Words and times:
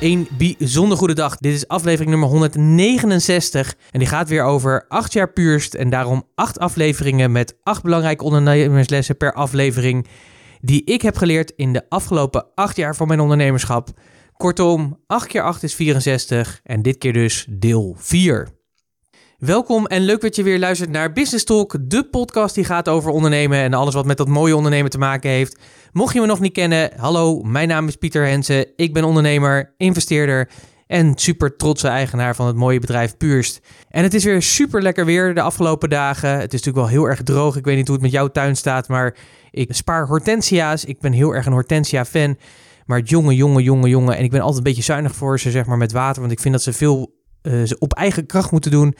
Een 0.00 0.28
bijzonder 0.38 0.98
goede 0.98 1.14
dag. 1.14 1.36
Dit 1.36 1.54
is 1.54 1.68
aflevering 1.68 2.10
nummer 2.10 2.28
169 2.28 3.76
en 3.90 3.98
die 3.98 4.08
gaat 4.08 4.28
weer 4.28 4.42
over 4.42 4.84
8 4.88 5.12
jaar 5.12 5.32
puurst 5.32 5.74
en 5.74 5.90
daarom 5.90 6.24
8 6.34 6.58
afleveringen 6.58 7.32
met 7.32 7.56
8 7.62 7.82
belangrijke 7.82 8.24
ondernemerslessen 8.24 9.16
per 9.16 9.32
aflevering 9.32 10.06
die 10.60 10.84
ik 10.84 11.02
heb 11.02 11.16
geleerd 11.16 11.52
in 11.56 11.72
de 11.72 11.82
afgelopen 11.88 12.46
8 12.54 12.76
jaar 12.76 12.96
van 12.96 13.06
mijn 13.06 13.20
ondernemerschap. 13.20 13.88
Kortom, 14.36 14.98
8 15.06 15.26
keer 15.26 15.42
8 15.42 15.62
is 15.62 15.74
64 15.74 16.60
en 16.62 16.82
dit 16.82 16.98
keer 16.98 17.12
dus 17.12 17.46
deel 17.50 17.96
4. 17.98 18.48
Welkom 19.36 19.86
en 19.86 20.02
leuk 20.02 20.20
dat 20.20 20.36
je 20.36 20.42
weer 20.42 20.58
luistert 20.58 20.90
naar 20.90 21.12
Business 21.12 21.44
Talk, 21.44 21.76
de 21.80 22.04
podcast 22.04 22.54
die 22.54 22.64
gaat 22.64 22.88
over 22.88 23.10
ondernemen 23.10 23.58
en 23.58 23.74
alles 23.74 23.94
wat 23.94 24.06
met 24.06 24.16
dat 24.16 24.28
mooie 24.28 24.56
ondernemen 24.56 24.90
te 24.90 24.98
maken 24.98 25.30
heeft. 25.30 25.58
Mocht 25.92 26.14
je 26.14 26.20
me 26.20 26.26
nog 26.26 26.40
niet 26.40 26.52
kennen, 26.52 26.90
hallo, 26.96 27.42
mijn 27.42 27.68
naam 27.68 27.88
is 27.88 27.96
Pieter 27.96 28.26
Hensen. 28.26 28.66
Ik 28.76 28.92
ben 28.92 29.04
ondernemer, 29.04 29.74
investeerder 29.76 30.50
en 30.86 31.12
super 31.14 31.56
trotse 31.56 31.88
eigenaar 31.88 32.36
van 32.36 32.46
het 32.46 32.56
mooie 32.56 32.80
bedrijf 32.80 33.16
Puurst. 33.16 33.60
En 33.88 34.02
het 34.02 34.14
is 34.14 34.24
weer 34.24 34.42
super 34.42 34.82
lekker 34.82 35.04
weer 35.04 35.34
de 35.34 35.40
afgelopen 35.40 35.88
dagen. 35.88 36.30
Het 36.30 36.54
is 36.54 36.64
natuurlijk 36.64 36.76
wel 36.76 37.00
heel 37.00 37.08
erg 37.08 37.22
droog. 37.22 37.56
Ik 37.56 37.64
weet 37.64 37.76
niet 37.76 37.86
hoe 37.86 37.94
het 37.94 38.04
met 38.04 38.12
jouw 38.12 38.28
tuin 38.28 38.56
staat, 38.56 38.88
maar 38.88 39.16
ik 39.50 39.74
spaar 39.74 40.06
hortensia's. 40.06 40.84
Ik 40.84 41.00
ben 41.00 41.12
heel 41.12 41.34
erg 41.34 41.46
een 41.46 41.52
hortensia 41.52 42.04
fan. 42.04 42.36
Maar 42.86 43.00
jongen, 43.00 43.34
jongen, 43.34 43.62
jongen, 43.62 43.90
jongen. 43.90 44.16
En 44.16 44.24
ik 44.24 44.30
ben 44.30 44.40
altijd 44.40 44.58
een 44.58 44.64
beetje 44.64 44.82
zuinig 44.82 45.14
voor 45.14 45.40
ze, 45.40 45.50
zeg 45.50 45.66
maar, 45.66 45.78
met 45.78 45.92
water. 45.92 46.20
Want 46.20 46.32
ik 46.32 46.40
vind 46.40 46.54
dat 46.54 46.62
ze 46.62 46.72
veel 46.72 47.14
uh, 47.42 47.70
op 47.78 47.94
eigen 47.94 48.26
kracht 48.26 48.50
moeten 48.50 48.70
doen. 48.70 48.94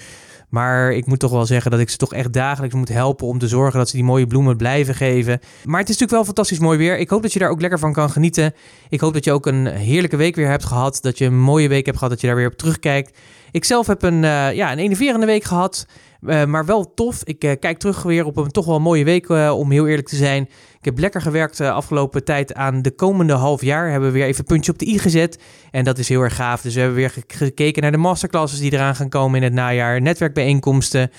Maar 0.48 0.92
ik 0.92 1.06
moet 1.06 1.18
toch 1.18 1.30
wel 1.30 1.46
zeggen 1.46 1.70
dat 1.70 1.80
ik 1.80 1.90
ze 1.90 1.96
toch 1.96 2.12
echt 2.12 2.32
dagelijks 2.32 2.74
moet 2.74 2.88
helpen 2.88 3.26
om 3.26 3.38
te 3.38 3.48
zorgen 3.48 3.78
dat 3.78 3.88
ze 3.88 3.96
die 3.96 4.04
mooie 4.04 4.26
bloemen 4.26 4.56
blijven 4.56 4.94
geven. 4.94 5.40
Maar 5.64 5.80
het 5.80 5.88
is 5.88 5.98
natuurlijk 5.98 6.10
wel 6.10 6.24
fantastisch 6.24 6.58
mooi 6.58 6.78
weer. 6.78 6.98
Ik 6.98 7.10
hoop 7.10 7.22
dat 7.22 7.32
je 7.32 7.38
daar 7.38 7.50
ook 7.50 7.60
lekker 7.60 7.78
van 7.78 7.92
kan 7.92 8.10
genieten. 8.10 8.54
Ik 8.88 9.00
hoop 9.00 9.12
dat 9.12 9.24
je 9.24 9.32
ook 9.32 9.46
een 9.46 9.66
heerlijke 9.66 10.16
week 10.16 10.36
weer 10.36 10.48
hebt 10.48 10.64
gehad. 10.64 10.98
Dat 11.02 11.18
je 11.18 11.24
een 11.24 11.40
mooie 11.40 11.68
week 11.68 11.86
hebt 11.86 11.98
gehad, 11.98 12.12
dat 12.12 12.20
je 12.20 12.26
daar 12.26 12.36
weer 12.36 12.46
op 12.46 12.56
terugkijkt. 12.56 13.18
Ik 13.50 13.64
zelf 13.64 13.86
heb 13.86 14.02
een, 14.02 14.22
uh, 14.22 14.52
ja, 14.52 14.72
een 14.72 14.78
enerverende 14.78 15.26
week 15.26 15.44
gehad. 15.44 15.86
Uh, 16.20 16.44
maar 16.44 16.66
wel 16.66 16.94
tof. 16.94 17.24
Ik 17.24 17.44
uh, 17.44 17.52
kijk 17.60 17.78
terug 17.78 18.02
weer 18.02 18.24
op 18.24 18.36
een 18.36 18.50
toch 18.50 18.66
wel 18.66 18.80
mooie 18.80 19.04
week, 19.04 19.28
om 19.28 19.70
heel 19.70 19.86
eerlijk 19.86 20.08
te 20.08 20.16
zijn. 20.16 20.42
Ik 20.78 20.84
heb 20.84 20.98
lekker 20.98 21.20
gewerkt 21.20 21.56
de 21.56 21.70
afgelopen 21.70 22.24
tijd 22.24 22.54
aan 22.54 22.82
de 22.82 22.90
komende 22.90 23.32
half 23.32 23.62
jaar. 23.62 23.90
Hebben 23.90 24.12
we 24.12 24.18
weer 24.18 24.26
even 24.26 24.40
een 24.40 24.46
puntje 24.46 24.72
op 24.72 24.78
de 24.78 24.86
i 24.86 24.98
gezet. 24.98 25.38
En 25.70 25.84
dat 25.84 25.98
is 25.98 26.08
heel 26.08 26.20
erg 26.20 26.36
gaaf. 26.36 26.62
Dus 26.62 26.74
we 26.74 26.80
hebben 26.80 26.98
weer 26.98 27.14
gekeken 27.26 27.82
naar 27.82 27.92
de 27.92 27.96
masterclasses 27.96 28.58
die 28.58 28.72
eraan 28.72 28.94
gaan 28.94 29.08
komen 29.08 29.36
in 29.36 29.42
het 29.42 29.52
najaar. 29.52 30.02
Netwerkbijeenkomsten. 30.02 31.10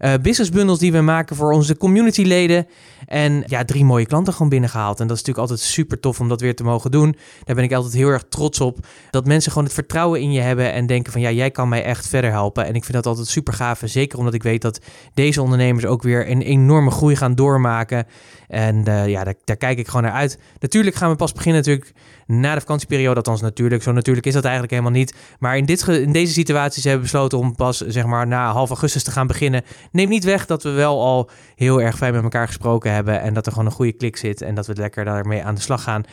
Uh, 0.00 0.12
business 0.22 0.50
bundles 0.50 0.78
die 0.78 0.92
we 0.92 1.00
maken 1.00 1.36
voor 1.36 1.52
onze 1.52 1.76
communityleden. 1.76 2.66
En 3.06 3.44
ja, 3.46 3.64
drie 3.64 3.84
mooie 3.84 4.06
klanten 4.06 4.32
gewoon 4.32 4.48
binnengehaald. 4.48 5.00
En 5.00 5.06
dat 5.06 5.16
is 5.16 5.22
natuurlijk 5.22 5.50
altijd 5.50 5.68
super 5.68 6.00
tof 6.00 6.20
om 6.20 6.28
dat 6.28 6.40
weer 6.40 6.54
te 6.54 6.64
mogen 6.64 6.90
doen. 6.90 7.16
Daar 7.44 7.54
ben 7.54 7.64
ik 7.64 7.72
altijd 7.72 7.92
heel 7.92 8.08
erg 8.08 8.24
trots 8.28 8.60
op. 8.60 8.78
Dat 9.10 9.26
mensen 9.26 9.50
gewoon 9.50 9.66
het 9.66 9.76
vertrouwen 9.76 10.20
in 10.20 10.32
je 10.32 10.40
hebben 10.40 10.72
en 10.72 10.86
denken 10.86 11.12
van 11.12 11.20
ja, 11.20 11.30
jij 11.30 11.50
kan 11.50 11.68
mij 11.68 11.84
echt 11.84 12.08
verder 12.08 12.30
helpen. 12.30 12.64
En 12.66 12.74
ik 12.74 12.82
vind 12.82 12.92
dat 12.94 13.06
altijd 13.06 13.26
super 13.26 13.52
gaaf. 13.52 13.82
En 13.82 13.88
zeker 13.88 14.18
omdat 14.18 14.34
ik 14.34 14.42
weet 14.42 14.62
dat 14.62 14.80
deze 15.14 15.42
ondernemers 15.42 15.86
ook 15.86 16.02
weer 16.02 16.30
een 16.30 16.42
enorme 16.42 16.90
groei 16.90 17.16
gaan 17.16 17.34
doormaken. 17.34 18.06
En 18.48 18.84
uh, 18.88 19.08
ja, 19.08 19.24
daar, 19.24 19.34
daar, 19.44 19.56
kijk 19.56 19.78
ik 19.78 19.86
gewoon 19.86 20.02
naar 20.02 20.12
uit. 20.12 20.38
Natuurlijk 20.58 20.96
gaan 20.96 21.10
we 21.10 21.16
pas 21.16 21.32
beginnen 21.32 21.62
natuurlijk 21.62 21.92
na 22.26 22.54
de 22.54 22.60
vakantieperiode. 22.60 23.16
Althans 23.16 23.40
natuurlijk. 23.40 23.82
Zo 23.82 23.92
natuurlijk 23.92 24.26
is 24.26 24.32
dat 24.32 24.42
eigenlijk 24.42 24.72
helemaal 24.72 24.98
niet. 24.98 25.14
Maar 25.38 25.56
in, 25.56 25.64
dit, 25.64 25.88
in 25.88 26.12
deze 26.12 26.32
situaties 26.32 26.84
hebben 26.84 27.02
we 27.04 27.10
besloten 27.10 27.38
om 27.38 27.54
pas 27.54 27.78
zeg 27.78 28.06
maar 28.06 28.26
na 28.26 28.52
half 28.52 28.68
augustus 28.68 29.02
te 29.02 29.10
gaan 29.10 29.26
beginnen. 29.26 29.62
Neem 29.92 30.08
niet 30.08 30.24
weg 30.24 30.46
dat 30.46 30.62
we 30.62 30.70
wel 30.70 31.00
al 31.00 31.30
heel 31.54 31.82
erg 31.82 31.96
fijn 31.96 32.14
met 32.14 32.22
elkaar 32.22 32.46
gesproken 32.46 32.92
hebben. 32.92 33.20
En 33.20 33.34
dat 33.34 33.46
er 33.46 33.52
gewoon 33.52 33.66
een 33.66 33.74
goede 33.74 33.92
klik 33.92 34.16
zit. 34.16 34.42
En 34.42 34.54
dat 34.54 34.66
we 34.66 34.74
lekker 34.74 35.04
daarmee 35.04 35.44
aan 35.44 35.54
de 35.54 35.60
slag 35.60 35.82
gaan. 35.82 36.04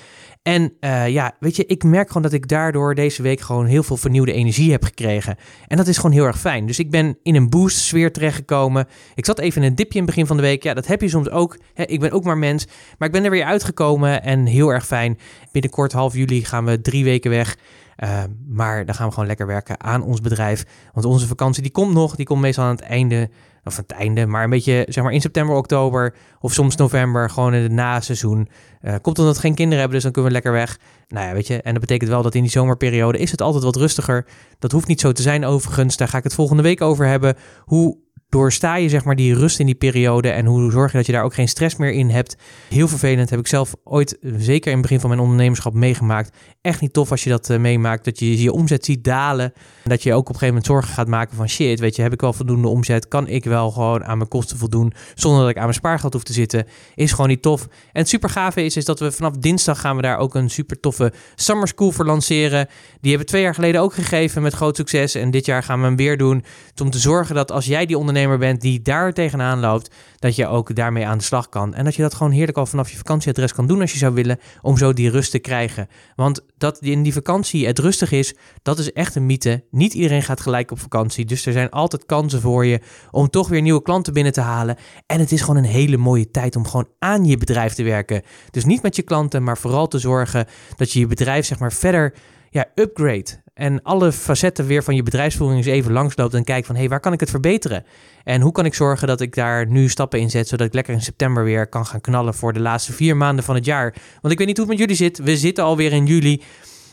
En 0.43 0.73
uh, 0.79 1.09
ja, 1.09 1.35
weet 1.39 1.55
je, 1.55 1.65
ik 1.65 1.83
merk 1.83 2.07
gewoon 2.07 2.21
dat 2.21 2.33
ik 2.33 2.47
daardoor 2.47 2.95
deze 2.95 3.21
week 3.21 3.39
gewoon 3.39 3.65
heel 3.65 3.83
veel 3.83 3.97
vernieuwde 3.97 4.33
energie 4.33 4.71
heb 4.71 4.83
gekregen. 4.83 5.37
En 5.67 5.77
dat 5.77 5.87
is 5.87 5.95
gewoon 5.95 6.11
heel 6.11 6.25
erg 6.25 6.39
fijn. 6.39 6.65
Dus 6.65 6.79
ik 6.79 6.91
ben 6.91 7.17
in 7.23 7.35
een 7.35 7.49
boost 7.49 7.77
sfeer 7.77 8.11
terechtgekomen. 8.11 8.87
Ik 9.15 9.25
zat 9.25 9.39
even 9.39 9.61
in 9.61 9.67
een 9.67 9.75
dipje 9.75 9.99
in 9.99 10.03
het 10.05 10.09
begin 10.11 10.27
van 10.27 10.35
de 10.35 10.41
week. 10.41 10.63
Ja, 10.63 10.73
dat 10.73 10.87
heb 10.87 11.01
je 11.01 11.09
soms 11.09 11.29
ook. 11.29 11.57
Hè, 11.73 11.83
ik 11.83 11.99
ben 11.99 12.11
ook 12.11 12.23
maar 12.23 12.37
mens. 12.37 12.67
Maar 12.97 13.07
ik 13.07 13.13
ben 13.13 13.23
er 13.23 13.31
weer 13.31 13.43
uitgekomen 13.43 14.23
en 14.23 14.45
heel 14.45 14.69
erg 14.69 14.85
fijn. 14.85 15.17
Binnenkort 15.51 15.91
half 15.91 16.13
juli 16.13 16.45
gaan 16.45 16.65
we 16.65 16.81
drie 16.81 17.03
weken 17.03 17.31
weg. 17.31 17.57
Uh, 18.03 18.23
maar 18.47 18.85
dan 18.85 18.95
gaan 18.95 19.07
we 19.07 19.13
gewoon 19.13 19.27
lekker 19.27 19.47
werken 19.47 19.83
aan 19.83 20.03
ons 20.03 20.21
bedrijf. 20.21 20.65
Want 20.93 21.05
onze 21.05 21.27
vakantie 21.27 21.61
die 21.61 21.71
komt 21.71 21.93
nog. 21.93 22.15
Die 22.15 22.25
komt 22.25 22.41
meestal 22.41 22.63
aan 22.63 22.75
het 22.75 22.81
einde 22.81 23.29
of 23.63 23.77
aan 23.77 23.83
het 23.87 23.97
einde, 23.97 24.25
maar 24.25 24.43
een 24.43 24.49
beetje 24.49 24.85
zeg 24.89 25.03
maar 25.03 25.13
in 25.13 25.21
september, 25.21 25.55
oktober 25.55 26.13
of 26.39 26.53
soms 26.53 26.75
november, 26.75 27.29
gewoon 27.29 27.53
in 27.53 27.61
het 27.61 27.71
naseizoen. 27.71 28.49
Uh, 28.81 28.95
komt 29.01 29.19
omdat 29.19 29.35
we 29.35 29.41
geen 29.41 29.55
kinderen 29.55 29.79
hebben, 29.79 29.93
dus 29.93 30.03
dan 30.03 30.11
kunnen 30.11 30.31
we 30.31 30.37
lekker 30.37 30.53
weg. 30.53 30.79
Nou 31.07 31.27
ja, 31.27 31.33
weet 31.33 31.47
je, 31.47 31.61
en 31.61 31.71
dat 31.71 31.81
betekent 31.81 32.09
wel 32.09 32.21
dat 32.21 32.35
in 32.35 32.41
die 32.41 32.51
zomerperiode 32.51 33.17
is 33.17 33.31
het 33.31 33.41
altijd 33.41 33.63
wat 33.63 33.75
rustiger. 33.75 34.25
Dat 34.59 34.71
hoeft 34.71 34.87
niet 34.87 34.99
zo 34.99 35.11
te 35.11 35.21
zijn 35.21 35.45
overigens, 35.45 35.97
daar 35.97 36.07
ga 36.07 36.17
ik 36.17 36.23
het 36.23 36.33
volgende 36.33 36.63
week 36.63 36.81
over 36.81 37.05
hebben. 37.05 37.35
Hoe 37.59 37.97
doorsta 38.31 38.75
je 38.75 38.89
zeg 38.89 39.03
maar 39.03 39.15
die 39.15 39.35
rust 39.35 39.59
in 39.59 39.65
die 39.65 39.75
periode 39.75 40.29
en 40.29 40.45
hoe 40.45 40.71
zorg 40.71 40.91
je 40.91 40.97
dat 40.97 41.05
je 41.05 41.11
daar 41.11 41.23
ook 41.23 41.33
geen 41.33 41.47
stress 41.47 41.75
meer 41.75 41.91
in 41.91 42.09
hebt. 42.09 42.35
Heel 42.69 42.87
vervelend 42.87 43.29
heb 43.29 43.39
ik 43.39 43.47
zelf 43.47 43.73
ooit, 43.83 44.17
zeker 44.37 44.67
in 44.67 44.77
het 44.77 44.81
begin 44.81 44.99
van 44.99 45.09
mijn 45.09 45.21
ondernemerschap, 45.21 45.73
meegemaakt. 45.73 46.37
Echt 46.61 46.81
niet 46.81 46.93
tof 46.93 47.11
als 47.11 47.23
je 47.23 47.29
dat 47.29 47.49
uh, 47.49 47.57
meemaakt, 47.57 48.05
dat 48.05 48.19
je 48.19 48.41
je 48.41 48.51
omzet 48.51 48.85
ziet 48.85 49.03
dalen. 49.03 49.53
En 49.83 49.89
dat 49.89 50.03
je 50.03 50.13
ook 50.13 50.19
op 50.19 50.27
een 50.27 50.33
gegeven 50.33 50.47
moment 50.47 50.65
zorgen 50.65 50.93
gaat 50.93 51.07
maken 51.07 51.35
van 51.35 51.49
shit, 51.49 51.79
weet 51.79 51.95
je, 51.95 52.01
heb 52.01 52.13
ik 52.13 52.21
wel 52.21 52.33
voldoende 52.33 52.67
omzet? 52.67 53.07
Kan 53.07 53.27
ik 53.27 53.43
wel 53.43 53.71
gewoon 53.71 54.03
aan 54.03 54.17
mijn 54.17 54.29
kosten 54.29 54.57
voldoen 54.57 54.93
zonder 55.15 55.41
dat 55.41 55.49
ik 55.49 55.55
aan 55.55 55.63
mijn 55.63 55.73
spaargeld 55.73 56.13
hoef 56.13 56.23
te 56.23 56.33
zitten? 56.33 56.65
Is 56.95 57.11
gewoon 57.11 57.29
niet 57.29 57.41
tof. 57.41 57.61
En 57.61 57.69
het 57.91 58.09
super 58.09 58.29
gave 58.29 58.63
is, 58.63 58.77
is 58.77 58.85
dat 58.85 58.99
we 58.99 59.11
vanaf 59.11 59.31
dinsdag 59.37 59.79
gaan 59.79 59.95
we 59.95 60.01
daar 60.01 60.17
ook 60.17 60.35
een 60.35 60.49
super 60.49 60.79
toffe 60.79 61.13
summer 61.35 61.67
school 61.67 61.91
voor 61.91 62.05
lanceren. 62.05 62.67
Die 63.01 63.09
hebben 63.09 63.19
we 63.19 63.31
twee 63.31 63.41
jaar 63.41 63.53
geleden 63.53 63.81
ook 63.81 63.93
gegeven 63.93 64.41
met 64.41 64.53
groot 64.53 64.75
succes. 64.75 65.15
En 65.15 65.31
dit 65.31 65.45
jaar 65.45 65.63
gaan 65.63 65.79
we 65.79 65.85
hem 65.85 65.95
weer 65.95 66.17
doen. 66.17 66.43
Om 66.81 66.89
te 66.89 66.99
zorgen 66.99 67.35
dat 67.35 67.51
als 67.51 67.65
jij 67.65 67.85
die 67.85 67.97
ondernemer 67.97 68.20
bent 68.27 68.61
die 68.61 68.81
daar 68.81 69.13
tegenaan 69.13 69.59
loopt, 69.59 69.95
dat 70.19 70.35
je 70.35 70.47
ook 70.47 70.75
daarmee 70.75 71.05
aan 71.05 71.17
de 71.17 71.23
slag 71.23 71.49
kan. 71.49 71.73
En 71.73 71.83
dat 71.83 71.95
je 71.95 72.01
dat 72.01 72.13
gewoon 72.13 72.31
heerlijk 72.31 72.57
al 72.57 72.65
vanaf 72.65 72.89
je 72.89 72.97
vakantieadres 72.97 73.53
kan 73.53 73.67
doen 73.67 73.81
als 73.81 73.91
je 73.91 73.97
zou 73.97 74.13
willen, 74.13 74.39
om 74.61 74.77
zo 74.77 74.93
die 74.93 75.09
rust 75.09 75.31
te 75.31 75.39
krijgen. 75.39 75.87
Want 76.15 76.45
dat 76.57 76.79
in 76.79 77.03
die 77.03 77.13
vakantie 77.13 77.67
het 77.67 77.79
rustig 77.79 78.11
is, 78.11 78.35
dat 78.61 78.79
is 78.79 78.93
echt 78.93 79.15
een 79.15 79.25
mythe. 79.25 79.63
Niet 79.71 79.93
iedereen 79.93 80.23
gaat 80.23 80.41
gelijk 80.41 80.71
op 80.71 80.79
vakantie, 80.79 81.25
dus 81.25 81.45
er 81.45 81.53
zijn 81.53 81.69
altijd 81.69 82.05
kansen 82.05 82.41
voor 82.41 82.65
je 82.65 82.79
om 83.11 83.29
toch 83.29 83.47
weer 83.47 83.61
nieuwe 83.61 83.81
klanten 83.81 84.13
binnen 84.13 84.33
te 84.33 84.41
halen. 84.41 84.77
En 85.05 85.19
het 85.19 85.31
is 85.31 85.41
gewoon 85.41 85.57
een 85.57 85.63
hele 85.63 85.97
mooie 85.97 86.31
tijd 86.31 86.55
om 86.55 86.67
gewoon 86.67 86.87
aan 86.99 87.25
je 87.25 87.37
bedrijf 87.37 87.73
te 87.73 87.83
werken. 87.83 88.21
Dus 88.51 88.65
niet 88.65 88.81
met 88.81 88.95
je 88.95 89.01
klanten, 89.01 89.43
maar 89.43 89.57
vooral 89.57 89.87
te 89.87 89.99
zorgen 89.99 90.45
dat 90.75 90.91
je 90.91 90.99
je 90.99 91.07
bedrijf 91.07 91.45
zeg 91.45 91.59
maar 91.59 91.73
verder 91.73 92.13
ja, 92.51 92.65
upgrade. 92.75 93.39
En 93.53 93.81
alle 93.81 94.11
facetten 94.11 94.65
weer 94.65 94.83
van 94.83 94.95
je 94.95 95.03
bedrijfsvoering 95.03 95.65
eens 95.65 95.75
even 95.75 95.91
langsloopt 95.91 96.33
en 96.33 96.43
kijkt 96.43 96.65
van 96.65 96.75
hé, 96.75 96.81
hey, 96.81 96.89
waar 96.89 96.99
kan 96.99 97.13
ik 97.13 97.19
het 97.19 97.29
verbeteren? 97.29 97.85
En 98.23 98.41
hoe 98.41 98.51
kan 98.51 98.65
ik 98.65 98.73
zorgen 98.73 99.07
dat 99.07 99.21
ik 99.21 99.35
daar 99.35 99.67
nu 99.67 99.89
stappen 99.89 100.19
in 100.19 100.29
zet, 100.29 100.47
zodat 100.47 100.67
ik 100.67 100.73
lekker 100.73 100.93
in 100.93 101.01
september 101.01 101.43
weer 101.43 101.67
kan 101.67 101.85
gaan 101.85 102.01
knallen 102.01 102.33
voor 102.33 102.53
de 102.53 102.59
laatste 102.59 102.93
vier 102.93 103.17
maanden 103.17 103.43
van 103.43 103.55
het 103.55 103.65
jaar? 103.65 103.95
Want 104.21 104.33
ik 104.33 104.37
weet 104.37 104.47
niet 104.47 104.57
hoe 104.57 104.65
het 104.65 104.77
met 104.77 104.89
jullie 104.89 105.03
zit. 105.03 105.17
We 105.17 105.37
zitten 105.37 105.63
alweer 105.63 105.91
in 105.91 106.05
juli. 106.05 106.41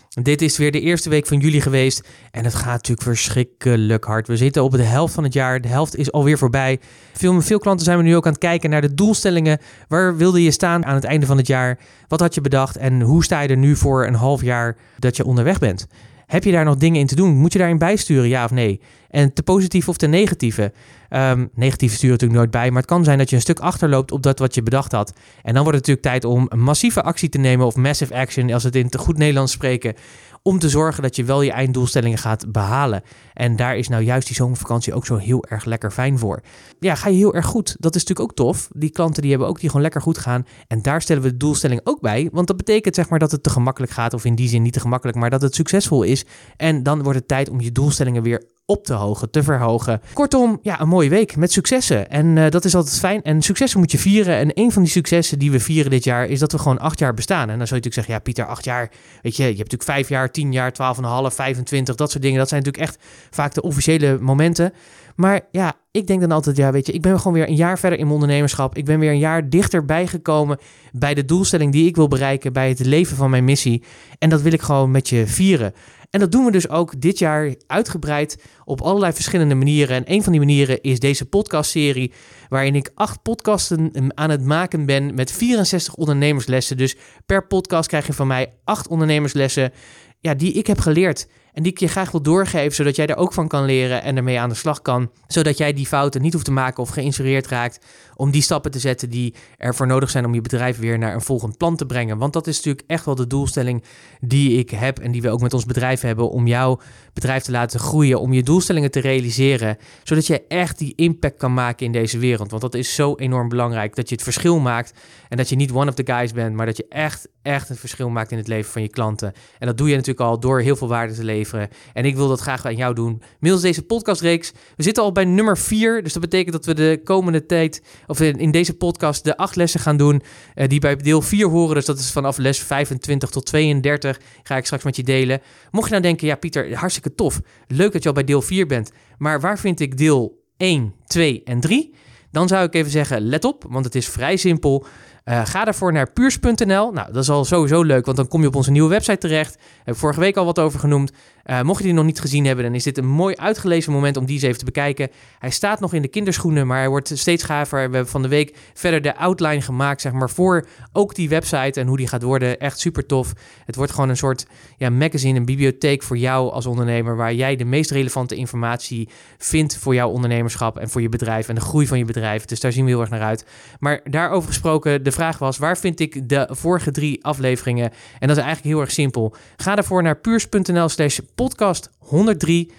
Dit 0.08 0.42
is 0.42 0.56
weer 0.56 0.72
de 0.72 0.80
eerste 0.80 1.08
week 1.08 1.26
van 1.26 1.38
juli 1.38 1.60
geweest. 1.60 2.08
En 2.30 2.44
het 2.44 2.54
gaat 2.54 2.72
natuurlijk 2.72 3.02
verschrikkelijk 3.02 4.05
hard. 4.05 4.26
We 4.26 4.37
zitten 4.37 4.62
op 4.62 4.72
de 4.72 4.82
helft 4.82 5.14
van 5.14 5.25
het 5.25 5.32
jaar. 5.32 5.60
De 5.60 5.69
helft 5.69 5.96
is 5.96 6.12
alweer 6.12 6.38
voorbij. 6.38 6.81
Veel, 7.12 7.40
veel 7.40 7.58
klanten 7.58 7.84
zijn 7.84 7.99
we 7.99 8.05
nu 8.05 8.16
ook 8.16 8.26
aan 8.26 8.32
het 8.32 8.40
kijken 8.40 8.70
naar 8.70 8.81
de 8.81 8.94
doelstellingen. 8.94 9.58
Waar 9.88 10.16
wilde 10.16 10.43
je 10.43 10.50
staan 10.50 10.84
aan 10.84 10.94
het 10.94 11.05
einde 11.05 11.26
van 11.26 11.37
het 11.37 11.46
jaar? 11.46 11.78
Wat 12.08 12.20
had 12.20 12.34
je 12.34 12.40
bedacht? 12.40 12.76
En 12.76 13.00
hoe 13.00 13.25
sta 13.25 13.40
je 13.40 13.49
er 13.49 13.56
nu 13.56 13.76
voor 13.76 14.06
een 14.06 14.14
half 14.14 14.43
jaar 14.43 14.76
dat 14.99 15.16
je 15.16 15.25
onderweg 15.25 15.58
bent? 15.58 15.87
Heb 16.28 16.44
je 16.44 16.52
daar 16.52 16.64
nog 16.64 16.76
dingen 16.76 17.00
in 17.00 17.06
te 17.06 17.14
doen? 17.14 17.36
Moet 17.36 17.52
je 17.52 17.58
daarin 17.58 17.78
bijsturen, 17.78 18.28
ja 18.28 18.44
of 18.44 18.50
nee? 18.50 18.80
En 19.10 19.32
te 19.32 19.42
positief 19.42 19.88
of 19.88 19.96
te 19.96 20.06
negatieve? 20.06 20.72
Um, 21.10 21.50
negatieve 21.54 21.94
sturen 21.94 22.12
natuurlijk 22.12 22.40
nooit 22.40 22.50
bij, 22.50 22.69
maar 22.69 22.80
het 22.80 22.90
kan 22.90 23.04
zijn 23.04 23.19
dat 23.19 23.30
je 23.30 23.36
een 23.36 23.42
stuk 23.42 23.60
achterloopt 23.60 24.12
op 24.12 24.22
dat 24.22 24.38
wat 24.38 24.54
je 24.54 24.62
bedacht 24.62 24.92
had. 24.92 25.12
En 25.42 25.54
dan 25.54 25.62
wordt 25.62 25.78
het 25.78 25.86
natuurlijk 25.86 26.02
tijd 26.02 26.25
om 26.25 26.48
massieve 26.56 27.02
actie 27.02 27.28
te 27.28 27.38
nemen 27.38 27.66
of 27.66 27.76
massive 27.76 28.14
action, 28.14 28.52
als 28.52 28.62
we 28.62 28.69
het 28.69 28.76
in 28.76 28.88
te 28.88 28.98
goed 28.98 29.19
Nederlands 29.19 29.52
spreken 29.52 29.94
om 30.43 30.58
te 30.58 30.69
zorgen 30.69 31.02
dat 31.02 31.17
je 31.17 31.25
wel 31.25 31.43
je 31.43 31.52
einddoelstellingen 31.52 32.19
gaat 32.19 32.52
behalen. 32.52 33.02
En 33.35 33.56
daar 33.56 33.76
is 33.76 33.88
nou 33.88 34.02
juist 34.02 34.26
die 34.26 34.37
zomervakantie 34.37 34.94
ook 34.94 35.06
zo 35.06 35.17
heel 35.17 35.44
erg 35.44 35.64
lekker 35.64 35.90
fijn 35.90 36.19
voor. 36.19 36.43
Ja, 36.81 36.94
ga 36.94 37.08
je 37.08 37.17
heel 37.17 37.35
erg 37.35 37.46
goed. 37.46 37.76
Dat 37.79 37.94
is 37.94 38.05
natuurlijk 38.05 38.31
ook 38.31 38.37
tof. 38.37 38.69
Die 38.73 38.90
klanten 38.90 39.23
die 39.23 39.31
hebben 39.31 39.49
ook 39.49 39.61
die 39.61 39.69
gewoon 39.69 39.82
lekker 39.82 40.02
goed 40.02 40.19
gaan. 40.19 40.46
En 40.67 40.82
daar 40.82 41.02
stellen 41.02 41.23
we 41.23 41.31
de 41.31 41.37
doelstelling 41.37 41.81
ook 41.85 42.00
bij. 42.00 42.29
Want 42.32 42.46
dat 42.46 42.56
betekent 42.56 42.94
zeg 42.94 43.08
maar 43.08 43.19
dat 43.19 43.31
het 43.31 43.43
te 43.43 43.50
gemakkelijk 43.50 43.93
gaat. 43.93 44.14
Of 44.14 44.25
in 44.25 44.35
die 44.35 44.49
zin 44.49 44.62
niet 44.62 44.73
te 44.73 44.81
gemakkelijk, 44.81 45.19
maar 45.19 45.31
dat 45.31 45.43
het 45.43 45.55
succesvol 45.55 46.02
is. 46.02 46.25
En 46.56 46.82
dan 46.82 47.02
wordt 47.02 47.19
het 47.19 47.29
tijd 47.29 47.49
om 47.49 47.61
je 47.61 47.73
doelstellingen 47.73 48.23
weer 48.23 48.56
op 48.70 48.85
te 48.85 48.93
hogen, 48.93 49.31
te 49.31 49.43
verhogen. 49.43 50.00
Kortom, 50.12 50.59
ja, 50.62 50.81
een 50.81 50.88
mooie 50.88 51.09
week 51.09 51.37
met 51.37 51.53
successen. 51.53 52.11
En 52.11 52.38
eh, 52.38 52.50
dat 52.50 52.65
is 52.65 52.75
altijd 52.75 52.99
fijn. 52.99 53.23
En 53.23 53.43
successen 53.43 53.79
moet 53.79 53.93
je 53.93 53.99
vieren. 53.99 54.37
En 54.37 54.50
een 54.55 54.73
van 54.73 54.82
die 54.82 54.91
successen 54.91 55.38
die 55.38 55.50
we 55.50 55.61
vieren 55.61 55.91
dit 55.91 56.05
jaar 56.05 56.26
is 56.26 56.38
dat 56.38 56.53
we 56.53 56.59
gewoon 56.59 56.79
acht 56.79 56.99
jaar 56.99 57.15
bestaan. 57.15 57.50
En 57.50 57.59
dan 57.59 57.67
zou 57.67 57.81
je 57.81 57.87
natuurlijk 57.87 57.94
zeggen, 57.94 58.15
ja, 58.15 58.20
Pieter, 58.20 58.47
acht 58.47 58.65
jaar. 58.65 58.91
Weet 59.23 59.37
je, 59.37 59.43
je 59.43 59.49
hebt 59.49 59.59
natuurlijk 59.59 59.91
vijf 59.91 60.09
jaar, 60.09 60.31
tien 60.31 60.53
jaar, 60.53 60.73
twaalf 60.73 60.99
en 60.99 61.05
een 61.05 61.11
half, 61.11 61.35
25, 61.35 61.94
dat 61.94 62.11
soort 62.11 62.23
dingen. 62.23 62.38
Dat 62.38 62.49
zijn 62.49 62.62
natuurlijk 62.62 62.91
echt 62.91 63.05
vaak 63.31 63.55
de 63.55 63.62
officiële 63.62 64.19
momenten. 64.20 64.73
Maar 65.19 65.41
ja, 65.50 65.75
ik 65.91 66.06
denk 66.06 66.20
dan 66.20 66.32
altijd, 66.32 66.56
ja, 66.56 66.73
weet 66.73 66.87
je, 66.87 66.93
ik 66.93 67.03
ben 67.03 67.19
gewoon 67.19 67.32
weer 67.32 67.49
een 67.49 67.55
jaar 67.55 67.79
verder 67.79 67.99
in 67.99 68.05
mijn 68.05 68.20
ondernemerschap. 68.20 68.76
Ik 68.76 68.85
ben 68.85 68.99
weer 68.99 69.11
een 69.11 69.19
jaar 69.19 69.49
dichterbij 69.49 70.06
gekomen 70.06 70.59
bij 70.93 71.15
de 71.15 71.25
doelstelling 71.25 71.73
die 71.73 71.87
ik 71.87 71.97
wil 71.97 72.09
bereiken, 72.09 72.53
bij 72.53 72.69
het 72.69 72.85
leven 72.85 73.17
van 73.17 73.31
mijn 73.31 73.44
missie. 73.44 73.82
En 74.19 74.29
dat 74.29 74.43
wil 74.43 74.53
ik 74.53 74.61
gewoon 74.61 74.91
met 74.91 75.09
je 75.09 75.26
vieren. 75.26 75.73
En 76.11 76.20
dat 76.20 76.32
doen 76.32 76.44
we 76.44 76.50
dus 76.50 76.69
ook 76.69 77.00
dit 77.00 77.19
jaar 77.19 77.55
uitgebreid 77.67 78.43
op 78.65 78.81
allerlei 78.81 79.12
verschillende 79.12 79.55
manieren. 79.55 79.97
En 79.97 80.12
een 80.12 80.23
van 80.23 80.32
die 80.32 80.41
manieren 80.41 80.82
is 80.82 81.00
deze 81.00 81.25
podcastserie, 81.25 82.12
waarin 82.49 82.75
ik 82.75 82.91
acht 82.94 83.23
podcasten 83.23 84.12
aan 84.15 84.31
het 84.31 84.44
maken 84.44 84.87
ben 84.87 85.15
met 85.15 85.32
64 85.32 85.94
ondernemerslessen. 85.94 86.76
Dus 86.76 86.97
per 87.26 87.47
podcast 87.47 87.88
krijg 87.88 88.06
je 88.06 88.12
van 88.12 88.26
mij 88.26 88.53
acht 88.65 88.88
ondernemerslessen 88.88 89.73
ja, 90.20 90.35
die 90.35 90.53
ik 90.53 90.67
heb 90.67 90.81
geleerd. 90.81 91.26
En 91.58 91.64
die 91.64 91.72
ik 91.72 91.78
je 91.78 91.88
graag 91.88 92.10
wil 92.10 92.22
doorgeven, 92.22 92.75
zodat 92.75 92.96
jij 92.96 93.06
er 93.06 93.16
ook 93.16 93.32
van 93.32 93.49
kan 93.49 93.64
leren 93.64 94.02
en 94.02 94.16
ermee 94.16 94.40
aan 94.40 94.49
de 94.49 94.55
slag 94.55 94.82
kan. 94.82 95.10
Zodat 95.26 95.58
jij 95.58 95.72
die 95.72 95.87
fouten 95.87 96.22
niet 96.22 96.32
hoeft 96.32 96.44
te 96.44 96.50
maken 96.50 96.82
of 96.82 96.88
geïnspireerd 96.88 97.46
raakt 97.46 97.84
om 98.14 98.31
die 98.31 98.43
stappen 98.43 98.70
te 98.70 98.78
zetten 98.78 99.10
die 99.10 99.34
ervoor 99.56 99.87
nodig 99.87 100.10
zijn 100.10 100.25
om 100.25 100.34
je 100.34 100.40
bedrijf 100.40 100.78
weer 100.78 100.99
naar 100.99 101.14
een 101.14 101.20
volgend 101.20 101.56
plan 101.56 101.76
te 101.76 101.87
brengen. 101.87 102.19
Want 102.19 102.32
dat 102.32 102.46
is 102.46 102.56
natuurlijk 102.56 102.84
echt 102.87 103.05
wel 103.05 103.14
de 103.14 103.26
doelstelling 103.26 103.84
die 104.20 104.58
ik 104.58 104.70
heb 104.70 104.99
en 104.99 105.12
die 105.12 105.22
we 105.22 105.31
ook 105.31 105.40
met 105.40 105.55
ons 105.55 105.64
bedrijf 105.64 106.00
hebben 106.00 106.31
om 106.31 106.46
jouw 106.46 106.81
bedrijf 107.12 107.43
te 107.43 107.50
laten 107.50 107.81
groeien, 107.81 108.20
om 108.20 108.32
je 108.32 108.43
doelstellingen 108.43 108.90
te 108.90 109.00
realiseren, 109.00 109.76
zodat 110.02 110.26
je 110.26 110.46
echt 110.49 110.78
die 110.78 110.93
impact 110.96 111.37
kan 111.37 111.55
maken 111.55 111.87
in 111.87 111.93
deze 111.93 112.19
wereld. 112.19 112.50
Want 112.50 112.62
dat 112.62 112.75
is 112.75 112.94
zo 112.94 113.14
enorm 113.14 113.49
belangrijk, 113.49 113.96
dat 113.96 114.08
je 114.08 114.14
het 114.14 114.25
verschil 114.25 114.58
maakt 114.58 114.93
en 115.28 115.37
dat 115.37 115.49
je 115.49 115.56
niet 115.56 115.72
one 115.72 115.88
of 115.88 115.94
the 115.94 116.12
guys 116.12 116.32
bent, 116.32 116.55
maar 116.55 116.66
dat 116.66 116.76
je 116.76 116.87
echt, 116.88 117.28
echt 117.43 117.70
een 117.70 117.76
verschil 117.76 118.08
maakt 118.08 118.31
in 118.31 118.38
het 118.38 118.49
leven 118.49 118.72
van 118.72 118.82
je 118.82 118.88
klanten. 118.88 119.32
En 119.58 119.66
dat 119.66 119.78
doe 119.78 119.88
je 119.88 119.94
natuurlijk 119.94 120.26
al 120.28 120.40
door 120.40 120.60
heel 120.60 120.76
veel 120.76 120.88
waarde 120.88 121.14
te 121.14 121.25
leveren. 121.25 121.47
En 121.92 122.04
ik 122.04 122.16
wil 122.16 122.28
dat 122.28 122.40
graag 122.40 122.64
aan 122.64 122.76
jou 122.76 122.94
doen. 122.94 123.22
Middels 123.40 123.62
deze 123.62 123.82
podcastreeks. 123.82 124.52
We 124.76 124.82
zitten 124.82 125.02
al 125.02 125.12
bij 125.12 125.24
nummer 125.24 125.58
4, 125.58 126.02
dus 126.02 126.12
dat 126.12 126.22
betekent 126.22 126.52
dat 126.52 126.64
we 126.64 126.74
de 126.74 127.00
komende 127.04 127.46
tijd 127.46 127.82
of 128.06 128.20
in 128.20 128.50
deze 128.50 128.74
podcast 128.74 129.24
de 129.24 129.36
acht 129.36 129.56
lessen 129.56 129.80
gaan 129.80 129.96
doen 129.96 130.22
uh, 130.54 130.68
die 130.68 130.80
bij 130.80 130.96
deel 130.96 131.22
4 131.22 131.48
horen. 131.48 131.74
Dus 131.74 131.84
dat 131.84 131.98
is 131.98 132.10
vanaf 132.10 132.36
les 132.36 132.58
25 132.58 133.30
tot 133.30 133.46
32. 133.46 134.20
Ga 134.42 134.56
ik 134.56 134.64
straks 134.64 134.84
met 134.84 134.96
je 134.96 135.02
delen. 135.02 135.40
Mocht 135.70 135.84
je 135.84 135.90
nou 135.90 136.02
denken, 136.02 136.26
ja 136.26 136.36
Pieter, 136.36 136.74
hartstikke 136.74 137.14
tof. 137.14 137.40
Leuk 137.66 137.92
dat 137.92 138.02
je 138.02 138.08
al 138.08 138.14
bij 138.14 138.24
deel 138.24 138.42
4 138.42 138.66
bent. 138.66 138.92
Maar 139.18 139.40
waar 139.40 139.58
vind 139.58 139.80
ik 139.80 139.96
deel 139.96 140.44
1, 140.56 140.94
2 141.06 141.42
en 141.44 141.60
3? 141.60 141.94
Dan 142.30 142.48
zou 142.48 142.64
ik 142.64 142.74
even 142.74 142.90
zeggen, 142.90 143.20
let 143.20 143.44
op, 143.44 143.64
want 143.68 143.84
het 143.84 143.94
is 143.94 144.08
vrij 144.08 144.36
simpel. 144.36 144.86
Uh, 145.28 145.46
ga 145.46 145.64
daarvoor 145.64 145.92
naar 145.92 146.10
puurs.nl. 146.10 146.92
Nou, 146.92 147.12
dat 147.12 147.22
is 147.22 147.30
al 147.30 147.44
sowieso 147.44 147.82
leuk, 147.82 148.04
want 148.04 148.16
dan 148.16 148.28
kom 148.28 148.40
je 148.40 148.46
op 148.46 148.54
onze 148.54 148.70
nieuwe 148.70 148.88
website 148.88 149.19
terecht. 149.19 149.54
Daar 149.54 149.66
heb 149.84 149.94
ik 149.94 150.00
vorige 150.00 150.20
week 150.20 150.36
al 150.36 150.44
wat 150.44 150.58
over 150.58 150.80
genoemd. 150.80 151.12
Uh, 151.50 151.62
mocht 151.62 151.78
je 151.78 151.84
die 151.84 151.94
nog 151.94 152.04
niet 152.04 152.20
gezien 152.20 152.44
hebben, 152.44 152.64
dan 152.64 152.75
is 152.75 152.82
dit 152.82 152.98
een 152.98 153.06
mooi 153.06 153.36
uitgelezen 153.36 153.92
moment 153.92 154.16
om 154.16 154.25
die 154.25 154.34
eens 154.34 154.44
even 154.44 154.58
te 154.58 154.64
bekijken. 154.64 155.10
Hij 155.38 155.50
staat 155.50 155.80
nog 155.80 155.92
in 155.92 156.02
de 156.02 156.08
kinderschoenen, 156.08 156.66
maar 156.66 156.78
hij 156.78 156.88
wordt 156.88 157.10
steeds 157.14 157.44
gaver. 157.44 157.76
We 157.76 157.94
hebben 157.94 158.08
van 158.08 158.22
de 158.22 158.28
week 158.28 158.56
verder 158.75 159.02
de 159.02 159.16
outline 159.16 159.60
gemaakt, 159.60 160.00
zeg 160.00 160.12
maar, 160.12 160.30
voor 160.30 160.66
ook 160.92 161.14
die 161.14 161.28
website 161.28 161.81
en 161.81 161.86
hoe 161.86 161.96
die 161.96 162.08
gaat 162.08 162.22
worden. 162.22 162.58
Echt 162.58 162.78
super 162.78 163.06
tof. 163.06 163.32
Het 163.64 163.76
wordt 163.76 163.92
gewoon 163.92 164.08
een 164.08 164.16
soort 164.16 164.46
ja, 164.76 164.90
magazine, 164.90 165.38
een 165.38 165.44
bibliotheek 165.44 166.02
voor 166.02 166.16
jou 166.16 166.50
als 166.50 166.66
ondernemer, 166.66 167.16
waar 167.16 167.34
jij 167.34 167.56
de 167.56 167.64
meest 167.64 167.90
relevante 167.90 168.36
informatie 168.36 169.08
vindt 169.38 169.76
voor 169.76 169.94
jouw 169.94 170.08
ondernemerschap 170.08 170.78
en 170.78 170.88
voor 170.88 171.02
je 171.02 171.08
bedrijf 171.08 171.48
en 171.48 171.54
de 171.54 171.60
groei 171.60 171.86
van 171.86 171.98
je 171.98 172.04
bedrijf. 172.04 172.44
Dus 172.44 172.60
daar 172.60 172.72
zien 172.72 172.84
we 172.84 172.90
heel 172.90 173.00
erg 173.00 173.10
naar 173.10 173.22
uit. 173.22 173.46
Maar 173.81 174.00
daarover 174.04 174.48
gesproken, 174.48 175.02
de 175.02 175.12
vraag 175.19 175.38
was, 175.38 175.59
waar 175.59 175.79
vind 175.79 176.00
ik 176.00 176.29
de 176.29 176.49
vorige 176.50 176.91
drie 176.91 177.25
afleveringen? 177.25 177.91
En 178.19 178.29
dat 178.29 178.37
is 178.37 178.43
eigenlijk 178.43 178.75
heel 178.75 178.81
erg 178.81 178.91
simpel. 178.91 179.35
Ga 179.56 179.75
daarvoor 179.75 180.03
naar 180.03 180.20
puurs.nl 180.20 180.88
slash 180.88 181.19
podcast 181.35 181.91
103 181.99 182.73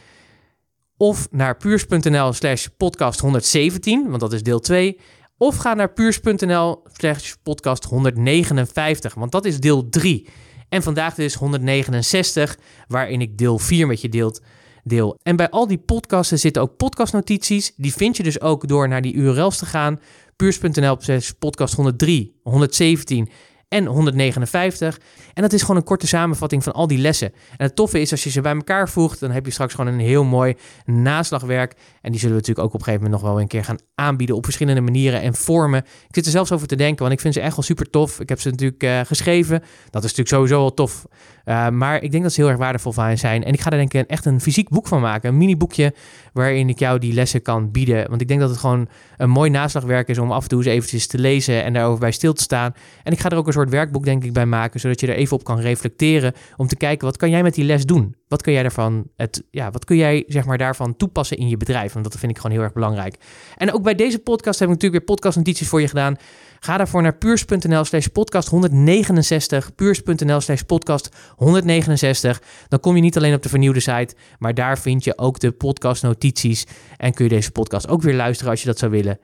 of 0.98 1.28
naar 1.32 1.58
puurs.nl 1.58 2.34
slash 2.34 2.68
podcast 2.78 3.20
117, 3.20 4.10
want 4.10 4.20
dat 4.20 4.34
is 4.34 4.44
deel 4.44 4.60
2. 4.60 5.00
Of 5.38 5.58
ga 5.58 5.74
naar 5.74 5.94
puurs.nl 5.94 6.84
slash 6.94 7.34
podcast 7.44 7.84
159, 7.84 9.14
want 9.14 9.32
dat 9.32 9.46
is 9.46 9.60
deel 9.60 9.90
3. 9.90 10.28
En 10.70 10.84
vandaag 10.84 11.16
dus 11.16 11.34
169, 11.34 12.58
waarin 12.88 13.22
ik 13.22 13.38
deel 13.38 13.58
4 13.60 13.88
met 13.88 14.02
je 14.02 14.10
deelt. 14.10 14.42
Deel. 14.84 15.20
En 15.24 15.36
bij 15.36 15.50
al 15.50 15.68
die 15.68 15.78
podcasten 15.78 16.40
zitten 16.40 16.62
ook 16.62 16.78
podcastnotities. 16.78 17.74
Die 17.76 17.94
vind 17.94 18.18
je 18.18 18.24
dus 18.24 18.42
ook 18.42 18.68
door 18.68 18.88
naar 18.88 19.02
die 19.02 19.14
URL's 19.14 19.58
te 19.58 19.66
gaan. 19.66 20.00
Puurs.nl 20.40 20.98
podcast 21.40 21.74
103, 21.74 22.40
117 22.44 23.30
en 23.68 23.86
159. 23.86 25.00
En 25.34 25.42
dat 25.42 25.54
is 25.54 25.62
gewoon 25.62 25.78
een 25.78 25.84
korte 25.84 26.08
samenvatting 26.08 26.64
van 26.64 26.74
al 26.74 26.88
die 26.88 26.98
lessen. 26.98 27.34
En 27.34 27.66
het 27.66 27.76
toffe 27.76 28.00
is, 28.00 28.12
als 28.12 28.24
je 28.24 28.30
ze 28.30 28.42
bij 28.42 28.54
elkaar 28.54 28.90
voegt, 28.90 29.20
dan 29.20 29.32
heb 29.32 29.46
je 29.46 29.52
straks 29.52 29.74
gewoon 29.74 29.94
een 29.94 30.00
heel 30.00 30.24
mooi 30.24 30.56
naslagwerk. 30.86 31.76
En 32.02 32.12
die 32.12 32.20
zullen 32.20 32.36
we 32.36 32.42
natuurlijk 32.42 32.68
ook 32.68 32.74
op 32.74 32.80
een 32.80 32.86
gegeven 32.86 33.04
moment 33.04 33.22
nog 33.22 33.32
wel 33.32 33.42
een 33.42 33.48
keer 33.48 33.64
gaan 33.64 33.80
aanbieden 33.96 34.36
op 34.36 34.44
verschillende 34.44 34.82
manieren 34.82 35.22
en 35.22 35.36
vormen. 35.36 35.80
Ik 35.80 36.16
zit 36.16 36.26
er 36.26 36.32
zelfs 36.32 36.52
over 36.52 36.68
te 36.68 36.76
denken, 36.76 37.00
want 37.00 37.14
ik 37.14 37.20
vind 37.20 37.34
ze 37.34 37.42
echt 37.42 37.56
wel 37.56 37.66
super 37.66 37.90
tof. 37.90 38.20
Ik 38.20 38.30
heb 38.30 38.40
ze 38.40 38.50
natuurlijk 38.50 38.84
uh, 38.84 39.00
geschreven. 39.04 39.60
Dat 39.90 40.04
is 40.04 40.16
natuurlijk 40.16 40.30
sowieso 40.30 40.60
wel 40.60 40.74
tof. 40.74 41.06
Uh, 41.50 41.69
maar 41.69 42.04
ik 42.04 42.12
denk 42.12 42.24
dat 42.24 42.34
ze 42.34 42.42
heel 42.42 42.50
erg 42.50 42.60
waardevol 42.60 42.92
van 42.92 43.18
zijn. 43.18 43.44
En 43.44 43.54
ik 43.54 43.62
ga 43.62 43.69
er 43.69 43.78
denk 43.78 43.94
ik 43.94 44.10
echt 44.10 44.25
een 44.25 44.42
fysiek 44.42 44.69
boek 44.69 44.88
van 44.88 45.01
maken. 45.01 45.30
Een 45.30 45.38
mini 45.38 45.57
boekje 45.57 45.94
waarin 46.34 46.69
ik 46.69 46.80
jou 46.80 47.00
die 47.00 47.13
lessen 47.13 47.42
kan 47.42 47.72
bieden. 47.72 48.10
Want 48.10 48.22
ik 48.22 48.28
denk 48.28 48.40
dat 48.40 48.50
het 48.50 48.60
gewoon 48.60 48.88
een 49.18 49.30
mooi 49.30 49.50
naslagwerk 49.50 50.07
is 50.07 50.18
om 50.18 50.31
af 50.31 50.44
en 50.44 50.50
toe 50.50 50.57
eens 50.57 50.68
eventjes 50.68 51.07
te 51.07 51.19
lezen 51.19 51.63
en 51.63 51.74
daarover 51.74 52.00
bij 52.00 52.12
stil 52.12 52.34
te 52.34 52.42
staan. 52.42 52.74
En 53.04 53.12
ik 53.12 53.19
ga 53.19 53.30
er 53.30 53.38
ook 53.38 53.48
een 53.48 53.54
soort 53.54 53.69
werkboek 53.69 54.06
denk 54.06 54.24
ik 54.24 54.34
bij 54.34 54.46
maken, 54.46 54.80
zodat 54.80 55.00
je 55.00 55.07
er 55.07 55.16
even 55.16 55.38
op 55.38 55.44
kan 55.44 55.60
reflecteren 55.60 56.34
om 56.57 56.68
te 56.68 56.75
kijken 56.75 57.06
wat 57.06 57.18
kan 57.18 57.30
jij 57.30 57.44
met 57.44 57.54
die 57.54 57.66
les 57.66 57.86
doen? 57.86 58.16
Wat 58.28 58.42
kun 58.42 58.54
jij 58.54 58.62
daarvan, 58.62 59.07
het, 59.16 59.44
ja, 59.52 59.72
wat 59.72 59.86
kun 59.86 59.95
jij 59.95 60.24
zeg 60.28 60.45
maar 60.45 60.57
daarvan 60.57 60.95
toepassen 60.98 61.38
in 61.38 61.50
je 61.50 61.57
bedrijf? 61.57 61.94
Want 61.94 62.06
dat 62.06 62.18
vind 62.18 62.31
ik 62.31 62.38
gewoon 62.38 62.52
heel 62.52 62.63
erg 62.63 62.74
belangrijk. 62.74 63.16
En 63.57 63.74
ook 63.74 63.84
bij 63.84 63.95
deze 63.95 64.19
podcast 64.19 64.60
heb 64.60 64.68
ik 64.68 64.74
natuurlijk 64.74 65.06
weer 65.06 65.16
podcastnotities 65.16 65.68
voor 65.68 65.81
je 65.81 65.88
gedaan. 65.88 66.16
Ga 66.60 66.78
daarvoor 66.78 67.02
naar 67.02 67.16
puurs.nl 67.16 67.84
slash 67.84 68.06
podcast 68.06 68.48
169. 68.48 69.76
Puurs.nl 69.76 70.42
slash 70.42 70.62
podcast 70.62 71.10
169. 71.36 72.42
Dan 72.68 72.80
kom 72.80 72.96
je 72.96 73.02
niet 73.02 73.18
alleen 73.18 73.34
op 73.34 73.44
de 73.44 73.50
vernieuwde 73.50 73.80
site, 73.80 74.16
maar 74.40 74.54
daar 74.54 74.80
vind 74.80 75.04
je 75.04 75.18
ook 75.18 75.40
de 75.40 75.52
podcastnotities. 75.52 76.66
En 76.98 77.14
kun 77.14 77.26
je 77.26 77.31
deze 77.31 77.52
podcast 77.52 77.88
ook 77.88 78.02
weer 78.02 78.16
luisteren 78.16 78.52
als 78.52 78.62
je 78.62 78.68
dat 78.68 78.78
zou 78.78 78.92
willen. 78.92 79.19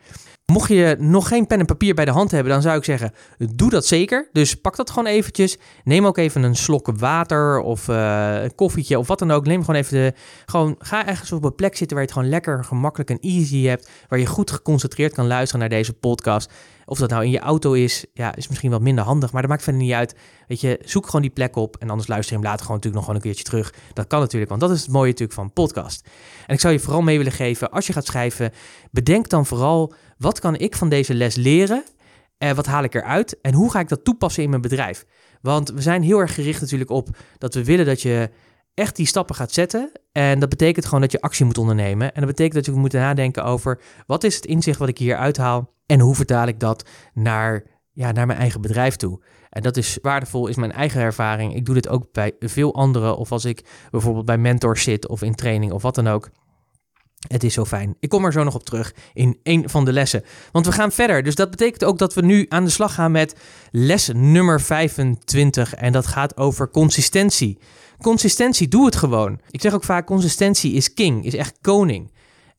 Mocht 0.52 0.70
je 0.70 0.96
nog 1.00 1.28
geen 1.28 1.48
pen 1.48 1.60
en 1.60 1.66
papier 1.66 1.94
bij 1.94 2.06
de 2.06 2.12
hand 2.12 2.32
hebben, 2.32 2.52
dan 2.52 2.62
zou 2.62 2.78
ik 2.78 2.84
zeggen, 2.84 3.12
doe 3.38 3.70
dat 3.70 3.86
zeker. 3.86 4.30
Dus 4.32 4.56
pak 4.56 4.76
dat 4.76 4.90
gewoon 4.90 5.06
eventjes. 5.06 5.58
Neem 5.84 6.06
ook 6.06 6.18
even 6.18 6.44
een 6.44 6.56
slok 6.56 6.90
water 6.98 7.60
of 7.60 7.88
uh, 7.88 8.44
een 8.44 8.56
koffietje 8.56 9.00
of 9.00 9.08
wat 9.08 9.20
dan 9.20 9.32
ook. 9.32 9.46
Neem 9.46 9.60
gewoon 9.60 9.82
even 9.82 9.98
de... 9.98 10.14
Gewoon, 10.46 10.76
ga 10.80 11.08
ergens 11.08 11.32
op 11.32 11.44
een 11.44 11.56
plek 11.56 11.76
zitten 11.78 11.98
waar 11.98 12.06
je 12.06 12.12
het 12.12 12.18
gewoon 12.18 12.34
lekker, 12.34 12.64
gemakkelijk 12.64 13.10
en 13.10 13.20
easy 13.20 13.64
hebt. 13.64 13.90
Waar 14.08 14.20
je 14.20 14.26
goed 14.26 14.52
geconcentreerd 14.52 15.14
kan 15.14 15.28
luisteren 15.28 15.60
naar 15.60 15.78
deze 15.78 15.94
podcast. 15.94 16.52
Of 16.86 16.98
dat 16.98 17.10
nou 17.10 17.24
in 17.24 17.32
je 17.32 17.40
auto 17.40 17.74
is, 17.74 18.06
ja, 18.14 18.36
is 18.36 18.48
misschien 18.48 18.72
wat 18.72 18.82
minder 18.82 19.04
handig, 19.04 19.32
maar 19.32 19.42
dat 19.42 19.50
maakt 19.50 19.64
verder 19.64 19.82
niet 19.82 19.94
uit. 19.94 20.16
Weet 20.48 20.62
je, 20.62 20.80
zoek 20.84 21.06
gewoon 21.06 21.22
die 21.22 21.30
plek 21.30 21.56
op 21.56 21.76
en 21.80 21.90
anders 21.90 22.08
luister 22.08 22.36
je 22.36 22.40
hem 22.40 22.50
later 22.50 22.66
gewoon 22.66 22.82
natuurlijk 22.82 23.06
nog 23.06 23.16
gewoon 23.16 23.16
een 23.16 23.36
keertje 23.36 23.52
terug. 23.52 23.94
Dat 23.94 24.08
kan 24.08 24.20
natuurlijk, 24.20 24.50
want 24.50 24.62
dat 24.62 24.72
is 24.72 24.82
het 24.82 24.92
mooie 24.92 25.10
natuurlijk 25.10 25.40
van 25.40 25.54
podcast. 25.54 26.10
En 26.48 26.54
ik 26.54 26.60
zou 26.60 26.74
je 26.74 26.80
vooral 26.80 27.02
mee 27.02 27.18
willen 27.18 27.32
geven, 27.32 27.72
als 27.72 27.88
je 27.88 27.94
gaat 27.94 28.06
schrijven, 28.06 28.52
bedenk 28.92 29.30
dan 29.30 29.46
vooral, 29.46 29.94
wat 30.18 30.40
kan 30.40 30.56
ik 30.56 30.76
van 30.76 30.90
deze 30.90 31.14
les 31.14 31.36
leren? 31.36 31.84
Eh, 32.38 32.52
wat 32.52 32.66
haal 32.66 32.84
ik 32.84 32.96
eruit? 32.96 33.42
En 33.42 33.54
hoe 33.54 33.72
ga 33.72 33.80
ik 33.80 33.90
dat 33.90 34.04
toepassen 34.04 34.44
in 34.44 34.50
mijn 34.50 34.62
bedrijf? 34.62 35.06
Want 35.42 35.70
we 35.70 35.82
zijn 35.82 36.04
heel 36.04 36.20
erg 36.20 36.34
gericht 36.34 36.62
natuurlijk 36.62 36.90
op 36.90 37.10
dat 37.38 37.54
we 37.54 37.64
willen 37.64 37.86
dat 37.86 38.02
je 38.02 38.30
echt 38.74 38.96
die 38.96 39.06
stappen 39.06 39.36
gaat 39.36 39.52
zetten. 39.52 39.92
En 40.12 40.40
dat 40.40 40.50
betekent 40.50 40.86
gewoon 40.86 41.02
dat 41.02 41.12
je 41.12 41.22
actie 41.22 41.46
moet 41.46 41.58
ondernemen. 41.58 42.14
En 42.14 42.22
dat 42.22 42.30
betekent 42.30 42.56
dat 42.56 42.66
je 42.66 42.82
moet 42.82 42.94
nadenken 42.94 43.44
over 43.44 43.82
wat 44.08 44.24
is 44.24 44.36
het 44.36 44.46
inzicht 44.46 44.80
wat 44.80 44.88
ik 44.88 44.98
hier 44.98 45.18
uithaal 45.18 45.74
en 45.86 46.00
hoe 46.00 46.16
vertaal 46.16 46.48
ik 46.48 46.60
dat 46.60 46.90
naar, 47.14 47.64
ja, 47.92 48.12
naar 48.12 48.26
mijn 48.26 48.40
eigen 48.40 48.62
bedrijf 48.62 48.96
toe. 48.96 49.24
En 49.50 49.62
dat 49.62 49.78
is 49.78 49.98
waardevol, 50.02 50.48
is 50.48 50.56
mijn 50.56 50.72
eigen 50.72 51.02
ervaring. 51.02 51.56
Ik 51.56 51.66
doe 51.66 51.76
dit 51.76 51.88
ook 51.88 52.12
bij 52.12 52.34
veel 52.40 52.74
anderen 52.74 53.18
of 53.18 53.32
als 53.32 53.46
ik 53.46 53.88
bijvoorbeeld 53.92 54.26
bij 54.26 54.38
mentors 54.38 54.84
zit 54.84 55.08
of 55.08 55.22
in 55.22 55.36
training 55.36 55.72
of 55.72 55.82
wat 55.82 55.96
dan 55.96 56.08
ook. 56.08 56.30
Het 57.28 57.44
is 57.44 57.54
zo 57.54 57.66
fijn. 57.66 57.96
Ik 58.00 58.10
kom 58.10 58.26
er 58.26 58.32
zo 58.32 58.44
nog 58.44 58.56
op 58.56 58.64
terug 58.64 58.94
in 59.14 59.40
een 59.44 59.70
van 59.70 59.86
de 59.86 59.94
lessen. 59.94 60.24
Want 60.52 60.66
we 60.66 60.72
gaan 60.72 60.92
verder. 60.92 61.24
Dus 61.24 61.36
dat 61.36 61.50
betekent 61.50 61.84
ook 61.84 61.98
dat 61.98 62.14
we 62.14 62.22
nu 62.22 62.46
aan 62.50 62.64
de 62.64 62.70
slag 62.70 62.94
gaan 62.94 63.12
met 63.12 63.36
les 63.72 64.10
nummer 64.14 64.62
25. 64.62 65.74
En 65.74 65.92
dat 65.92 66.08
gaat 66.08 66.38
over 66.38 66.70
consistentie. 66.70 67.58
Consistentie, 68.02 68.68
doe 68.68 68.86
het 68.86 68.96
gewoon. 68.96 69.40
Ik 69.50 69.62
zeg 69.62 69.74
ook 69.74 69.84
vaak: 69.84 70.06
consistentie 70.06 70.74
is 70.74 70.94
king, 70.94 71.26
is 71.26 71.36
echt 71.36 71.58
koning. 71.62 72.12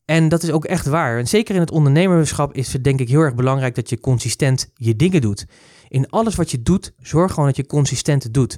En 0.05 0.29
dat 0.29 0.43
is 0.43 0.51
ook 0.51 0.65
echt 0.65 0.85
waar. 0.85 1.17
En 1.17 1.27
zeker 1.27 1.55
in 1.55 1.61
het 1.61 1.71
ondernemerschap 1.71 2.53
is 2.53 2.73
het 2.73 2.83
denk 2.83 2.99
ik 2.99 3.09
heel 3.09 3.21
erg 3.21 3.35
belangrijk 3.35 3.75
dat 3.75 3.89
je 3.89 3.99
consistent 3.99 4.71
je 4.75 4.95
dingen 4.95 5.21
doet. 5.21 5.45
In 5.87 6.09
alles 6.09 6.35
wat 6.35 6.51
je 6.51 6.61
doet, 6.61 6.93
zorg 7.01 7.31
gewoon 7.33 7.47
dat 7.47 7.55
je 7.55 7.65
consistent 7.65 8.33
doet. 8.33 8.57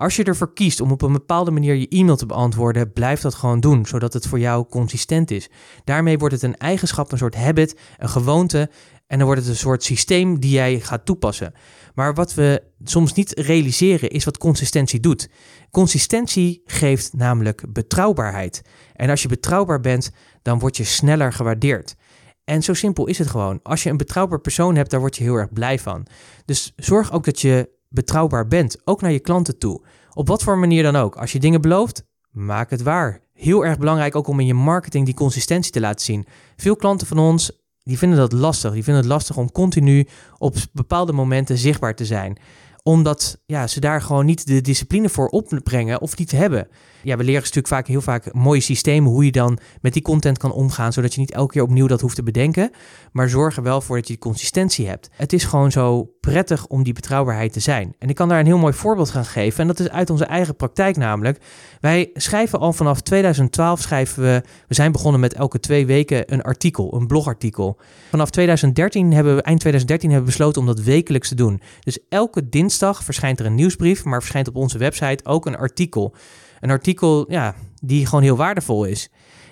Als 0.00 0.16
je 0.16 0.24
ervoor 0.24 0.52
kiest 0.52 0.80
om 0.80 0.90
op 0.90 1.02
een 1.02 1.12
bepaalde 1.12 1.50
manier 1.50 1.74
je 1.74 1.88
e-mail 1.88 2.16
te 2.16 2.26
beantwoorden, 2.26 2.92
blijf 2.92 3.20
dat 3.20 3.34
gewoon 3.34 3.60
doen, 3.60 3.86
zodat 3.86 4.12
het 4.12 4.26
voor 4.26 4.38
jou 4.38 4.66
consistent 4.66 5.30
is. 5.30 5.48
Daarmee 5.84 6.18
wordt 6.18 6.34
het 6.34 6.42
een 6.42 6.56
eigenschap, 6.56 7.12
een 7.12 7.18
soort 7.18 7.34
habit, 7.34 7.76
een 7.98 8.08
gewoonte 8.08 8.70
en 9.06 9.16
dan 9.16 9.26
wordt 9.26 9.40
het 9.40 9.50
een 9.50 9.56
soort 9.56 9.82
systeem 9.82 10.38
die 10.38 10.50
jij 10.50 10.80
gaat 10.80 11.04
toepassen. 11.04 11.52
Maar 11.94 12.14
wat 12.14 12.34
we 12.34 12.62
soms 12.84 13.14
niet 13.14 13.38
realiseren 13.38 14.10
is 14.10 14.24
wat 14.24 14.38
consistentie 14.38 15.00
doet. 15.00 15.28
Consistentie 15.70 16.62
geeft 16.64 17.12
namelijk 17.12 17.72
betrouwbaarheid. 17.72 18.62
En 18.92 19.10
als 19.10 19.22
je 19.22 19.28
betrouwbaar 19.28 19.80
bent, 19.80 20.10
dan 20.42 20.58
word 20.58 20.76
je 20.76 20.84
sneller 20.84 21.32
gewaardeerd. 21.32 21.96
En 22.44 22.62
zo 22.62 22.74
simpel 22.74 23.06
is 23.06 23.18
het 23.18 23.28
gewoon. 23.28 23.60
Als 23.62 23.82
je 23.82 23.90
een 23.90 23.96
betrouwbaar 23.96 24.40
persoon 24.40 24.76
hebt, 24.76 24.90
daar 24.90 25.00
word 25.00 25.16
je 25.16 25.22
heel 25.22 25.34
erg 25.34 25.52
blij 25.52 25.78
van. 25.78 26.06
Dus 26.44 26.72
zorg 26.76 27.12
ook 27.12 27.24
dat 27.24 27.40
je 27.40 27.78
betrouwbaar 27.90 28.46
bent, 28.46 28.76
ook 28.84 29.00
naar 29.00 29.12
je 29.12 29.20
klanten 29.20 29.58
toe. 29.58 29.84
Op 30.14 30.28
wat 30.28 30.42
voor 30.42 30.58
manier 30.58 30.82
dan 30.82 30.96
ook. 30.96 31.16
Als 31.16 31.32
je 31.32 31.38
dingen 31.38 31.60
belooft, 31.60 32.04
maak 32.30 32.70
het 32.70 32.82
waar. 32.82 33.20
Heel 33.32 33.64
erg 33.64 33.78
belangrijk 33.78 34.16
ook 34.16 34.26
om 34.26 34.40
in 34.40 34.46
je 34.46 34.54
marketing 34.54 35.04
die 35.04 35.14
consistentie 35.14 35.72
te 35.72 35.80
laten 35.80 36.04
zien. 36.04 36.26
Veel 36.56 36.76
klanten 36.76 37.06
van 37.06 37.18
ons 37.18 37.52
die 37.82 37.98
vinden 37.98 38.18
dat 38.18 38.32
lastig. 38.32 38.72
Die 38.72 38.84
vinden 38.84 39.02
het 39.02 39.12
lastig 39.12 39.36
om 39.36 39.52
continu 39.52 40.06
op 40.38 40.56
bepaalde 40.72 41.12
momenten 41.12 41.58
zichtbaar 41.58 41.94
te 41.94 42.04
zijn 42.04 42.38
omdat 42.82 43.42
ja, 43.46 43.66
ze 43.66 43.80
daar 43.80 44.02
gewoon 44.02 44.26
niet 44.26 44.46
de 44.46 44.60
discipline 44.60 45.08
voor 45.08 45.28
opbrengen 45.28 46.00
of 46.00 46.16
niet 46.18 46.30
hebben. 46.30 46.68
Ja, 47.02 47.16
we 47.16 47.24
leren 47.24 47.40
natuurlijk 47.40 47.68
vaak 47.68 47.86
heel 47.86 48.00
vaak 48.00 48.32
mooie 48.32 48.60
systemen 48.60 49.10
hoe 49.10 49.24
je 49.24 49.32
dan 49.32 49.58
met 49.80 49.92
die 49.92 50.02
content 50.02 50.38
kan 50.38 50.52
omgaan, 50.52 50.92
zodat 50.92 51.14
je 51.14 51.20
niet 51.20 51.32
elke 51.32 51.52
keer 51.52 51.62
opnieuw 51.62 51.86
dat 51.86 52.00
hoeft 52.00 52.14
te 52.16 52.22
bedenken. 52.22 52.70
Maar 53.12 53.28
zorg 53.28 53.56
er 53.56 53.62
wel 53.62 53.80
voor 53.80 53.96
dat 53.96 54.08
je 54.08 54.18
consistentie 54.18 54.88
hebt. 54.88 55.10
Het 55.12 55.32
is 55.32 55.44
gewoon 55.44 55.72
zo 55.72 56.10
prettig 56.20 56.66
om 56.66 56.82
die 56.82 56.92
betrouwbaarheid 56.92 57.52
te 57.52 57.60
zijn. 57.60 57.94
En 57.98 58.08
ik 58.08 58.14
kan 58.14 58.28
daar 58.28 58.38
een 58.38 58.46
heel 58.46 58.58
mooi 58.58 58.72
voorbeeld 58.72 59.10
gaan 59.10 59.24
geven. 59.24 59.60
En 59.60 59.66
dat 59.66 59.80
is 59.80 59.88
uit 59.88 60.10
onze 60.10 60.24
eigen 60.24 60.56
praktijk 60.56 60.96
namelijk. 60.96 61.38
Wij 61.80 62.10
schrijven 62.14 62.58
al 62.58 62.72
vanaf 62.72 63.00
2012 63.00 63.80
schrijven 63.80 64.22
we. 64.22 64.42
We 64.68 64.74
zijn 64.74 64.92
begonnen 64.92 65.20
met 65.20 65.34
elke 65.34 65.60
twee 65.60 65.86
weken 65.86 66.32
een 66.32 66.42
artikel, 66.42 66.94
een 66.94 67.06
blogartikel. 67.06 67.78
Vanaf 68.10 68.30
2013 68.30 69.12
hebben 69.12 69.34
we, 69.34 69.42
eind 69.42 69.60
2013 69.60 70.10
hebben 70.10 70.28
we 70.28 70.36
besloten 70.36 70.60
om 70.60 70.66
dat 70.66 70.80
wekelijks 70.80 71.28
te 71.28 71.34
doen. 71.34 71.60
Dus 71.80 71.98
elke 72.08 72.48
dinsdag 72.48 73.04
verschijnt 73.04 73.40
er 73.40 73.46
een 73.46 73.54
nieuwsbrief, 73.54 74.04
maar 74.04 74.20
verschijnt 74.20 74.48
op 74.48 74.56
onze 74.56 74.78
website 74.78 75.24
ook 75.24 75.46
een 75.46 75.56
artikel. 75.56 76.14
Een 76.60 76.70
artikel 76.70 77.30
ja, 77.30 77.54
die 77.82 78.06
gewoon 78.06 78.22
heel 78.22 78.36
waardevol 78.36 78.84
is. 78.84 79.10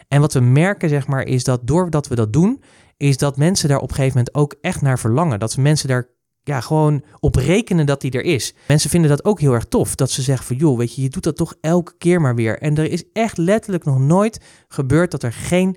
En 0.08 0.20
wat 0.20 0.32
we 0.32 0.40
merken, 0.40 0.88
zeg 0.88 1.06
maar, 1.06 1.22
is 1.22 1.44
dat 1.44 1.66
doordat 1.66 2.08
we 2.08 2.14
dat 2.14 2.32
doen, 2.32 2.62
is 2.96 3.16
dat 3.16 3.36
mensen 3.36 3.68
daar 3.68 3.78
op 3.78 3.88
een 3.88 3.94
gegeven 3.94 4.16
moment 4.16 4.34
ook 4.34 4.54
echt 4.60 4.80
naar 4.80 4.98
verlangen. 4.98 5.38
Dat 5.38 5.56
mensen 5.56 5.88
daar 5.88 6.08
ja, 6.42 6.60
gewoon 6.60 7.04
op 7.20 7.34
rekenen 7.34 7.86
dat 7.86 8.00
die 8.00 8.10
er 8.10 8.24
is. 8.24 8.54
Mensen 8.68 8.90
vinden 8.90 9.10
dat 9.10 9.24
ook 9.24 9.40
heel 9.40 9.52
erg 9.52 9.64
tof. 9.64 9.94
Dat 9.94 10.10
ze 10.10 10.22
zeggen 10.22 10.46
van 10.46 10.56
joh, 10.56 10.78
weet 10.78 10.94
je, 10.94 11.02
je 11.02 11.08
doet 11.08 11.22
dat 11.22 11.36
toch 11.36 11.54
elke 11.60 11.94
keer 11.98 12.20
maar 12.20 12.34
weer. 12.34 12.58
En 12.58 12.76
er 12.76 12.90
is 12.90 13.04
echt 13.12 13.36
letterlijk 13.36 13.84
nog 13.84 13.98
nooit 13.98 14.40
gebeurd 14.68 15.10
dat 15.10 15.22
er 15.22 15.32
geen 15.32 15.76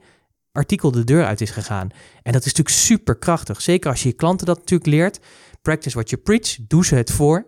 artikel 0.52 0.92
de 0.92 1.04
deur 1.04 1.26
uit 1.26 1.42
is 1.42 1.50
gegaan. 1.50 1.90
En 2.24 2.32
dat 2.32 2.46
is 2.46 2.54
natuurlijk 2.54 2.76
super 2.76 3.18
krachtig. 3.18 3.62
Zeker 3.62 3.90
als 3.90 4.04
je 4.04 4.10
je 4.10 4.16
klanten 4.16 4.46
dat 4.46 4.58
natuurlijk 4.58 4.90
leert. 4.90 5.20
Practice 5.62 5.96
what 5.96 6.10
you 6.10 6.22
preach. 6.22 6.58
Doe 6.68 6.86
ze 6.86 6.96
het 6.96 7.12
voor. 7.12 7.46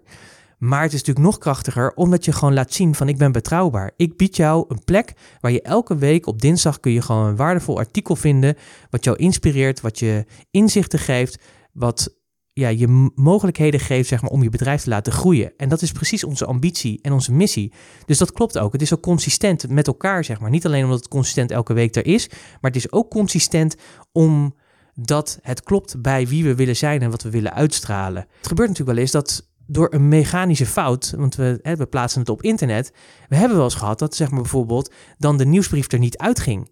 Maar 0.63 0.81
het 0.81 0.93
is 0.93 0.99
natuurlijk 0.99 1.25
nog 1.25 1.37
krachtiger 1.37 1.93
omdat 1.93 2.25
je 2.25 2.31
gewoon 2.31 2.53
laat 2.53 2.73
zien 2.73 2.95
van 2.95 3.09
ik 3.09 3.17
ben 3.17 3.31
betrouwbaar. 3.31 3.91
Ik 3.97 4.17
bied 4.17 4.35
jou 4.35 4.65
een 4.67 4.83
plek 4.83 5.13
waar 5.41 5.51
je 5.51 5.61
elke 5.61 5.95
week 5.95 6.27
op 6.27 6.41
dinsdag 6.41 6.79
kun 6.79 6.91
je 6.91 7.01
gewoon 7.01 7.25
een 7.25 7.35
waardevol 7.35 7.77
artikel 7.77 8.15
vinden. 8.15 8.55
Wat 8.89 9.03
jou 9.03 9.17
inspireert, 9.17 9.81
wat 9.81 9.99
je 9.99 10.25
inzichten 10.51 10.99
geeft, 10.99 11.43
wat 11.73 12.15
ja, 12.53 12.67
je 12.67 13.11
mogelijkheden 13.15 13.79
geeft 13.79 14.07
zeg 14.07 14.21
maar, 14.21 14.31
om 14.31 14.43
je 14.43 14.49
bedrijf 14.49 14.81
te 14.81 14.89
laten 14.89 15.13
groeien. 15.13 15.53
En 15.57 15.69
dat 15.69 15.81
is 15.81 15.91
precies 15.91 16.23
onze 16.23 16.45
ambitie 16.45 16.99
en 17.01 17.11
onze 17.11 17.33
missie. 17.33 17.73
Dus 18.05 18.17
dat 18.17 18.31
klopt 18.31 18.57
ook. 18.57 18.71
Het 18.71 18.81
is 18.81 18.93
ook 18.93 19.01
consistent 19.01 19.69
met 19.69 19.87
elkaar, 19.87 20.23
zeg 20.23 20.39
maar. 20.39 20.49
Niet 20.49 20.65
alleen 20.65 20.83
omdat 20.83 20.99
het 20.99 21.07
consistent 21.07 21.51
elke 21.51 21.73
week 21.73 21.95
er 21.95 22.05
is, 22.05 22.29
maar 22.29 22.71
het 22.71 22.75
is 22.75 22.91
ook 22.91 23.09
consistent 23.09 23.75
omdat 24.11 25.39
het 25.41 25.63
klopt 25.63 26.01
bij 26.01 26.27
wie 26.27 26.43
we 26.43 26.55
willen 26.55 26.75
zijn 26.75 27.01
en 27.01 27.09
wat 27.09 27.23
we 27.23 27.29
willen 27.29 27.53
uitstralen. 27.53 28.25
Het 28.37 28.47
gebeurt 28.47 28.69
natuurlijk 28.69 28.97
wel 28.97 29.05
eens 29.05 29.11
dat 29.11 29.51
door 29.67 29.93
een 29.93 30.07
mechanische 30.07 30.65
fout, 30.65 31.13
want 31.17 31.35
we, 31.35 31.59
hè, 31.61 31.75
we 31.75 31.85
plaatsen 31.85 32.19
het 32.19 32.29
op 32.29 32.41
internet, 32.41 32.93
we 33.29 33.35
hebben 33.35 33.57
wel 33.57 33.65
eens 33.65 33.75
gehad 33.75 33.99
dat 33.99 34.15
zeg 34.15 34.31
maar 34.31 34.41
bijvoorbeeld 34.41 34.93
dan 35.17 35.37
de 35.37 35.45
nieuwsbrief 35.45 35.91
er 35.91 35.99
niet 35.99 36.17
uitging. 36.17 36.71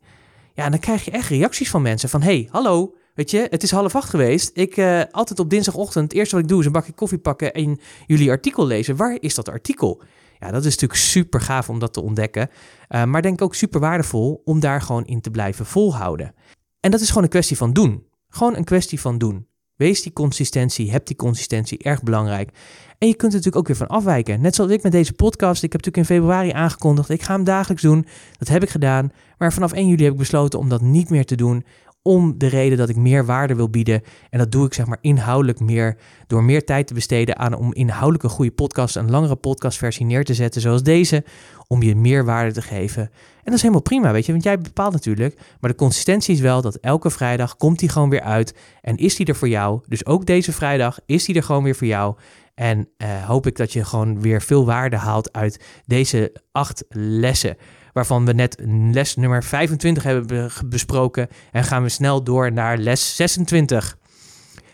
Ja, 0.53 0.63
en 0.63 0.71
dan 0.71 0.79
krijg 0.79 1.05
je 1.05 1.11
echt 1.11 1.29
reacties 1.29 1.69
van 1.69 1.81
mensen 1.81 2.09
van, 2.09 2.21
hey, 2.21 2.47
hallo, 2.51 2.95
weet 3.15 3.31
je, 3.31 3.47
het 3.49 3.63
is 3.63 3.71
half 3.71 3.95
acht 3.95 4.09
geweest. 4.09 4.51
Ik 4.53 4.77
uh, 4.77 5.01
altijd 5.11 5.39
op 5.39 5.49
dinsdagochtend, 5.49 6.03
het 6.03 6.13
eerste 6.13 6.35
wat 6.35 6.43
ik 6.43 6.49
doe 6.49 6.59
is 6.59 6.65
een 6.65 6.71
bakje 6.71 6.91
koffie 6.93 7.17
pakken 7.17 7.53
en 7.53 7.79
jullie 8.07 8.29
artikel 8.29 8.65
lezen. 8.65 8.95
Waar 8.95 9.17
is 9.19 9.35
dat 9.35 9.49
artikel? 9.49 10.01
Ja, 10.39 10.51
dat 10.51 10.65
is 10.65 10.71
natuurlijk 10.71 10.99
super 10.99 11.41
gaaf 11.41 11.69
om 11.69 11.79
dat 11.79 11.93
te 11.93 12.01
ontdekken, 12.01 12.49
uh, 12.89 13.03
maar 13.03 13.21
denk 13.21 13.41
ook 13.41 13.55
super 13.55 13.79
waardevol 13.79 14.41
om 14.45 14.59
daar 14.59 14.81
gewoon 14.81 15.05
in 15.05 15.21
te 15.21 15.31
blijven 15.31 15.65
volhouden. 15.65 16.33
En 16.79 16.91
dat 16.91 17.01
is 17.01 17.07
gewoon 17.07 17.23
een 17.23 17.29
kwestie 17.29 17.57
van 17.57 17.73
doen. 17.73 18.05
Gewoon 18.29 18.55
een 18.55 18.63
kwestie 18.63 18.99
van 18.99 19.17
doen. 19.17 19.47
Wees 19.81 20.01
die 20.01 20.13
consistentie, 20.13 20.91
heb 20.91 21.05
die 21.05 21.15
consistentie, 21.15 21.77
erg 21.77 22.03
belangrijk. 22.03 22.49
En 22.97 23.07
je 23.07 23.15
kunt 23.15 23.31
er 23.31 23.37
natuurlijk 23.37 23.55
ook 23.55 23.67
weer 23.67 23.87
van 23.87 23.97
afwijken. 23.97 24.41
Net 24.41 24.55
zoals 24.55 24.71
ik 24.71 24.83
met 24.83 24.91
deze 24.91 25.13
podcast. 25.13 25.63
Ik 25.63 25.71
heb 25.71 25.85
natuurlijk 25.85 26.09
in 26.09 26.15
februari 26.15 26.51
aangekondigd, 26.51 27.09
ik 27.09 27.21
ga 27.21 27.33
hem 27.33 27.43
dagelijks 27.43 27.83
doen. 27.83 28.05
Dat 28.37 28.47
heb 28.47 28.63
ik 28.63 28.69
gedaan. 28.69 29.11
Maar 29.37 29.53
vanaf 29.53 29.71
1 29.71 29.87
juli 29.87 30.03
heb 30.03 30.11
ik 30.13 30.19
besloten 30.19 30.59
om 30.59 30.69
dat 30.69 30.81
niet 30.81 31.09
meer 31.09 31.25
te 31.25 31.35
doen 31.35 31.65
om 32.03 32.37
de 32.37 32.47
reden 32.47 32.77
dat 32.77 32.89
ik 32.89 32.95
meer 32.95 33.25
waarde 33.25 33.55
wil 33.55 33.69
bieden. 33.69 34.01
En 34.29 34.39
dat 34.39 34.51
doe 34.51 34.65
ik 34.65 34.73
zeg 34.73 34.85
maar 34.85 34.97
inhoudelijk 35.01 35.59
meer 35.59 35.97
door 36.27 36.43
meer 36.43 36.65
tijd 36.65 36.87
te 36.87 36.93
besteden 36.93 37.37
aan 37.37 37.53
om 37.53 37.73
inhoudelijk 37.73 38.23
een 38.23 38.29
goede 38.29 38.51
podcast, 38.51 38.95
een 38.95 39.11
langere 39.11 39.35
podcastversie 39.35 40.05
neer 40.05 40.23
te 40.23 40.33
zetten 40.33 40.61
zoals 40.61 40.83
deze, 40.83 41.23
om 41.67 41.81
je 41.81 41.95
meer 41.95 42.25
waarde 42.25 42.51
te 42.51 42.61
geven. 42.61 43.01
En 43.01 43.11
dat 43.43 43.53
is 43.53 43.61
helemaal 43.61 43.81
prima, 43.81 44.11
weet 44.11 44.25
je, 44.25 44.31
want 44.31 44.43
jij 44.43 44.59
bepaalt 44.59 44.93
natuurlijk. 44.93 45.39
Maar 45.59 45.69
de 45.69 45.77
consistentie 45.77 46.33
is 46.33 46.41
wel 46.41 46.61
dat 46.61 46.75
elke 46.75 47.09
vrijdag 47.09 47.55
komt 47.55 47.79
die 47.79 47.89
gewoon 47.89 48.09
weer 48.09 48.21
uit 48.21 48.55
en 48.81 48.97
is 48.97 49.15
die 49.15 49.25
er 49.25 49.35
voor 49.35 49.49
jou. 49.49 49.81
Dus 49.87 50.05
ook 50.05 50.25
deze 50.25 50.51
vrijdag 50.51 50.99
is 51.05 51.25
die 51.25 51.35
er 51.35 51.43
gewoon 51.43 51.63
weer 51.63 51.75
voor 51.75 51.87
jou. 51.87 52.15
En 52.55 52.89
uh, 52.97 53.25
hoop 53.25 53.47
ik 53.47 53.55
dat 53.55 53.73
je 53.73 53.85
gewoon 53.85 54.21
weer 54.21 54.41
veel 54.41 54.65
waarde 54.65 54.95
haalt 54.95 55.33
uit 55.33 55.63
deze 55.85 56.35
acht 56.51 56.85
lessen 56.89 57.57
waarvan 57.93 58.25
we 58.25 58.33
net 58.33 58.57
les 58.91 59.15
nummer 59.15 59.43
25 59.43 60.03
hebben 60.03 60.51
besproken. 60.65 61.27
En 61.51 61.63
gaan 61.63 61.83
we 61.83 61.89
snel 61.89 62.23
door 62.23 62.51
naar 62.51 62.77
les 62.77 63.15
26. 63.15 63.97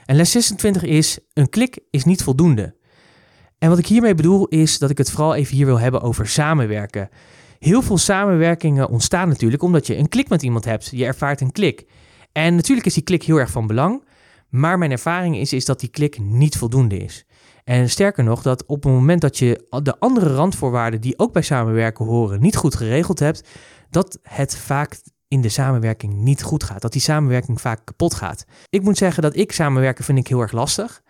En 0.05 0.15
les 0.15 0.31
26 0.31 0.83
is: 0.83 1.19
een 1.33 1.49
klik 1.49 1.79
is 1.91 2.03
niet 2.03 2.23
voldoende. 2.23 2.75
En 3.57 3.69
wat 3.69 3.79
ik 3.79 3.87
hiermee 3.87 4.15
bedoel 4.15 4.47
is 4.47 4.79
dat 4.79 4.89
ik 4.89 4.97
het 4.97 5.11
vooral 5.11 5.35
even 5.35 5.55
hier 5.55 5.65
wil 5.65 5.79
hebben 5.79 6.01
over 6.01 6.27
samenwerken. 6.27 7.09
Heel 7.59 7.81
veel 7.81 7.97
samenwerkingen 7.97 8.89
ontstaan 8.89 9.27
natuurlijk 9.27 9.63
omdat 9.63 9.87
je 9.87 9.97
een 9.97 10.09
klik 10.09 10.29
met 10.29 10.43
iemand 10.43 10.65
hebt. 10.65 10.89
Je 10.91 11.05
ervaart 11.05 11.41
een 11.41 11.51
klik. 11.51 11.85
En 12.31 12.55
natuurlijk 12.55 12.87
is 12.87 12.93
die 12.93 13.03
klik 13.03 13.23
heel 13.23 13.37
erg 13.37 13.51
van 13.51 13.67
belang. 13.67 14.05
Maar 14.49 14.77
mijn 14.77 14.91
ervaring 14.91 15.37
is, 15.37 15.53
is 15.53 15.65
dat 15.65 15.79
die 15.79 15.89
klik 15.89 16.19
niet 16.19 16.57
voldoende 16.57 16.97
is. 16.97 17.25
En 17.67 17.89
sterker 17.89 18.23
nog, 18.23 18.41
dat 18.41 18.65
op 18.65 18.83
het 18.83 18.93
moment 18.93 19.21
dat 19.21 19.37
je 19.37 19.67
de 19.83 19.99
andere 19.99 20.35
randvoorwaarden 20.35 21.01
die 21.01 21.19
ook 21.19 21.33
bij 21.33 21.41
samenwerken 21.41 22.05
horen 22.05 22.41
niet 22.41 22.55
goed 22.55 22.75
geregeld 22.75 23.19
hebt, 23.19 23.47
dat 23.89 24.19
het 24.21 24.57
vaak 24.57 24.99
in 25.27 25.41
de 25.41 25.49
samenwerking 25.49 26.13
niet 26.13 26.43
goed 26.43 26.63
gaat. 26.63 26.81
Dat 26.81 26.91
die 26.91 27.01
samenwerking 27.01 27.61
vaak 27.61 27.81
kapot 27.83 28.13
gaat. 28.13 28.45
Ik 28.69 28.81
moet 28.81 28.97
zeggen 28.97 29.23
dat 29.23 29.35
ik 29.35 29.51
samenwerken 29.51 30.03
vind 30.03 30.17
ik 30.17 30.27
heel 30.27 30.41
erg 30.41 30.51
lastig. 30.51 31.01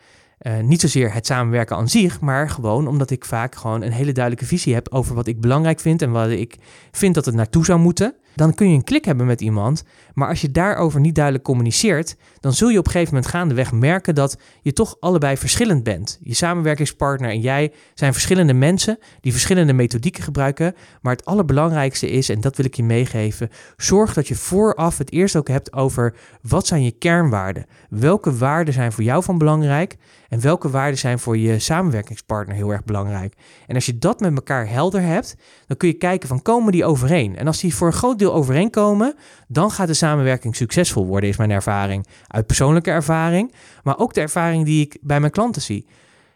Uh, 0.42 0.60
niet 0.60 0.82
zozeer 0.82 1.14
het 1.14 1.26
samenwerken 1.26 1.76
aan 1.76 1.90
zich, 1.90 2.22
maar 2.22 2.50
gewoon 2.50 2.88
omdat 2.88 3.10
ik 3.10 3.26
vaak 3.26 3.56
gewoon 3.56 3.82
een 3.82 3.92
hele 3.92 4.12
duidelijke 4.12 4.50
visie 4.50 4.74
heb 4.74 4.90
over 4.90 5.16
wat 5.16 5.28
ik 5.28 5.42
belangrijk 5.42 5.80
vind 5.80 6.02
en 6.02 6.12
wat 6.12 6.30
ik 6.30 6.58
vind 6.92 7.16
dat 7.16 7.26
het 7.26 7.36
naartoe 7.36 7.66
zou 7.66 7.80
moeten 7.80 8.16
dan 8.38 8.54
kun 8.54 8.70
je 8.70 8.76
een 8.76 8.84
klik 8.84 9.06
hebben 9.06 9.26
met 9.26 9.42
iemand. 9.42 9.84
Maar 10.14 10.28
als 10.28 10.42
je 10.42 10.52
daarover 10.52 11.00
niet 11.00 11.16
duidelijk 11.16 11.44
communiceert, 11.44 12.16
dan 12.40 12.54
zul 12.54 12.70
je 12.70 12.78
op 12.78 12.86
een 12.86 12.92
gegeven 12.92 13.14
moment 13.14 13.32
gaandeweg 13.32 13.72
merken 13.72 14.16
dat 14.16 14.38
je 14.62 14.74
toch 14.74 14.96
allebei 15.00 15.38
verschillend 15.38 15.84
bent. 15.84 16.20
Je 16.22 16.34
samenwerkingspartner 16.34 17.30
en 17.30 17.42
jij 17.42 17.74
zijn 17.94 18.14
verschillende 18.14 18.54
mensen 18.54 18.98
die 19.22 19.32
verschillende 19.32 19.74
methodieken 19.74 20.24
gebruiken. 20.24 20.76
Maar 21.02 21.16
het 21.16 21.26
allerbelangrijkste 21.26 22.10
is, 22.10 22.30
en 22.30 22.42
dat 22.42 22.56
wil 22.56 22.66
ik 22.66 22.76
je 22.76 22.84
meegeven, 22.84 23.50
zorg 23.78 24.14
dat 24.14 24.28
je 24.28 24.36
vooraf 24.36 24.98
het 24.98 25.12
eerst 25.12 25.36
ook 25.36 25.48
hebt 25.48 25.74
over 25.74 26.16
wat 26.42 26.68
zijn 26.68 26.84
je 26.84 26.92
kernwaarden. 26.92 27.66
Welke 27.90 28.38
waarden 28.38 28.74
zijn 28.74 28.92
voor 28.92 29.04
jou 29.04 29.24
van 29.24 29.38
belangrijk 29.38 29.98
en 30.28 30.42
welke 30.42 30.70
waarden 30.70 31.00
zijn 31.00 31.20
voor 31.20 31.38
je 31.38 31.60
samenwerkingspartner 31.60 32.56
heel 32.56 32.72
erg 32.72 32.84
belangrijk. 32.84 33.34
En 33.68 33.76
als 33.76 33.86
je 33.86 33.98
dat 33.98 34.20
met 34.20 34.36
elkaar 34.36 34.70
helder 34.70 35.02
hebt, 35.02 35.36
dan 35.68 35.78
kun 35.78 35.88
je 35.88 35.94
kijken 35.94 36.28
van 36.28 36.42
komen 36.42 36.72
die 36.72 36.86
overeen. 36.86 37.38
En 37.38 37.48
als 37.48 37.60
die 37.60 37.76
voor 37.76 37.88
een 37.88 37.94
groot 37.94 38.20
deel 38.20 38.34
overeenkomen, 38.34 39.16
dan 39.48 39.72
gaat 39.72 39.88
de 39.88 39.94
samenwerking 39.94 40.56
succesvol 40.56 41.06
worden, 41.06 41.30
is 41.30 41.38
mijn 41.38 41.52
ervaring. 41.52 42.08
Uit 42.28 42.46
persoonlijke 42.46 42.92
ervaring, 42.92 43.54
maar 43.84 44.00
ook 44.00 44.14
de 44.14 44.22
ervaring 44.22 44.66
die 44.66 44.86
ik 44.86 44.98
bij 45.02 45.20
mijn 45.20 45.32
klanten 45.32 45.62
zie. 45.62 45.88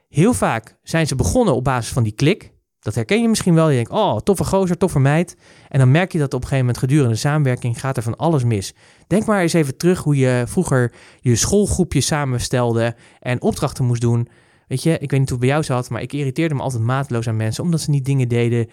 Heel 0.09 0.33
vaak 0.33 0.75
zijn 0.83 1.07
ze 1.07 1.15
begonnen 1.15 1.55
op 1.55 1.63
basis 1.63 1.93
van 1.93 2.03
die 2.03 2.13
klik. 2.13 2.50
Dat 2.81 2.95
herken 2.95 3.21
je 3.21 3.27
misschien 3.27 3.53
wel. 3.53 3.69
Je 3.69 3.75
denkt, 3.75 3.91
oh, 3.91 4.17
toffe 4.17 4.43
gozer, 4.43 4.77
toffe 4.77 4.99
meid. 4.99 5.35
En 5.69 5.79
dan 5.79 5.91
merk 5.91 6.11
je 6.11 6.17
dat 6.17 6.33
op 6.33 6.41
een 6.41 6.47
gegeven 6.47 6.65
moment 6.65 6.83
gedurende 6.83 7.11
de 7.11 7.19
samenwerking 7.19 7.79
gaat 7.79 7.97
er 7.97 8.03
van 8.03 8.17
alles 8.17 8.43
mis. 8.43 8.73
Denk 9.07 9.25
maar 9.25 9.41
eens 9.41 9.53
even 9.53 9.77
terug 9.77 10.03
hoe 10.03 10.15
je 10.15 10.43
vroeger 10.47 10.93
je 11.19 11.35
schoolgroepje 11.35 12.01
samenstelde 12.01 12.95
en 13.19 13.41
opdrachten 13.41 13.85
moest 13.85 14.01
doen. 14.01 14.27
Weet 14.67 14.83
je, 14.83 14.97
ik 14.97 15.11
weet 15.11 15.19
niet 15.19 15.29
hoe 15.29 15.37
het 15.37 15.39
bij 15.39 15.49
jou 15.49 15.63
zat, 15.63 15.89
maar 15.89 16.01
ik 16.01 16.13
irriteerde 16.13 16.55
me 16.55 16.61
altijd 16.61 16.83
mateloos 16.83 17.27
aan 17.27 17.35
mensen 17.35 17.63
omdat 17.63 17.81
ze 17.81 17.89
niet 17.89 18.05
dingen 18.05 18.27
deden 18.27 18.67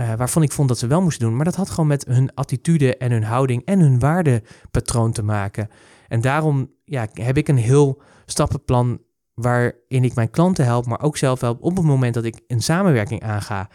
uh, 0.00 0.14
waarvan 0.14 0.42
ik 0.42 0.52
vond 0.52 0.68
dat 0.68 0.78
ze 0.78 0.86
wel 0.86 1.02
moesten 1.02 1.26
doen. 1.26 1.36
Maar 1.36 1.44
dat 1.44 1.54
had 1.54 1.70
gewoon 1.70 1.86
met 1.86 2.04
hun 2.04 2.34
attitude 2.34 2.96
en 2.96 3.10
hun 3.10 3.24
houding 3.24 3.64
en 3.64 3.80
hun 3.80 3.98
waardepatroon 3.98 5.12
te 5.12 5.22
maken. 5.22 5.68
En 6.08 6.20
daarom 6.20 6.70
ja, 6.84 7.08
heb 7.12 7.36
ik 7.36 7.48
een 7.48 7.56
heel 7.56 8.02
stappenplan 8.26 9.00
waarin 9.38 10.04
ik 10.04 10.14
mijn 10.14 10.30
klanten 10.30 10.64
help, 10.64 10.86
maar 10.86 11.02
ook 11.02 11.16
zelf 11.16 11.40
help 11.40 11.62
op 11.62 11.76
het 11.76 11.84
moment 11.84 12.14
dat 12.14 12.24
ik 12.24 12.40
een 12.46 12.62
samenwerking 12.62 13.22
aanga. 13.22 13.68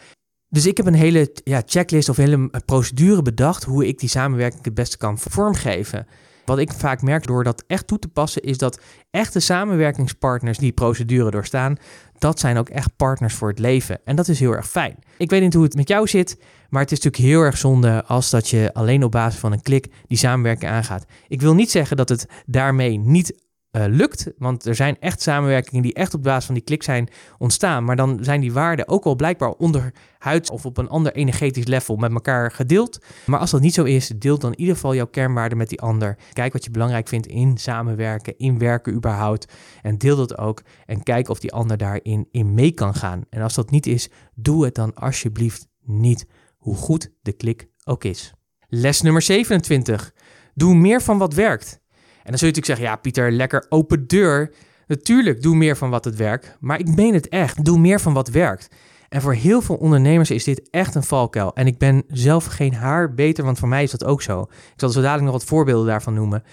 Dus 0.49 0.65
ik 0.65 0.77
heb 0.77 0.85
een 0.85 0.93
hele 0.93 1.31
ja, 1.43 1.61
checklist 1.65 2.09
of 2.09 2.17
hele 2.17 2.51
procedure 2.65 3.21
bedacht 3.21 3.63
hoe 3.63 3.87
ik 3.87 3.99
die 3.99 4.09
samenwerking 4.09 4.63
het 4.63 4.73
beste 4.73 4.97
kan 4.97 5.17
vormgeven. 5.17 6.07
Wat 6.45 6.59
ik 6.59 6.71
vaak 6.71 7.01
merk 7.01 7.27
door 7.27 7.43
dat 7.43 7.63
echt 7.67 7.87
toe 7.87 7.99
te 7.99 8.07
passen, 8.07 8.41
is 8.41 8.57
dat 8.57 8.81
echte 9.11 9.39
samenwerkingspartners 9.39 10.57
die 10.57 10.71
procedure 10.71 11.31
doorstaan, 11.31 11.77
dat 12.17 12.39
zijn 12.39 12.57
ook 12.57 12.69
echt 12.69 12.95
partners 12.95 13.33
voor 13.33 13.49
het 13.49 13.59
leven. 13.59 13.99
En 14.05 14.15
dat 14.15 14.27
is 14.27 14.39
heel 14.39 14.51
erg 14.51 14.69
fijn. 14.69 14.95
Ik 15.17 15.29
weet 15.29 15.41
niet 15.41 15.53
hoe 15.53 15.63
het 15.63 15.75
met 15.75 15.87
jou 15.87 16.07
zit, 16.07 16.37
maar 16.69 16.81
het 16.81 16.91
is 16.91 16.99
natuurlijk 16.99 17.31
heel 17.31 17.41
erg 17.41 17.57
zonde 17.57 18.03
als 18.05 18.29
dat 18.29 18.49
je 18.49 18.73
alleen 18.73 19.03
op 19.03 19.11
basis 19.11 19.39
van 19.39 19.51
een 19.51 19.61
klik 19.61 19.87
die 20.07 20.17
samenwerking 20.17 20.71
aangaat. 20.71 21.05
Ik 21.27 21.41
wil 21.41 21.53
niet 21.53 21.71
zeggen 21.71 21.97
dat 21.97 22.09
het 22.09 22.25
daarmee 22.45 22.97
niet 22.97 23.42
uh, 23.77 23.83
lukt. 23.87 24.31
Want 24.37 24.65
er 24.65 24.75
zijn 24.75 24.99
echt 24.99 25.21
samenwerkingen 25.21 25.83
die 25.83 25.93
echt 25.93 26.13
op 26.13 26.23
basis 26.23 26.45
van 26.45 26.53
die 26.53 26.63
klik 26.63 26.83
zijn 26.83 27.09
ontstaan. 27.37 27.83
Maar 27.83 27.95
dan 27.95 28.17
zijn 28.21 28.41
die 28.41 28.53
waarden 28.53 28.87
ook 28.87 29.05
al 29.05 29.15
blijkbaar 29.15 29.49
onderhuids 29.49 30.49
of 30.49 30.65
op 30.65 30.77
een 30.77 30.89
ander 30.89 31.13
energetisch 31.13 31.65
level 31.65 31.95
met 31.95 32.11
elkaar 32.11 32.51
gedeeld. 32.51 33.05
Maar 33.25 33.39
als 33.39 33.51
dat 33.51 33.61
niet 33.61 33.73
zo 33.73 33.83
is, 33.83 34.07
deel 34.07 34.39
dan 34.39 34.51
in 34.51 34.59
ieder 34.59 34.75
geval 34.75 34.95
jouw 34.95 35.07
kernwaarden 35.07 35.57
met 35.57 35.69
die 35.69 35.81
ander. 35.81 36.17
Kijk 36.33 36.53
wat 36.53 36.63
je 36.63 36.71
belangrijk 36.71 37.07
vindt 37.07 37.27
in 37.27 37.57
samenwerken, 37.57 38.37
in 38.37 38.57
werken 38.57 38.93
überhaupt. 38.93 39.53
En 39.81 39.97
deel 39.97 40.15
dat 40.15 40.37
ook. 40.37 40.61
En 40.85 41.03
kijk 41.03 41.29
of 41.29 41.39
die 41.39 41.53
ander 41.53 41.77
daarin 41.77 42.27
in 42.31 42.53
mee 42.53 42.71
kan 42.71 42.93
gaan. 42.93 43.21
En 43.29 43.41
als 43.41 43.53
dat 43.53 43.71
niet 43.71 43.85
is, 43.85 44.09
doe 44.35 44.65
het 44.65 44.75
dan 44.75 44.93
alsjeblieft 44.93 45.67
niet. 45.85 46.25
Hoe 46.57 46.75
goed 46.75 47.11
de 47.21 47.33
klik 47.33 47.69
ook 47.83 48.03
is. 48.03 48.33
Les 48.67 49.01
nummer 49.01 49.21
27. 49.21 50.13
Doe 50.53 50.75
meer 50.75 51.01
van 51.01 51.17
wat 51.17 51.33
werkt. 51.33 51.82
En 52.23 52.29
dan 52.29 52.37
zul 52.37 52.47
je 52.47 52.53
natuurlijk 52.53 52.65
zeggen, 52.65 52.85
ja 52.85 52.95
Pieter, 52.95 53.31
lekker 53.31 53.65
open 53.69 54.07
deur. 54.07 54.53
Natuurlijk, 54.87 55.41
doe 55.41 55.55
meer 55.55 55.77
van 55.77 55.89
wat 55.89 56.05
het 56.05 56.15
werkt. 56.15 56.57
Maar 56.59 56.79
ik 56.79 56.95
meen 56.95 57.13
het 57.13 57.29
echt, 57.29 57.65
doe 57.65 57.79
meer 57.79 57.99
van 57.99 58.13
wat 58.13 58.29
werkt. 58.29 58.69
En 59.09 59.21
voor 59.21 59.33
heel 59.33 59.61
veel 59.61 59.75
ondernemers 59.75 60.31
is 60.31 60.43
dit 60.43 60.69
echt 60.69 60.95
een 60.95 61.03
valkuil. 61.03 61.55
En 61.55 61.67
ik 61.67 61.77
ben 61.77 62.03
zelf 62.07 62.45
geen 62.45 62.73
haar 62.73 63.13
beter, 63.13 63.43
want 63.43 63.59
voor 63.59 63.67
mij 63.67 63.83
is 63.83 63.91
dat 63.91 64.03
ook 64.03 64.21
zo. 64.21 64.41
Ik 64.41 64.73
zal 64.75 64.89
zo 64.89 65.01
dadelijk 65.01 65.23
nog 65.25 65.33
wat 65.33 65.43
voorbeelden 65.43 65.87
daarvan 65.87 66.13
noemen. 66.13 66.43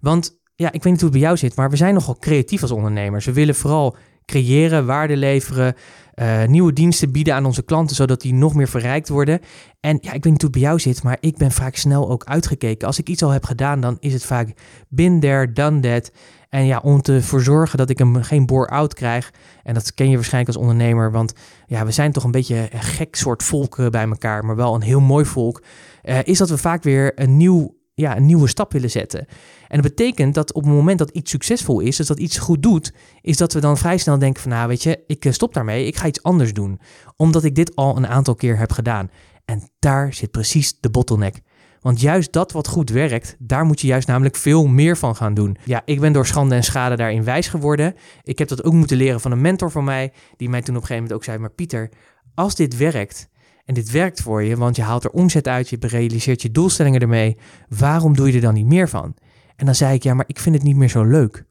Want 0.00 0.40
ja, 0.54 0.66
ik 0.72 0.82
weet 0.82 0.92
niet 0.92 1.00
hoe 1.00 1.10
het 1.10 1.18
bij 1.18 1.20
jou 1.20 1.36
zit, 1.36 1.56
maar 1.56 1.70
we 1.70 1.76
zijn 1.76 1.94
nogal 1.94 2.18
creatief 2.18 2.62
als 2.62 2.70
ondernemers. 2.70 3.24
We 3.24 3.32
willen 3.32 3.54
vooral 3.54 3.96
creëren, 4.28 4.86
waarde 4.86 5.16
leveren, 5.16 5.74
uh, 6.14 6.44
nieuwe 6.44 6.72
diensten 6.72 7.12
bieden 7.12 7.34
aan 7.34 7.44
onze 7.44 7.62
klanten, 7.62 7.96
zodat 7.96 8.20
die 8.20 8.34
nog 8.34 8.54
meer 8.54 8.68
verrijkt 8.68 9.08
worden. 9.08 9.40
En 9.80 9.98
ja, 10.00 10.12
ik 10.12 10.24
weet 10.24 10.32
niet 10.32 10.42
hoe 10.42 10.50
het 10.50 10.60
bij 10.60 10.60
jou 10.60 10.78
zit, 10.78 11.02
maar 11.02 11.16
ik 11.20 11.36
ben 11.36 11.50
vaak 11.50 11.76
snel 11.76 12.10
ook 12.10 12.24
uitgekeken. 12.24 12.86
Als 12.86 12.98
ik 12.98 13.08
iets 13.08 13.22
al 13.22 13.30
heb 13.30 13.44
gedaan, 13.44 13.80
dan 13.80 13.96
is 14.00 14.12
het 14.12 14.24
vaak 14.24 14.52
been 14.88 15.20
there, 15.20 15.52
done 15.52 15.80
that. 15.80 16.12
En 16.48 16.66
ja, 16.66 16.78
om 16.78 17.02
te 17.02 17.20
zorgen 17.36 17.78
dat 17.78 17.90
ik 17.90 17.98
hem 17.98 18.22
geen 18.22 18.46
bore-out 18.46 18.94
krijg. 18.94 19.32
En 19.62 19.74
dat 19.74 19.94
ken 19.94 20.08
je 20.08 20.14
waarschijnlijk 20.14 20.56
als 20.56 20.64
ondernemer, 20.64 21.12
want 21.12 21.32
ja, 21.66 21.84
we 21.84 21.90
zijn 21.90 22.12
toch 22.12 22.24
een 22.24 22.30
beetje 22.30 22.68
een 22.70 22.82
gek 22.82 23.16
soort 23.16 23.42
volk 23.42 23.90
bij 23.90 24.08
elkaar, 24.08 24.44
maar 24.44 24.56
wel 24.56 24.74
een 24.74 24.82
heel 24.82 25.00
mooi 25.00 25.24
volk. 25.24 25.62
Uh, 26.04 26.18
is 26.22 26.38
dat 26.38 26.50
we 26.50 26.58
vaak 26.58 26.82
weer 26.82 27.20
een 27.20 27.36
nieuw 27.36 27.77
ja, 28.00 28.16
een 28.16 28.26
nieuwe 28.26 28.48
stap 28.48 28.72
willen 28.72 28.90
zetten. 28.90 29.26
En 29.68 29.82
dat 29.82 29.94
betekent 29.94 30.34
dat 30.34 30.52
op 30.52 30.62
het 30.62 30.72
moment 30.72 30.98
dat 30.98 31.10
iets 31.10 31.30
succesvol 31.30 31.80
is, 31.80 31.96
dus 31.96 32.06
dat 32.06 32.18
iets 32.18 32.38
goed 32.38 32.62
doet, 32.62 32.92
is 33.20 33.36
dat 33.36 33.52
we 33.52 33.60
dan 33.60 33.78
vrij 33.78 33.98
snel 33.98 34.18
denken 34.18 34.42
van, 34.42 34.50
nou 34.50 34.68
weet 34.68 34.82
je, 34.82 35.00
ik 35.06 35.24
eh, 35.24 35.32
stop 35.32 35.54
daarmee, 35.54 35.86
ik 35.86 35.96
ga 35.96 36.06
iets 36.06 36.22
anders 36.22 36.52
doen. 36.52 36.80
Omdat 37.16 37.44
ik 37.44 37.54
dit 37.54 37.76
al 37.76 37.96
een 37.96 38.06
aantal 38.06 38.34
keer 38.34 38.58
heb 38.58 38.72
gedaan. 38.72 39.10
En 39.44 39.70
daar 39.78 40.14
zit 40.14 40.30
precies 40.30 40.80
de 40.80 40.90
bottleneck. 40.90 41.40
Want 41.80 42.00
juist 42.00 42.32
dat 42.32 42.52
wat 42.52 42.68
goed 42.68 42.90
werkt, 42.90 43.36
daar 43.38 43.64
moet 43.64 43.80
je 43.80 43.86
juist 43.86 44.06
namelijk 44.06 44.36
veel 44.36 44.66
meer 44.66 44.96
van 44.96 45.16
gaan 45.16 45.34
doen. 45.34 45.56
Ja, 45.64 45.82
ik 45.84 46.00
ben 46.00 46.12
door 46.12 46.26
schande 46.26 46.54
en 46.54 46.64
schade 46.64 46.96
daarin 46.96 47.24
wijs 47.24 47.48
geworden. 47.48 47.94
Ik 48.22 48.38
heb 48.38 48.48
dat 48.48 48.64
ook 48.64 48.72
moeten 48.72 48.96
leren 48.96 49.20
van 49.20 49.32
een 49.32 49.40
mentor 49.40 49.70
van 49.70 49.84
mij, 49.84 50.12
die 50.36 50.48
mij 50.48 50.62
toen 50.62 50.76
op 50.76 50.80
een 50.80 50.86
gegeven 50.86 51.02
moment 51.02 51.12
ook 51.12 51.24
zei, 51.24 51.38
maar 51.38 51.50
Pieter, 51.50 51.90
als 52.34 52.54
dit 52.54 52.76
werkt, 52.76 53.28
en 53.68 53.74
dit 53.74 53.90
werkt 53.90 54.20
voor 54.20 54.42
je, 54.42 54.56
want 54.56 54.76
je 54.76 54.82
haalt 54.82 55.04
er 55.04 55.10
omzet 55.10 55.48
uit, 55.48 55.68
je 55.68 55.76
realiseert 55.80 56.42
je 56.42 56.50
doelstellingen 56.50 57.00
ermee. 57.00 57.36
Waarom 57.68 58.16
doe 58.16 58.26
je 58.26 58.32
er 58.32 58.40
dan 58.40 58.54
niet 58.54 58.66
meer 58.66 58.88
van? 58.88 59.14
En 59.56 59.66
dan 59.66 59.74
zei 59.74 59.94
ik, 59.94 60.02
ja, 60.02 60.14
maar 60.14 60.24
ik 60.28 60.38
vind 60.38 60.54
het 60.54 60.64
niet 60.64 60.76
meer 60.76 60.88
zo 60.88 61.04
leuk. 61.04 61.44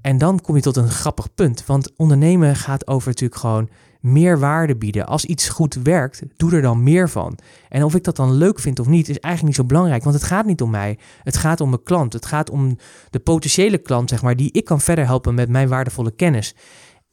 En 0.00 0.18
dan 0.18 0.40
kom 0.40 0.56
je 0.56 0.62
tot 0.62 0.76
een 0.76 0.90
grappig 0.90 1.34
punt, 1.34 1.66
want 1.66 1.96
ondernemen 1.96 2.56
gaat 2.56 2.86
over 2.86 3.08
natuurlijk 3.08 3.40
gewoon 3.40 3.68
meer 4.00 4.38
waarde 4.38 4.76
bieden. 4.76 5.06
Als 5.06 5.24
iets 5.24 5.48
goed 5.48 5.74
werkt, 5.74 6.22
doe 6.36 6.52
er 6.52 6.62
dan 6.62 6.82
meer 6.82 7.08
van. 7.08 7.38
En 7.68 7.84
of 7.84 7.94
ik 7.94 8.04
dat 8.04 8.16
dan 8.16 8.32
leuk 8.32 8.60
vind 8.60 8.78
of 8.78 8.86
niet, 8.86 9.08
is 9.08 9.18
eigenlijk 9.18 9.56
niet 9.56 9.66
zo 9.66 9.74
belangrijk, 9.74 10.02
want 10.02 10.14
het 10.14 10.24
gaat 10.24 10.46
niet 10.46 10.62
om 10.62 10.70
mij. 10.70 10.98
Het 11.22 11.36
gaat 11.36 11.60
om 11.60 11.68
mijn 11.68 11.82
klant. 11.82 12.12
Het 12.12 12.26
gaat 12.26 12.50
om 12.50 12.78
de 13.10 13.18
potentiële 13.18 13.78
klant, 13.78 14.10
zeg 14.10 14.22
maar, 14.22 14.36
die 14.36 14.52
ik 14.52 14.64
kan 14.64 14.80
verder 14.80 15.06
helpen 15.06 15.34
met 15.34 15.48
mijn 15.48 15.68
waardevolle 15.68 16.10
kennis. 16.10 16.54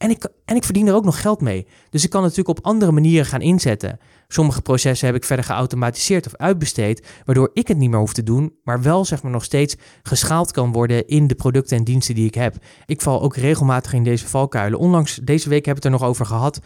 En 0.02 0.10
ik, 0.10 0.28
en 0.44 0.56
ik 0.56 0.64
verdien 0.64 0.86
er 0.86 0.94
ook 0.94 1.04
nog 1.04 1.20
geld 1.20 1.40
mee. 1.40 1.66
Dus 1.90 2.04
ik 2.04 2.10
kan 2.10 2.22
natuurlijk 2.22 2.58
op 2.58 2.64
andere 2.64 2.92
manieren 2.92 3.26
gaan 3.26 3.40
inzetten. 3.40 3.98
Sommige 4.28 4.62
processen 4.62 5.06
heb 5.06 5.16
ik 5.16 5.24
verder 5.24 5.44
geautomatiseerd 5.44 6.26
of 6.26 6.36
uitbesteed, 6.36 7.06
waardoor 7.24 7.50
ik 7.52 7.68
het 7.68 7.76
niet 7.76 7.90
meer 7.90 7.98
hoef 7.98 8.12
te 8.12 8.22
doen, 8.22 8.54
maar 8.62 8.82
wel 8.82 9.04
zeg 9.04 9.22
maar 9.22 9.32
nog 9.32 9.44
steeds 9.44 9.76
geschaald 10.02 10.52
kan 10.52 10.72
worden 10.72 11.06
in 11.06 11.26
de 11.26 11.34
producten 11.34 11.76
en 11.76 11.84
diensten 11.84 12.14
die 12.14 12.26
ik 12.26 12.34
heb. 12.34 12.56
Ik 12.86 13.00
val 13.00 13.22
ook 13.22 13.36
regelmatig 13.36 13.92
in 13.92 14.04
deze 14.04 14.28
valkuilen. 14.28 14.78
Onlangs 14.78 15.14
deze 15.14 15.48
week 15.48 15.64
heb 15.64 15.76
ik 15.76 15.82
het 15.82 15.92
er 15.92 15.98
nog 15.98 16.08
over 16.08 16.26
gehad. 16.26 16.60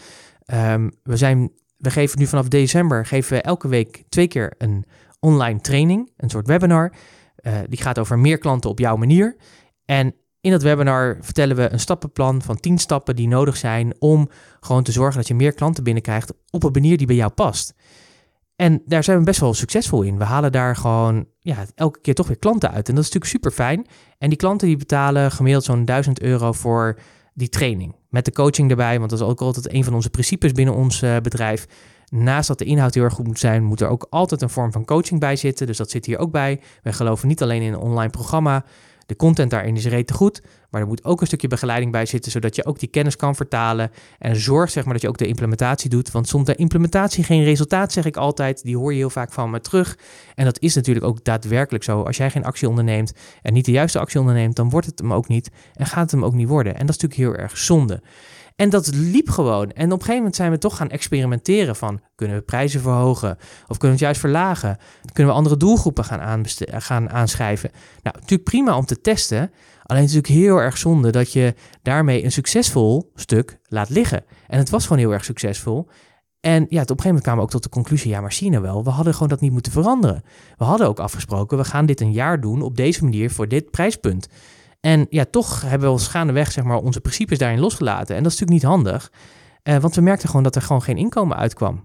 Um, 0.55 0.92
we, 1.03 1.16
zijn, 1.16 1.53
we 1.77 1.90
geven 1.90 2.18
nu 2.18 2.27
vanaf 2.27 2.49
december 2.49 3.07
geven 3.07 3.37
we 3.37 3.42
elke 3.42 3.68
week 3.68 4.05
twee 4.09 4.29
keer 4.29 4.55
een 4.59 4.85
online 5.20 5.61
training, 5.61 6.11
een 6.16 6.31
soort 6.31 6.46
webinar. 6.46 6.92
Uh, 7.42 7.59
die 7.68 7.83
gaat 7.83 7.99
over 7.99 8.18
meer 8.18 8.38
klanten 8.38 8.70
op 8.70 8.79
jouw 8.79 8.96
manier. 8.96 9.37
En 9.85 10.14
in 10.46 10.52
dat 10.52 10.62
webinar 10.62 11.18
vertellen 11.20 11.56
we 11.56 11.72
een 11.72 11.80
stappenplan 11.80 12.42
van 12.42 12.61
10 12.61 12.78
stappen 12.78 13.16
die 13.16 13.28
nodig 13.28 13.56
zijn 13.56 13.94
om 13.98 14.28
gewoon 14.61 14.82
te 14.82 14.92
zorgen 14.92 15.16
dat 15.16 15.28
je 15.28 15.35
meer 15.35 15.52
klanten 15.52 15.85
binnenkrijgt 15.85 16.32
op 16.50 16.62
een 16.62 16.72
manier 16.72 16.96
die 16.96 17.06
bij 17.06 17.16
jou 17.16 17.30
past. 17.30 17.74
En 18.56 18.82
daar 18.85 19.04
zijn 19.04 19.18
we 19.18 19.24
best 19.24 19.40
wel 19.40 19.54
succesvol 19.54 20.02
in. 20.02 20.18
We 20.18 20.24
halen 20.24 20.52
daar 20.52 20.76
gewoon 20.76 21.26
ja, 21.40 21.56
elke 21.74 22.00
keer 22.00 22.14
toch 22.14 22.26
weer 22.26 22.38
klanten 22.38 22.70
uit. 22.70 22.88
En 22.88 22.94
dat 22.94 23.04
is 23.04 23.12
natuurlijk 23.12 23.32
super 23.32 23.50
fijn. 23.50 23.87
En 24.18 24.28
die 24.28 24.38
klanten 24.38 24.66
die 24.66 24.76
betalen 24.76 25.30
gemiddeld 25.30 25.64
zo'n 25.64 25.85
1000 25.85 26.20
euro 26.20 26.52
voor 26.52 26.98
die 27.35 27.48
training. 27.48 27.94
Met 28.09 28.24
de 28.24 28.32
coaching 28.32 28.70
erbij, 28.70 28.98
want 28.98 29.11
dat 29.11 29.20
is 29.20 29.26
ook 29.26 29.40
altijd 29.40 29.72
een 29.72 29.85
van 29.85 29.94
onze 29.94 30.11
principes 30.11 30.52
binnen 30.52 30.74
ons 30.74 31.02
uh, 31.02 31.16
bedrijf. 31.16 31.66
Naast 32.09 32.48
dat 32.48 32.59
de 32.59 32.64
inhoud 32.64 32.94
heel 32.94 33.04
erg 33.04 33.14
goed 33.14 33.26
moet 33.26 33.38
zijn, 33.38 33.64
moet 33.64 33.80
er 33.80 33.88
ook 33.88 34.06
altijd 34.11 34.42
een 34.42 34.50
vorm 34.50 34.72
van 34.72 34.85
coaching 34.85 35.20
bij 35.20 35.37
zitten. 35.37 35.66
Dus 35.66 35.76
dat 35.76 35.90
zit 35.90 36.06
hier 36.06 36.18
ook 36.18 36.30
bij. 36.30 36.61
Wij 36.82 36.92
geloven 36.92 37.28
niet 37.28 37.42
alleen 37.42 37.62
in 37.62 37.72
een 37.72 37.78
online 37.78 38.11
programma. 38.11 38.64
De 39.07 39.16
content 39.16 39.51
daarin 39.51 39.77
is 39.77 39.87
rete 39.87 40.12
goed, 40.12 40.42
maar 40.71 40.81
er 40.81 40.87
moet 40.87 41.05
ook 41.05 41.21
een 41.21 41.27
stukje 41.27 41.49
begeleiding 41.49 41.92
bij 41.92 42.07
zitten, 42.07 42.33
zodat 42.33 42.57
je 42.57 42.64
ook 42.64 42.79
die 42.79 42.88
kennis 42.88 43.16
kan 43.16 43.35
vertalen. 43.35 43.90
En 44.19 44.37
zorg 44.37 44.71
zeg 44.71 44.85
maar 44.85 44.92
dat 44.92 45.03
je 45.03 45.09
ook 45.09 45.19
de 45.19 45.27
implementatie 45.27 45.90
doet, 45.90 46.11
want 46.11 46.47
de 46.47 46.55
implementatie 46.55 47.25
geen 47.25 47.45
resultaat, 47.45 47.92
zeg 47.92 48.05
ik 48.05 48.16
altijd. 48.16 48.62
Die 48.62 48.77
hoor 48.77 48.92
je 48.92 48.99
heel 48.99 49.11
vaak 49.11 49.33
van 49.33 49.51
me 49.51 49.61
terug. 49.61 49.99
En 50.35 50.45
dat 50.45 50.61
is 50.61 50.75
natuurlijk 50.75 51.07
ook 51.07 51.25
daadwerkelijk 51.25 51.85
zo. 51.85 52.03
Als 52.03 52.16
jij 52.16 52.31
geen 52.31 52.45
actie 52.45 52.69
onderneemt 52.69 53.12
en 53.42 53.53
niet 53.53 53.64
de 53.64 53.71
juiste 53.71 53.99
actie 53.99 54.21
onderneemt, 54.21 54.57
dan 54.57 54.71
wordt 54.71 54.87
het 54.87 54.99
hem 54.99 55.12
ook 55.12 55.29
niet 55.29 55.51
en 55.75 55.87
gaat 55.87 56.03
het 56.03 56.11
hem 56.11 56.25
ook 56.25 56.35
niet 56.35 56.49
worden. 56.49 56.75
En 56.75 56.87
dat 56.87 56.97
is 56.97 57.03
natuurlijk 57.03 57.31
heel 57.31 57.42
erg 57.42 57.59
zonde. 57.59 58.03
En 58.57 58.71
dat 58.71 58.95
liep 58.95 59.31
gewoon. 59.31 59.71
En 59.71 59.85
op 59.85 59.90
een 59.92 59.99
gegeven 59.99 60.16
moment 60.16 60.37
zijn 60.37 60.51
we 60.51 60.59
toch 60.59 60.77
gaan 60.77 60.90
experimenteren 60.90 61.77
van... 61.77 62.01
kunnen 62.14 62.37
we 62.37 62.42
prijzen 62.42 62.81
verhogen? 62.81 63.37
Of 63.66 63.77
kunnen 63.79 63.79
we 63.79 63.88
het 63.88 63.99
juist 63.99 64.21
verlagen? 64.21 64.79
Kunnen 65.12 65.33
we 65.33 65.38
andere 65.38 65.57
doelgroepen 65.57 66.05
gaan, 66.05 66.47
gaan 66.69 67.11
aanschrijven? 67.11 67.71
Nou, 68.03 68.16
natuurlijk 68.21 68.49
prima 68.49 68.77
om 68.77 68.85
te 68.85 69.01
testen. 69.01 69.51
Alleen 69.83 70.03
het 70.03 70.11
is 70.11 70.16
natuurlijk 70.16 70.47
heel 70.47 70.57
erg 70.57 70.79
zonde 70.79 71.11
dat 71.11 71.33
je 71.33 71.55
daarmee 71.83 72.25
een 72.25 72.33
succesvol 72.33 73.11
stuk 73.14 73.59
laat 73.69 73.88
liggen. 73.88 74.25
En 74.47 74.59
het 74.59 74.71
was 74.71 74.83
gewoon 74.83 74.99
heel 74.99 75.12
erg 75.12 75.25
succesvol. 75.25 75.88
En 76.40 76.53
ja, 76.53 76.62
op 76.62 76.71
een 76.71 76.81
gegeven 76.81 77.05
moment 77.05 77.23
kwamen 77.23 77.40
we 77.40 77.47
ook 77.47 77.51
tot 77.51 77.62
de 77.62 77.69
conclusie, 77.69 78.11
ja, 78.11 78.21
maar 78.21 78.37
je 78.38 78.51
nou 78.51 78.62
wel, 78.62 78.85
we 78.85 78.90
hadden 78.90 79.12
gewoon 79.12 79.29
dat 79.29 79.40
niet 79.40 79.53
moeten 79.53 79.73
veranderen. 79.73 80.23
We 80.57 80.64
hadden 80.64 80.87
ook 80.87 80.99
afgesproken, 80.99 81.59
we 81.59 81.64
gaan 81.64 81.87
dit 81.87 82.01
een 82.01 82.12
jaar 82.12 82.40
doen 82.40 82.62
op 82.62 82.77
deze 82.77 83.05
manier 83.05 83.31
voor 83.31 83.49
dit 83.49 83.71
prijspunt. 83.71 84.29
En 84.87 85.07
ja, 85.11 85.25
toch 85.31 85.61
hebben 85.61 85.88
we 85.88 85.94
ons 85.94 86.09
gaandeweg 86.09 86.53
zeg 86.53 86.64
maar, 86.64 86.77
onze 86.77 87.01
principes 87.01 87.38
daarin 87.38 87.59
losgelaten. 87.59 88.16
En 88.16 88.22
dat 88.22 88.33
is 88.33 88.38
natuurlijk 88.38 88.62
niet 88.64 88.72
handig, 88.72 89.12
uh, 89.62 89.77
want 89.77 89.94
we 89.94 90.01
merkten 90.01 90.29
gewoon 90.29 90.42
dat 90.42 90.57
er 90.57 90.62
gewoon 90.62 90.83
geen 90.83 90.96
inkomen 90.96 91.37
uitkwam. 91.37 91.85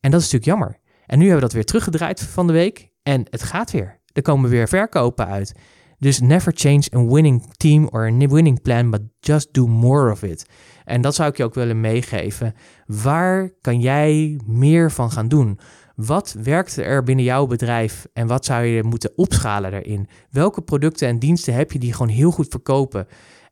En 0.00 0.10
dat 0.10 0.20
is 0.20 0.30
natuurlijk 0.30 0.44
jammer. 0.44 0.78
En 1.06 1.18
nu 1.18 1.24
hebben 1.24 1.34
we 1.34 1.46
dat 1.46 1.52
weer 1.52 1.64
teruggedraaid 1.64 2.20
van 2.20 2.46
de 2.46 2.52
week 2.52 2.88
en 3.02 3.26
het 3.30 3.42
gaat 3.42 3.70
weer. 3.70 4.00
Er 4.12 4.22
komen 4.22 4.50
weer 4.50 4.68
verkopen 4.68 5.26
uit. 5.26 5.54
Dus 5.98 6.20
never 6.20 6.52
change 6.56 6.82
a 6.94 7.04
winning 7.04 7.52
team 7.56 7.88
or 7.92 8.06
a 8.06 8.26
winning 8.26 8.62
plan, 8.62 8.90
but 8.90 9.00
just 9.18 9.52
do 9.52 9.66
more 9.66 10.10
of 10.10 10.22
it. 10.22 10.46
En 10.84 11.00
dat 11.00 11.14
zou 11.14 11.30
ik 11.30 11.36
je 11.36 11.44
ook 11.44 11.54
willen 11.54 11.80
meegeven. 11.80 12.54
Waar 12.86 13.50
kan 13.60 13.80
jij 13.80 14.40
meer 14.46 14.90
van 14.90 15.10
gaan 15.10 15.28
doen? 15.28 15.58
Wat 16.06 16.36
werkt 16.42 16.76
er 16.76 17.02
binnen 17.02 17.24
jouw 17.24 17.46
bedrijf 17.46 18.06
en 18.12 18.26
wat 18.26 18.44
zou 18.44 18.64
je 18.64 18.82
moeten 18.82 19.12
opschalen 19.16 19.70
daarin? 19.70 20.08
Welke 20.30 20.62
producten 20.62 21.08
en 21.08 21.18
diensten 21.18 21.54
heb 21.54 21.72
je 21.72 21.78
die 21.78 21.92
gewoon 21.92 22.08
heel 22.08 22.30
goed 22.30 22.48
verkopen? 22.48 23.06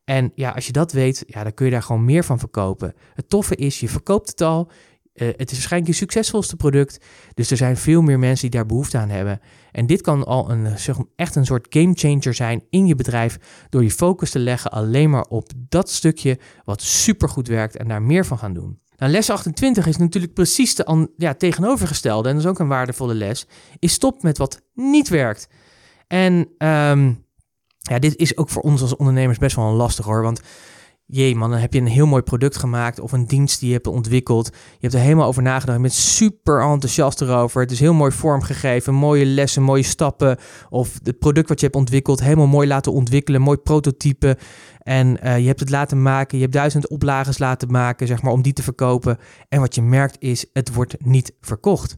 En 0.04 0.32
ja, 0.34 0.50
als 0.50 0.66
je 0.66 0.72
dat 0.72 0.92
weet, 0.92 1.24
ja, 1.26 1.42
dan 1.42 1.54
kun 1.54 1.66
je 1.66 1.72
daar 1.72 1.82
gewoon 1.82 2.04
meer 2.04 2.24
van 2.24 2.38
verkopen. 2.38 2.94
Het 3.14 3.28
toffe 3.28 3.54
is, 3.54 3.80
je 3.80 3.88
verkoopt 3.88 4.28
het 4.28 4.40
al. 4.40 4.70
Uh, 5.14 5.28
het 5.37 5.50
is 5.50 5.56
waarschijnlijk 5.56 5.92
je 5.92 5.98
succesvolste 5.98 6.56
product. 6.56 7.04
Dus 7.34 7.50
er 7.50 7.56
zijn 7.56 7.76
veel 7.76 8.02
meer 8.02 8.18
mensen 8.18 8.50
die 8.50 8.58
daar 8.58 8.68
behoefte 8.68 8.98
aan 8.98 9.08
hebben. 9.08 9.40
En 9.72 9.87
dit 9.87 10.00
kan 10.00 10.24
al 10.24 10.50
een, 10.50 10.66
echt 11.16 11.34
een 11.34 11.46
soort 11.46 11.66
game 11.70 11.92
changer 11.94 12.34
zijn 12.34 12.62
in 12.70 12.87
je 12.87 12.94
bedrijf. 12.94 13.66
Door 13.68 13.82
je 13.82 13.90
focus 13.90 14.30
te 14.30 14.38
leggen 14.38 14.70
alleen 14.70 15.11
maar 15.11 15.24
op 15.24 15.50
dat 15.68 15.90
stukje 15.90 16.38
wat 16.64 16.82
supergoed 16.82 17.48
werkt 17.48 17.76
en 17.76 17.88
daar 17.88 18.02
meer 18.02 18.26
van 18.26 18.38
gaan 18.38 18.54
doen. 18.54 18.78
Nou, 18.98 19.12
les 19.12 19.30
28 19.30 19.87
is 19.87 19.96
natuurlijk 19.96 20.34
precies 20.34 20.74
de 20.74 21.11
ja, 21.16 21.34
tegenovergestelde. 21.34 22.28
En 22.28 22.34
dat 22.34 22.44
is 22.44 22.50
ook 22.50 22.58
een 22.58 22.68
waardevolle 22.68 23.14
les. 23.14 23.46
Is 23.78 23.92
stop 23.92 24.22
met 24.22 24.38
wat 24.38 24.61
niet 24.74 25.08
werkt. 25.08 25.48
En 26.06 26.32
um, 26.58 27.24
ja, 27.78 27.98
dit 27.98 28.16
is 28.16 28.37
ook 28.37 28.48
voor 28.48 28.62
ons 28.62 28.80
als 28.80 28.96
ondernemers 28.96 29.38
best 29.38 29.56
wel 29.56 29.68
een 29.68 29.74
lastig 29.74 30.04
hoor. 30.04 30.22
Want 30.22 30.40
jee 31.11 31.37
man, 31.37 31.51
dan 31.51 31.59
heb 31.59 31.73
je 31.73 31.81
een 31.81 31.87
heel 31.87 32.07
mooi 32.07 32.23
product 32.23 32.57
gemaakt 32.57 33.01
of 33.01 33.12
een 33.12 33.27
dienst 33.27 33.61
die 33.61 33.68
je 33.68 33.75
hebt 33.75 33.87
ontwikkeld. 33.87 34.47
Je 34.47 34.79
hebt 34.81 34.94
er 34.94 35.01
helemaal 35.01 35.27
over 35.27 35.42
nagedacht. 35.42 35.77
Je 35.77 35.83
bent 35.83 35.94
super 35.94 36.62
enthousiast 36.62 37.21
erover. 37.21 37.61
Het 37.61 37.71
is 37.71 37.81
heel 37.81 37.94
mooi 37.94 38.12
vormgegeven, 38.12 38.94
mooie 38.94 39.27
lessen, 39.27 39.62
mooie 39.62 39.83
stappen. 39.83 40.37
Of 40.68 40.99
het 41.03 41.18
product 41.18 41.49
wat 41.49 41.61
je 41.61 41.66
hebt 41.66 41.79
ontwikkeld, 41.79 42.21
helemaal 42.21 42.47
mooi 42.47 42.68
laten 42.68 42.92
ontwikkelen, 42.92 43.40
mooi 43.40 43.57
prototype. 43.57 44.38
En 44.79 45.18
uh, 45.25 45.38
je 45.38 45.47
hebt 45.47 45.61
het 45.61 45.71
laten 45.71 46.03
maken, 46.03 46.37
je 46.37 46.42
hebt 46.42 46.57
duizend 46.57 46.88
oplages 46.88 47.38
laten 47.38 47.71
maken, 47.71 48.07
zeg 48.07 48.23
maar, 48.23 48.33
om 48.33 48.42
die 48.42 48.53
te 48.53 48.62
verkopen. 48.62 49.18
En 49.49 49.61
wat 49.61 49.75
je 49.75 49.83
merkt 49.83 50.16
is, 50.18 50.47
het 50.53 50.75
wordt 50.75 51.05
niet 51.05 51.33
verkocht. 51.40 51.97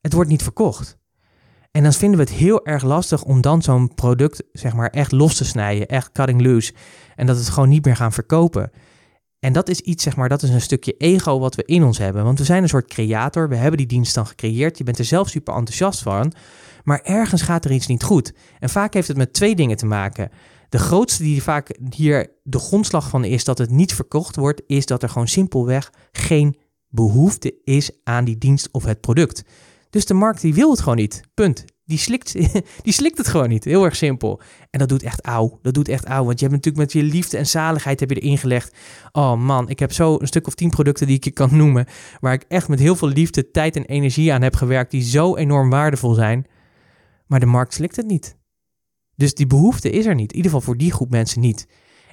Het 0.00 0.12
wordt 0.12 0.30
niet 0.30 0.42
verkocht. 0.42 0.97
En 1.70 1.82
dan 1.82 1.92
vinden 1.92 2.18
we 2.18 2.24
het 2.24 2.34
heel 2.34 2.66
erg 2.66 2.82
lastig 2.82 3.24
om 3.24 3.40
dan 3.40 3.62
zo'n 3.62 3.94
product, 3.94 4.42
zeg 4.52 4.74
maar, 4.74 4.90
echt 4.90 5.12
los 5.12 5.36
te 5.36 5.44
snijden, 5.44 5.86
echt 5.86 6.12
cutting 6.12 6.42
loose. 6.42 6.72
En 7.16 7.26
dat 7.26 7.36
het 7.36 7.48
gewoon 7.48 7.68
niet 7.68 7.84
meer 7.84 7.96
gaan 7.96 8.12
verkopen. 8.12 8.70
En 9.40 9.52
dat 9.52 9.68
is 9.68 9.80
iets, 9.80 10.02
zeg 10.02 10.16
maar, 10.16 10.28
dat 10.28 10.42
is 10.42 10.50
een 10.50 10.60
stukje 10.60 10.92
ego 10.96 11.38
wat 11.38 11.54
we 11.54 11.64
in 11.64 11.82
ons 11.84 11.98
hebben. 11.98 12.24
Want 12.24 12.38
we 12.38 12.44
zijn 12.44 12.62
een 12.62 12.68
soort 12.68 12.88
creator, 12.88 13.48
we 13.48 13.56
hebben 13.56 13.78
die 13.78 13.86
dienst 13.86 14.14
dan 14.14 14.26
gecreëerd, 14.26 14.78
je 14.78 14.84
bent 14.84 14.98
er 14.98 15.04
zelf 15.04 15.28
super 15.28 15.54
enthousiast 15.54 16.02
van, 16.02 16.32
maar 16.84 17.00
ergens 17.02 17.42
gaat 17.42 17.64
er 17.64 17.72
iets 17.72 17.86
niet 17.86 18.02
goed. 18.02 18.32
En 18.58 18.68
vaak 18.68 18.94
heeft 18.94 19.08
het 19.08 19.16
met 19.16 19.32
twee 19.32 19.54
dingen 19.54 19.76
te 19.76 19.86
maken. 19.86 20.30
De 20.68 20.78
grootste 20.78 21.22
die 21.22 21.42
vaak 21.42 21.78
hier 21.94 22.32
de 22.42 22.58
grondslag 22.58 23.08
van 23.08 23.24
is 23.24 23.44
dat 23.44 23.58
het 23.58 23.70
niet 23.70 23.94
verkocht 23.94 24.36
wordt, 24.36 24.62
is 24.66 24.86
dat 24.86 25.02
er 25.02 25.08
gewoon 25.08 25.28
simpelweg 25.28 25.92
geen 26.12 26.56
behoefte 26.88 27.54
is 27.64 27.90
aan 28.04 28.24
die 28.24 28.38
dienst 28.38 28.68
of 28.72 28.84
het 28.84 29.00
product. 29.00 29.44
Dus 29.90 30.06
de 30.06 30.14
markt 30.14 30.40
die 30.40 30.54
wil 30.54 30.70
het 30.70 30.80
gewoon 30.80 30.96
niet. 30.96 31.20
Punt. 31.34 31.64
Die 31.84 31.98
slikt, 31.98 32.32
die 32.84 32.92
slikt 32.92 33.18
het 33.18 33.28
gewoon 33.28 33.48
niet. 33.48 33.64
Heel 33.64 33.84
erg 33.84 33.96
simpel. 33.96 34.40
En 34.70 34.78
dat 34.78 34.88
doet 34.88 35.02
echt 35.02 35.24
auw. 35.24 35.58
Dat 35.62 35.74
doet 35.74 35.88
echt 35.88 36.04
auw. 36.04 36.24
Want 36.24 36.40
je 36.40 36.46
hebt 36.46 36.56
natuurlijk 36.56 36.84
met 36.84 36.92
je 36.92 37.12
liefde 37.12 37.36
en 37.36 37.46
zaligheid 37.46 38.00
heb 38.00 38.10
je 38.10 38.20
erin 38.20 38.38
gelegd. 38.38 38.76
Oh 39.12 39.34
man, 39.34 39.68
ik 39.68 39.78
heb 39.78 39.92
zo 39.92 40.16
een 40.20 40.26
stuk 40.26 40.46
of 40.46 40.54
tien 40.54 40.70
producten 40.70 41.06
die 41.06 41.16
ik 41.16 41.24
je 41.24 41.30
kan 41.30 41.56
noemen. 41.56 41.86
Waar 42.20 42.32
ik 42.32 42.44
echt 42.48 42.68
met 42.68 42.78
heel 42.78 42.96
veel 42.96 43.08
liefde, 43.08 43.50
tijd 43.50 43.76
en 43.76 43.84
energie 43.84 44.32
aan 44.32 44.42
heb 44.42 44.56
gewerkt. 44.56 44.90
Die 44.90 45.02
zo 45.02 45.36
enorm 45.36 45.70
waardevol 45.70 46.14
zijn. 46.14 46.46
Maar 47.26 47.40
de 47.40 47.46
markt 47.46 47.74
slikt 47.74 47.96
het 47.96 48.06
niet. 48.06 48.36
Dus 49.16 49.34
die 49.34 49.46
behoefte 49.46 49.90
is 49.90 50.06
er 50.06 50.14
niet. 50.14 50.30
In 50.30 50.36
ieder 50.36 50.50
geval 50.50 50.66
voor 50.66 50.76
die 50.76 50.92
groep 50.92 51.10
mensen 51.10 51.40
niet. 51.40 51.66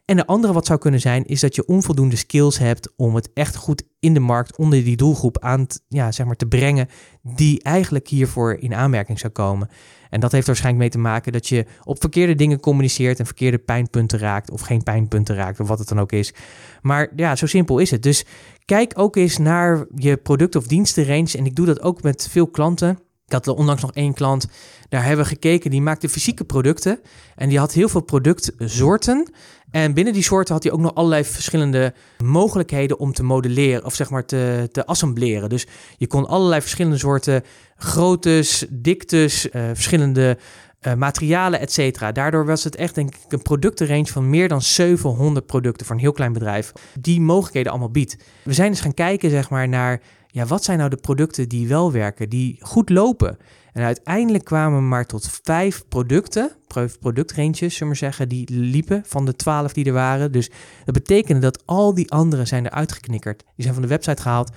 En 0.06 0.16
de 0.16 0.26
andere 0.26 0.54
wat 0.54 0.66
zou 0.66 0.80
kunnen 0.80 1.00
zijn, 1.00 1.26
is 1.26 1.40
dat 1.40 1.56
je 1.56 1.66
onvoldoende 1.66 2.16
skills 2.16 2.58
hebt 2.58 2.94
om 2.96 3.16
het 3.16 3.30
echt 3.34 3.56
goed 3.56 3.84
in 4.00 4.14
de 4.14 4.20
markt 4.20 4.58
onder 4.58 4.84
die 4.84 4.96
doelgroep 4.96 5.40
aan 5.40 5.68
ja, 5.88 6.12
zeg 6.12 6.26
maar 6.26 6.36
te 6.36 6.46
brengen, 6.46 6.88
die 7.22 7.64
eigenlijk 7.64 8.08
hiervoor 8.08 8.54
in 8.60 8.76
aanmerking 8.76 9.20
zou 9.20 9.34
komen. 9.34 9.70
En 10.10 10.20
dat 10.20 10.32
heeft 10.32 10.48
waarschijnlijk 10.48 10.84
mee 10.84 10.94
te 10.94 11.10
maken 11.10 11.32
dat 11.32 11.48
je 11.48 11.66
op 11.84 12.00
verkeerde 12.00 12.36
dingen 12.36 12.60
communiceert 12.60 13.20
en 13.20 13.26
verkeerde 13.26 13.58
pijnpunten 13.58 14.20
raakt, 14.20 14.52
of 14.52 14.62
geen 14.62 14.84
pijnpunten 14.84 15.36
raakt, 15.36 15.60
of 15.60 15.68
wat 15.68 15.80
het 15.80 15.88
dan 15.88 16.00
ook 16.00 16.12
is. 16.12 16.34
Maar 16.82 17.12
ja, 17.16 17.36
zo 17.36 17.46
simpel 17.46 17.80
is 17.80 17.92
het. 17.92 18.04
Dus 18.04 18.26
kijk 18.66 18.94
ook 18.96 19.16
eens 19.16 19.38
naar 19.38 19.86
je 19.96 20.18
product- 20.18 20.56
of 20.56 20.68
dienstenrange. 20.68 21.38
En 21.38 21.46
ik 21.46 21.56
doe 21.56 21.66
dat 21.66 21.82
ook 21.82 22.02
met 22.02 22.28
veel 22.32 22.48
klanten. 22.48 23.00
Ik 23.26 23.34
had 23.34 23.48
onlangs 23.48 23.82
nog 23.82 23.94
één 23.94 24.14
klant, 24.14 24.48
daar 24.90 25.06
hebben 25.06 25.26
we 25.26 25.32
gekeken, 25.32 25.72
die 25.72 25.82
maakte 25.82 26.10
fysieke 26.10 26.44
producten. 26.44 27.00
En 27.36 27.50
die 27.50 27.60
had 27.60 27.74
heel 27.74 27.90
veel 27.90 28.02
productsoorten. 28.02 29.30
En 29.76 29.94
binnen 29.94 30.14
die 30.14 30.24
soorten 30.24 30.54
had 30.54 30.64
hij 30.64 30.72
ook 30.72 30.80
nog 30.80 30.96
allerlei 30.96 31.24
verschillende 31.24 31.94
mogelijkheden 32.24 33.00
om 33.00 33.14
te 33.14 33.24
modelleren, 33.24 33.86
of 33.86 33.96
zeg 33.96 34.10
maar 34.10 34.26
te, 34.26 34.70
te 34.72 34.86
assembleren. 34.86 35.50
Dus 35.50 35.68
je 35.98 36.08
kon 36.08 36.28
allerlei 36.28 36.62
verschillende 36.62 36.98
soorten 36.98 37.44
groottes, 37.78 38.66
diktes, 38.70 39.46
uh, 39.46 39.52
verschillende 39.74 40.38
uh, 40.82 40.94
materialen, 40.94 41.60
et 41.60 41.72
cetera. 41.72 42.12
Daardoor 42.12 42.46
was 42.46 42.64
het 42.64 42.76
echt 42.76 42.96
denk 42.96 43.16
ik 43.16 43.32
een 43.32 43.42
productenrange 43.42 44.06
van 44.06 44.30
meer 44.30 44.48
dan 44.48 44.62
700 44.62 45.46
producten 45.46 45.86
voor 45.86 45.96
een 45.96 46.02
heel 46.02 46.12
klein 46.12 46.34
bedrijf. 46.34 46.72
Die 47.00 47.22
mogelijkheden 47.22 47.72
allemaal 47.72 47.92
biedt. 47.92 48.18
We 48.44 48.54
zijn 48.54 48.72
dus 48.72 48.82
gaan 48.82 48.94
kijken 48.94 49.30
zeg 49.30 49.50
maar 49.50 49.68
naar 49.68 50.02
ja, 50.36 50.46
wat 50.46 50.64
zijn 50.64 50.78
nou 50.78 50.90
de 50.90 50.98
producten 50.98 51.50
die 51.50 51.68
wel 51.68 51.92
werken, 51.92 52.30
die 52.30 52.58
goed 52.60 52.90
lopen. 52.90 53.38
En 53.74 53.84
uiteindelijk 53.84 54.44
kwamen 54.44 54.80
we 54.80 54.86
maar 54.86 55.06
tot 55.06 55.40
vijf 55.44 55.88
producten, 55.88 56.52
productranges, 57.00 57.76
zullen 57.76 57.94
we 57.94 58.00
zeggen, 58.00 58.30
die 58.30 58.50
liepen 58.50 59.04
van 59.06 59.26
de 59.26 59.36
twaalf 59.36 59.74
die 59.74 59.86
er 59.86 59.94
waren. 59.94 60.32
Dus 60.32 60.50
dat 60.86 60.94
betekende 60.94 61.40
dat 61.42 61.66
al 61.66 61.94
die 61.94 62.12
anderen 62.12 62.48
zijn 62.48 62.66
eruit 62.66 62.92
geknikkerd. 62.92 63.44
Die 63.44 63.64
zijn 63.64 63.74
van 63.74 63.82
de 63.84 63.90
website 63.90 64.22
gehaald. 64.22 64.52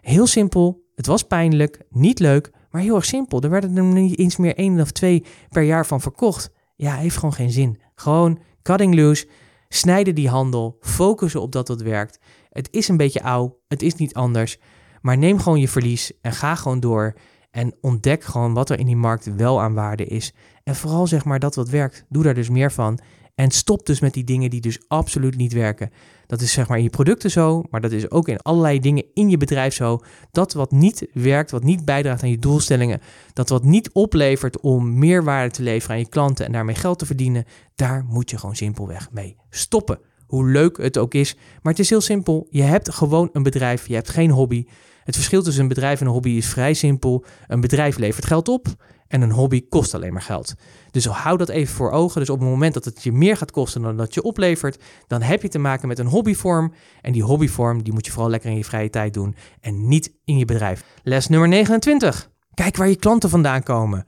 Heel 0.00 0.26
simpel, 0.26 0.84
het 0.94 1.06
was 1.06 1.22
pijnlijk, 1.22 1.82
niet 1.90 2.18
leuk, 2.18 2.50
maar 2.70 2.82
heel 2.82 2.94
erg 2.94 3.04
simpel. 3.04 3.40
Er 3.40 3.50
werden 3.50 3.76
er 3.76 3.84
niet 3.84 4.18
eens 4.18 4.36
meer 4.36 4.56
één 4.56 4.80
of 4.80 4.90
twee 4.90 5.24
per 5.48 5.62
jaar 5.62 5.86
van 5.86 6.00
verkocht. 6.00 6.50
Ja, 6.76 6.94
heeft 6.94 7.16
gewoon 7.16 7.34
geen 7.34 7.50
zin. 7.50 7.80
Gewoon 7.94 8.38
cutting 8.62 8.94
loose, 8.94 9.28
snijden 9.68 10.14
die 10.14 10.28
handel, 10.28 10.76
focussen 10.80 11.40
op 11.40 11.52
dat 11.52 11.68
wat 11.68 11.82
werkt. 11.82 12.18
Het 12.48 12.68
is 12.70 12.88
een 12.88 12.96
beetje 12.96 13.22
oud, 13.22 13.54
het 13.68 13.82
is 13.82 13.94
niet 13.94 14.14
anders. 14.14 14.58
Maar 15.00 15.18
neem 15.18 15.38
gewoon 15.38 15.60
je 15.60 15.68
verlies 15.68 16.12
en 16.20 16.32
ga 16.32 16.54
gewoon 16.54 16.80
door. 16.80 17.14
En 17.50 17.74
ontdek 17.80 18.24
gewoon 18.24 18.54
wat 18.54 18.70
er 18.70 18.78
in 18.78 18.86
die 18.86 18.96
markt 18.96 19.34
wel 19.34 19.60
aan 19.60 19.74
waarde 19.74 20.04
is. 20.04 20.32
En 20.64 20.76
vooral 20.76 21.06
zeg 21.06 21.24
maar 21.24 21.38
dat 21.38 21.54
wat 21.54 21.68
werkt, 21.68 22.04
doe 22.08 22.22
daar 22.22 22.34
dus 22.34 22.48
meer 22.48 22.72
van. 22.72 23.00
En 23.34 23.50
stop 23.50 23.86
dus 23.86 24.00
met 24.00 24.14
die 24.14 24.24
dingen 24.24 24.50
die 24.50 24.60
dus 24.60 24.78
absoluut 24.88 25.36
niet 25.36 25.52
werken. 25.52 25.90
Dat 26.26 26.40
is 26.40 26.52
zeg 26.52 26.68
maar 26.68 26.76
in 26.76 26.82
je 26.82 26.90
producten 26.90 27.30
zo, 27.30 27.62
maar 27.70 27.80
dat 27.80 27.92
is 27.92 28.10
ook 28.10 28.28
in 28.28 28.38
allerlei 28.38 28.80
dingen 28.80 29.04
in 29.14 29.30
je 29.30 29.36
bedrijf 29.36 29.74
zo. 29.74 30.00
Dat 30.30 30.52
wat 30.52 30.70
niet 30.70 31.08
werkt, 31.12 31.50
wat 31.50 31.62
niet 31.62 31.84
bijdraagt 31.84 32.22
aan 32.22 32.30
je 32.30 32.38
doelstellingen, 32.38 33.00
dat 33.32 33.48
wat 33.48 33.64
niet 33.64 33.90
oplevert 33.92 34.60
om 34.60 34.98
meer 34.98 35.24
waarde 35.24 35.50
te 35.50 35.62
leveren 35.62 35.96
aan 35.96 36.02
je 36.02 36.08
klanten 36.08 36.46
en 36.46 36.52
daarmee 36.52 36.74
geld 36.74 36.98
te 36.98 37.06
verdienen, 37.06 37.44
daar 37.74 38.04
moet 38.08 38.30
je 38.30 38.38
gewoon 38.38 38.56
simpelweg 38.56 39.10
mee 39.12 39.36
stoppen. 39.50 39.98
Hoe 40.26 40.50
leuk 40.50 40.76
het 40.76 40.98
ook 40.98 41.14
is, 41.14 41.34
maar 41.34 41.72
het 41.72 41.78
is 41.78 41.90
heel 41.90 42.00
simpel. 42.00 42.46
Je 42.50 42.62
hebt 42.62 42.90
gewoon 42.92 43.28
een 43.32 43.42
bedrijf, 43.42 43.86
je 43.86 43.94
hebt 43.94 44.10
geen 44.10 44.30
hobby. 44.30 44.66
Het 45.10 45.18
verschil 45.18 45.42
tussen 45.42 45.62
een 45.62 45.68
bedrijf 45.68 46.00
en 46.00 46.06
een 46.06 46.12
hobby 46.12 46.30
is 46.30 46.46
vrij 46.46 46.74
simpel. 46.74 47.24
Een 47.46 47.60
bedrijf 47.60 47.98
levert 47.98 48.26
geld 48.26 48.48
op 48.48 48.66
en 49.08 49.22
een 49.22 49.30
hobby 49.30 49.68
kost 49.68 49.94
alleen 49.94 50.12
maar 50.12 50.22
geld. 50.22 50.54
Dus 50.90 51.04
hou 51.04 51.36
dat 51.36 51.48
even 51.48 51.74
voor 51.74 51.90
ogen. 51.90 52.20
Dus 52.20 52.30
op 52.30 52.40
het 52.40 52.48
moment 52.48 52.74
dat 52.74 52.84
het 52.84 53.02
je 53.02 53.12
meer 53.12 53.36
gaat 53.36 53.50
kosten 53.50 53.82
dan 53.82 53.96
dat 53.96 54.14
je 54.14 54.22
oplevert, 54.22 54.82
dan 55.06 55.22
heb 55.22 55.42
je 55.42 55.48
te 55.48 55.58
maken 55.58 55.88
met 55.88 55.98
een 55.98 56.06
hobbyvorm. 56.06 56.72
En 57.00 57.12
die 57.12 57.22
hobbyvorm 57.22 57.82
die 57.82 57.92
moet 57.92 58.06
je 58.06 58.12
vooral 58.12 58.30
lekker 58.30 58.50
in 58.50 58.56
je 58.56 58.64
vrije 58.64 58.90
tijd 58.90 59.14
doen 59.14 59.36
en 59.60 59.88
niet 59.88 60.12
in 60.24 60.38
je 60.38 60.44
bedrijf. 60.44 60.84
Les 61.02 61.28
nummer 61.28 61.48
29. 61.48 62.30
Kijk 62.54 62.76
waar 62.76 62.88
je 62.88 62.96
klanten 62.96 63.30
vandaan 63.30 63.62
komen. 63.62 64.06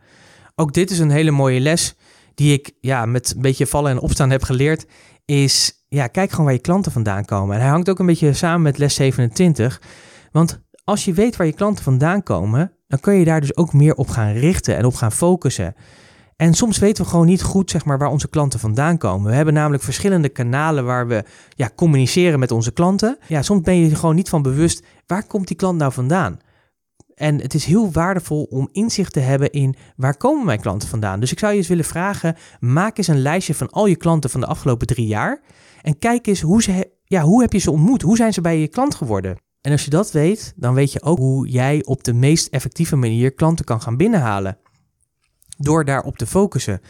Ook 0.54 0.72
dit 0.72 0.90
is 0.90 0.98
een 0.98 1.10
hele 1.10 1.30
mooie 1.30 1.60
les 1.60 1.94
die 2.34 2.52
ik 2.52 2.72
ja, 2.80 3.06
met 3.06 3.32
een 3.34 3.42
beetje 3.42 3.66
vallen 3.66 3.90
en 3.90 4.00
opstaan 4.00 4.30
heb 4.30 4.42
geleerd. 4.42 4.86
Is 5.24 5.84
ja, 5.88 6.06
kijk 6.06 6.30
gewoon 6.30 6.44
waar 6.44 6.54
je 6.54 6.60
klanten 6.60 6.92
vandaan 6.92 7.24
komen. 7.24 7.54
En 7.54 7.60
hij 7.60 7.70
hangt 7.70 7.90
ook 7.90 7.98
een 7.98 8.06
beetje 8.06 8.32
samen 8.32 8.62
met 8.62 8.78
les 8.78 8.94
27. 8.94 9.82
Want 10.32 10.62
als 10.84 11.04
je 11.04 11.12
weet 11.12 11.36
waar 11.36 11.46
je 11.46 11.52
klanten 11.52 11.84
vandaan 11.84 12.22
komen, 12.22 12.72
dan 12.88 13.00
kun 13.00 13.14
je 13.14 13.24
daar 13.24 13.40
dus 13.40 13.56
ook 13.56 13.72
meer 13.72 13.94
op 13.94 14.08
gaan 14.08 14.32
richten 14.32 14.76
en 14.76 14.84
op 14.84 14.94
gaan 14.94 15.12
focussen. 15.12 15.74
En 16.36 16.54
soms 16.54 16.78
weten 16.78 17.04
we 17.04 17.10
gewoon 17.10 17.26
niet 17.26 17.42
goed 17.42 17.70
zeg 17.70 17.84
maar, 17.84 17.98
waar 17.98 18.10
onze 18.10 18.28
klanten 18.28 18.60
vandaan 18.60 18.98
komen. 18.98 19.30
We 19.30 19.36
hebben 19.36 19.54
namelijk 19.54 19.82
verschillende 19.82 20.28
kanalen 20.28 20.84
waar 20.84 21.06
we 21.06 21.24
ja, 21.48 21.70
communiceren 21.74 22.38
met 22.38 22.50
onze 22.50 22.72
klanten. 22.72 23.18
Ja, 23.28 23.42
soms 23.42 23.60
ben 23.60 23.76
je 23.76 23.90
er 23.90 23.96
gewoon 23.96 24.14
niet 24.14 24.28
van 24.28 24.42
bewust 24.42 24.84
waar 25.06 25.26
komt 25.26 25.46
die 25.46 25.56
klant 25.56 25.78
nou 25.78 25.92
vandaan. 25.92 26.38
En 27.14 27.40
het 27.40 27.54
is 27.54 27.64
heel 27.64 27.92
waardevol 27.92 28.42
om 28.42 28.68
inzicht 28.72 29.12
te 29.12 29.20
hebben 29.20 29.50
in 29.50 29.76
waar 29.96 30.16
komen 30.16 30.44
mijn 30.44 30.60
klanten 30.60 30.88
vandaan. 30.88 31.20
Dus 31.20 31.32
ik 31.32 31.38
zou 31.38 31.52
je 31.52 31.58
eens 31.58 31.68
willen 31.68 31.84
vragen, 31.84 32.36
maak 32.60 32.98
eens 32.98 33.08
een 33.08 33.22
lijstje 33.22 33.54
van 33.54 33.70
al 33.70 33.86
je 33.86 33.96
klanten 33.96 34.30
van 34.30 34.40
de 34.40 34.46
afgelopen 34.46 34.86
drie 34.86 35.06
jaar. 35.06 35.40
En 35.82 35.98
kijk 35.98 36.26
eens 36.26 36.40
hoe, 36.40 36.62
ze, 36.62 36.90
ja, 37.04 37.22
hoe 37.22 37.40
heb 37.40 37.52
je 37.52 37.58
ze 37.58 37.70
ontmoet? 37.70 38.02
Hoe 38.02 38.16
zijn 38.16 38.32
ze 38.32 38.40
bij 38.40 38.58
je 38.58 38.68
klant 38.68 38.94
geworden? 38.94 39.41
En 39.62 39.72
als 39.72 39.84
je 39.84 39.90
dat 39.90 40.10
weet, 40.10 40.52
dan 40.56 40.74
weet 40.74 40.92
je 40.92 41.02
ook 41.02 41.18
hoe 41.18 41.48
jij 41.48 41.84
op 41.84 42.04
de 42.04 42.12
meest 42.12 42.46
effectieve 42.46 42.96
manier 42.96 43.32
klanten 43.32 43.64
kan 43.64 43.80
gaan 43.80 43.96
binnenhalen. 43.96 44.58
Door 45.58 45.84
daarop 45.84 46.16
te 46.16 46.26
focussen. 46.26 46.80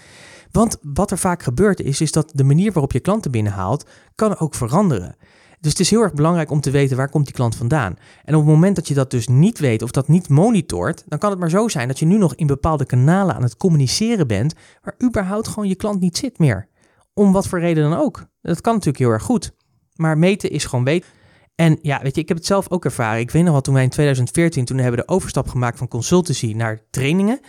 Want 0.51 0.77
wat 0.83 1.11
er 1.11 1.19
vaak 1.19 1.43
gebeurt 1.43 1.81
is, 1.81 2.01
is 2.01 2.13
dat 2.13 2.31
de 2.35 2.45
manier 2.45 2.73
waarop 2.73 2.93
je 2.93 3.01
klanten 3.01 3.31
binnenhaalt, 3.31 3.89
kan 4.15 4.39
ook 4.39 4.55
veranderen. 4.55 5.17
Dus 5.61 5.71
het 5.71 5.81
is 5.81 5.91
heel 5.91 6.01
erg 6.01 6.15
belangrijk 6.15 6.51
om 6.51 6.61
te 6.61 6.71
weten 6.71 6.97
waar 6.97 7.11
komt 7.11 7.25
die 7.25 7.35
klant 7.35 7.57
vandaan. 7.57 7.97
En 8.25 8.35
op 8.35 8.41
het 8.41 8.51
moment 8.51 8.77
dat 8.77 8.89
je 8.89 8.95
dat 8.95 9.11
dus 9.11 9.29
niet 9.29 9.59
weet 9.59 9.83
of 9.83 9.91
dat 9.91 10.09
niet 10.09 10.29
monitort, 10.29 11.05
dan 11.07 11.19
kan 11.19 11.31
het 11.31 11.39
maar 11.39 11.51
zo 11.51 11.69
zijn 11.69 11.89
dat 11.89 11.99
je 11.99 12.07
nu 12.07 12.19
nog 12.19 12.35
in 12.35 12.47
bepaalde 12.47 12.85
kanalen 12.85 13.35
aan 13.35 13.43
het 13.43 13.57
communiceren 13.57 14.27
bent 14.27 14.55
waar 14.83 14.95
überhaupt 15.05 15.49
gewoon 15.49 15.69
je 15.69 15.75
klant 15.75 16.01
niet 16.01 16.17
zit 16.17 16.39
meer. 16.39 16.69
Om 17.15 17.33
wat 17.33 17.47
voor 17.47 17.61
reden 17.61 17.91
dan 17.91 17.99
ook. 17.99 18.27
Dat 18.41 18.61
kan 18.61 18.73
natuurlijk 18.73 19.05
heel 19.05 19.13
erg 19.13 19.23
goed. 19.23 19.55
Maar 19.95 20.19
meten 20.19 20.51
is 20.51 20.65
gewoon 20.65 20.85
weten. 20.85 21.09
En 21.55 21.79
ja, 21.83 22.01
weet 22.03 22.15
je, 22.15 22.21
ik 22.21 22.29
heb 22.29 22.37
het 22.37 22.47
zelf 22.47 22.71
ook 22.71 22.85
ervaren. 22.85 23.21
Ik 23.21 23.31
weet 23.31 23.43
nog 23.43 23.53
wel, 23.53 23.61
toen 23.61 23.75
wij 23.75 23.83
in 23.83 23.91
2014, 23.91 24.65
toen 24.65 24.79
hebben 24.79 25.01
we 25.01 25.07
de 25.07 25.13
overstap 25.13 25.49
gemaakt 25.49 25.79
van 25.79 25.89
consultancy 25.89 26.53
naar 26.53 26.81
trainingen. 26.91 27.41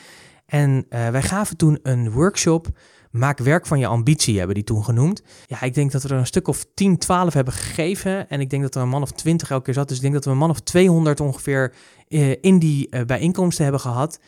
En 0.45 0.85
uh, 0.89 1.09
wij 1.09 1.21
gaven 1.21 1.57
toen 1.57 1.79
een 1.83 2.11
workshop, 2.11 2.67
maak 3.11 3.37
werk 3.37 3.65
van 3.65 3.79
je 3.79 3.87
ambitie, 3.87 4.37
hebben 4.37 4.55
die 4.55 4.63
toen 4.63 4.83
genoemd. 4.83 5.23
Ja, 5.45 5.61
ik 5.61 5.73
denk 5.73 5.91
dat 5.91 6.03
we 6.03 6.09
er 6.09 6.19
een 6.19 6.25
stuk 6.25 6.47
of 6.47 6.65
10, 6.73 6.97
12 6.97 7.33
hebben 7.33 7.53
gegeven. 7.53 8.29
En 8.29 8.39
ik 8.39 8.49
denk 8.49 8.61
dat 8.61 8.75
er 8.75 8.81
een 8.81 8.89
man 8.89 9.01
of 9.01 9.11
20 9.11 9.49
elke 9.49 9.63
keer 9.63 9.73
zat. 9.73 9.87
Dus 9.87 9.97
ik 9.97 10.03
denk 10.03 10.13
dat 10.13 10.25
we 10.25 10.31
een 10.31 10.37
man 10.37 10.49
of 10.49 10.59
200 10.59 11.19
ongeveer 11.19 11.73
uh, 12.07 12.35
in 12.41 12.59
die 12.59 12.87
uh, 12.89 13.01
bijeenkomsten 13.01 13.63
hebben 13.63 13.81
gehad. 13.81 14.19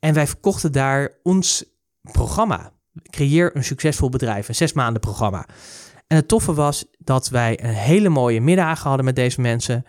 En 0.00 0.14
wij 0.14 0.26
verkochten 0.26 0.72
daar 0.72 1.12
ons 1.22 1.64
programma. 2.12 2.72
Creëer 3.02 3.56
een 3.56 3.64
succesvol 3.64 4.08
bedrijf, 4.08 4.48
een 4.48 4.54
zes 4.54 4.72
maanden 4.72 5.00
programma. 5.00 5.46
En 6.10 6.16
het 6.16 6.28
toffe 6.28 6.54
was 6.54 6.84
dat 6.98 7.28
wij 7.28 7.64
een 7.64 7.74
hele 7.74 8.08
mooie 8.08 8.40
middag 8.40 8.82
hadden 8.82 9.04
met 9.04 9.16
deze 9.16 9.40
mensen. 9.40 9.84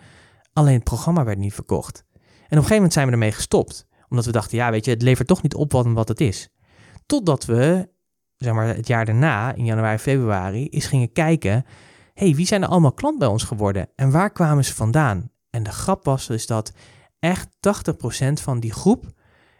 Alleen 0.52 0.74
het 0.74 0.84
programma 0.84 1.24
werd 1.24 1.38
niet 1.38 1.54
verkocht. 1.54 2.04
En 2.12 2.22
op 2.22 2.24
een 2.50 2.56
gegeven 2.56 2.74
moment 2.74 2.92
zijn 2.92 3.06
we 3.06 3.12
ermee 3.12 3.32
gestopt. 3.32 3.86
Omdat 4.08 4.24
we 4.24 4.32
dachten, 4.32 4.58
ja, 4.58 4.70
weet 4.70 4.84
je, 4.84 4.90
het 4.90 5.02
levert 5.02 5.28
toch 5.28 5.42
niet 5.42 5.54
op 5.54 5.72
wat, 5.72 6.08
het 6.08 6.20
is. 6.20 6.48
Totdat 7.06 7.44
we, 7.44 7.88
zeg 8.36 8.52
maar, 8.52 8.66
het 8.66 8.86
jaar 8.86 9.04
daarna, 9.04 9.54
in 9.54 9.64
januari, 9.64 9.98
februari, 9.98 10.68
eens 10.68 10.86
gingen 10.86 11.12
kijken. 11.12 11.64
hey, 12.14 12.34
wie 12.34 12.46
zijn 12.46 12.62
er 12.62 12.68
allemaal 12.68 12.92
klant 12.92 13.18
bij 13.18 13.28
ons 13.28 13.44
geworden? 13.44 13.88
En 13.96 14.10
waar 14.10 14.32
kwamen 14.32 14.64
ze 14.64 14.74
vandaan? 14.74 15.30
En 15.50 15.62
de 15.62 15.72
grap 15.72 16.04
was 16.04 16.26
dus 16.26 16.46
dat 16.46 16.72
echt 17.18 17.48
80% 18.30 18.32
van 18.32 18.60
die 18.60 18.72
groep 18.72 19.04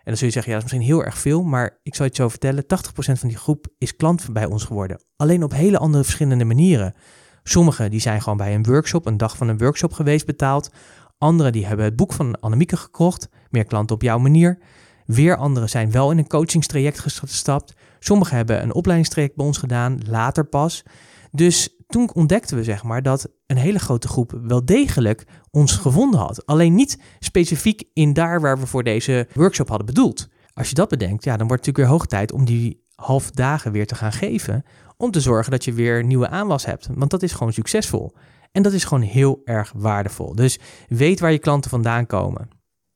en 0.05 0.11
dan 0.11 0.17
zul 0.17 0.27
je 0.27 0.33
zeggen, 0.33 0.53
ja, 0.53 0.59
dat 0.59 0.67
is 0.67 0.73
misschien 0.73 0.95
heel 0.95 1.05
erg 1.05 1.19
veel, 1.19 1.43
maar 1.43 1.79
ik 1.83 1.95
zal 1.95 2.07
het 2.07 2.17
zo 2.17 2.29
vertellen, 2.29 2.65
80% 2.65 2.67
van 2.95 3.29
die 3.29 3.37
groep 3.37 3.67
is 3.79 3.97
klant 3.97 4.33
bij 4.33 4.45
ons 4.45 4.65
geworden. 4.65 5.03
Alleen 5.17 5.43
op 5.43 5.53
hele 5.53 5.79
andere 5.79 6.05
verschillende 6.05 6.45
manieren. 6.45 6.95
Sommigen 7.43 7.91
die 7.91 8.01
zijn 8.01 8.23
gewoon 8.23 8.39
bij 8.39 8.55
een 8.55 8.65
workshop, 8.65 9.07
een 9.07 9.17
dag 9.17 9.37
van 9.37 9.49
een 9.49 9.59
workshop 9.59 9.93
geweest 9.93 10.27
betaald. 10.27 10.71
Anderen 11.19 11.53
die 11.53 11.67
hebben 11.67 11.85
het 11.85 11.97
boek 11.97 12.13
van 12.13 12.41
Annemieke 12.41 12.77
gekocht, 12.77 13.29
meer 13.51 13.65
klanten 13.65 13.97
op 13.97 14.03
jouw 14.03 14.19
manier. 14.19 14.59
Weer 15.07 15.37
anderen 15.37 15.69
zijn 15.69 15.91
wel 15.91 16.11
in 16.11 16.19
een 16.19 16.27
coachingstraject 16.27 16.99
gestapt. 16.99 17.75
Sommigen 17.99 18.37
hebben 18.37 18.63
een 18.63 18.75
opleidingstraject 18.75 19.37
bij 19.37 19.47
ons 19.47 19.59
gedaan, 19.59 20.01
later 20.07 20.45
pas. 20.45 20.83
Dus 21.31 21.77
toen 21.87 22.15
ontdekten 22.15 22.57
we 22.57 22.65
zeg 22.65 22.83
maar 22.83 23.03
dat 23.03 23.29
een 23.53 23.63
hele 23.63 23.79
grote 23.79 24.09
groep 24.09 24.39
wel 24.43 24.65
degelijk 24.65 25.25
ons 25.51 25.73
gevonden 25.73 26.21
had. 26.21 26.47
Alleen 26.47 26.75
niet 26.75 26.99
specifiek 27.19 27.83
in 27.93 28.13
daar 28.13 28.41
waar 28.41 28.59
we 28.59 28.67
voor 28.67 28.83
deze 28.83 29.29
workshop 29.35 29.69
hadden 29.69 29.87
bedoeld. 29.87 30.29
Als 30.55 30.69
je 30.69 30.75
dat 30.75 30.89
bedenkt, 30.89 31.25
ja, 31.25 31.37
dan 31.37 31.47
wordt 31.47 31.67
het 31.67 31.77
natuurlijk 31.77 31.79
weer 31.79 31.99
hoog 31.99 32.07
tijd 32.07 32.33
om 32.33 32.45
die 32.45 32.83
half 32.95 33.31
dagen 33.31 33.73
weer 33.73 33.87
te 33.87 33.95
gaan 33.95 34.13
geven. 34.13 34.65
Om 34.97 35.11
te 35.11 35.21
zorgen 35.21 35.51
dat 35.51 35.65
je 35.65 35.73
weer 35.73 36.05
nieuwe 36.05 36.29
aanwas 36.29 36.67
hebt. 36.67 36.89
Want 36.95 37.11
dat 37.11 37.23
is 37.23 37.33
gewoon 37.33 37.53
succesvol. 37.53 38.15
En 38.53 38.63
dat 38.63 38.73
is 38.73 38.85
gewoon 38.85 39.03
heel 39.03 39.41
erg 39.45 39.73
waardevol. 39.77 40.35
Dus 40.35 40.59
weet 40.89 41.21
waar 41.21 41.33
je 41.33 41.39
klanten 41.39 41.71
vandaan 41.71 42.07
komen. 42.07 42.49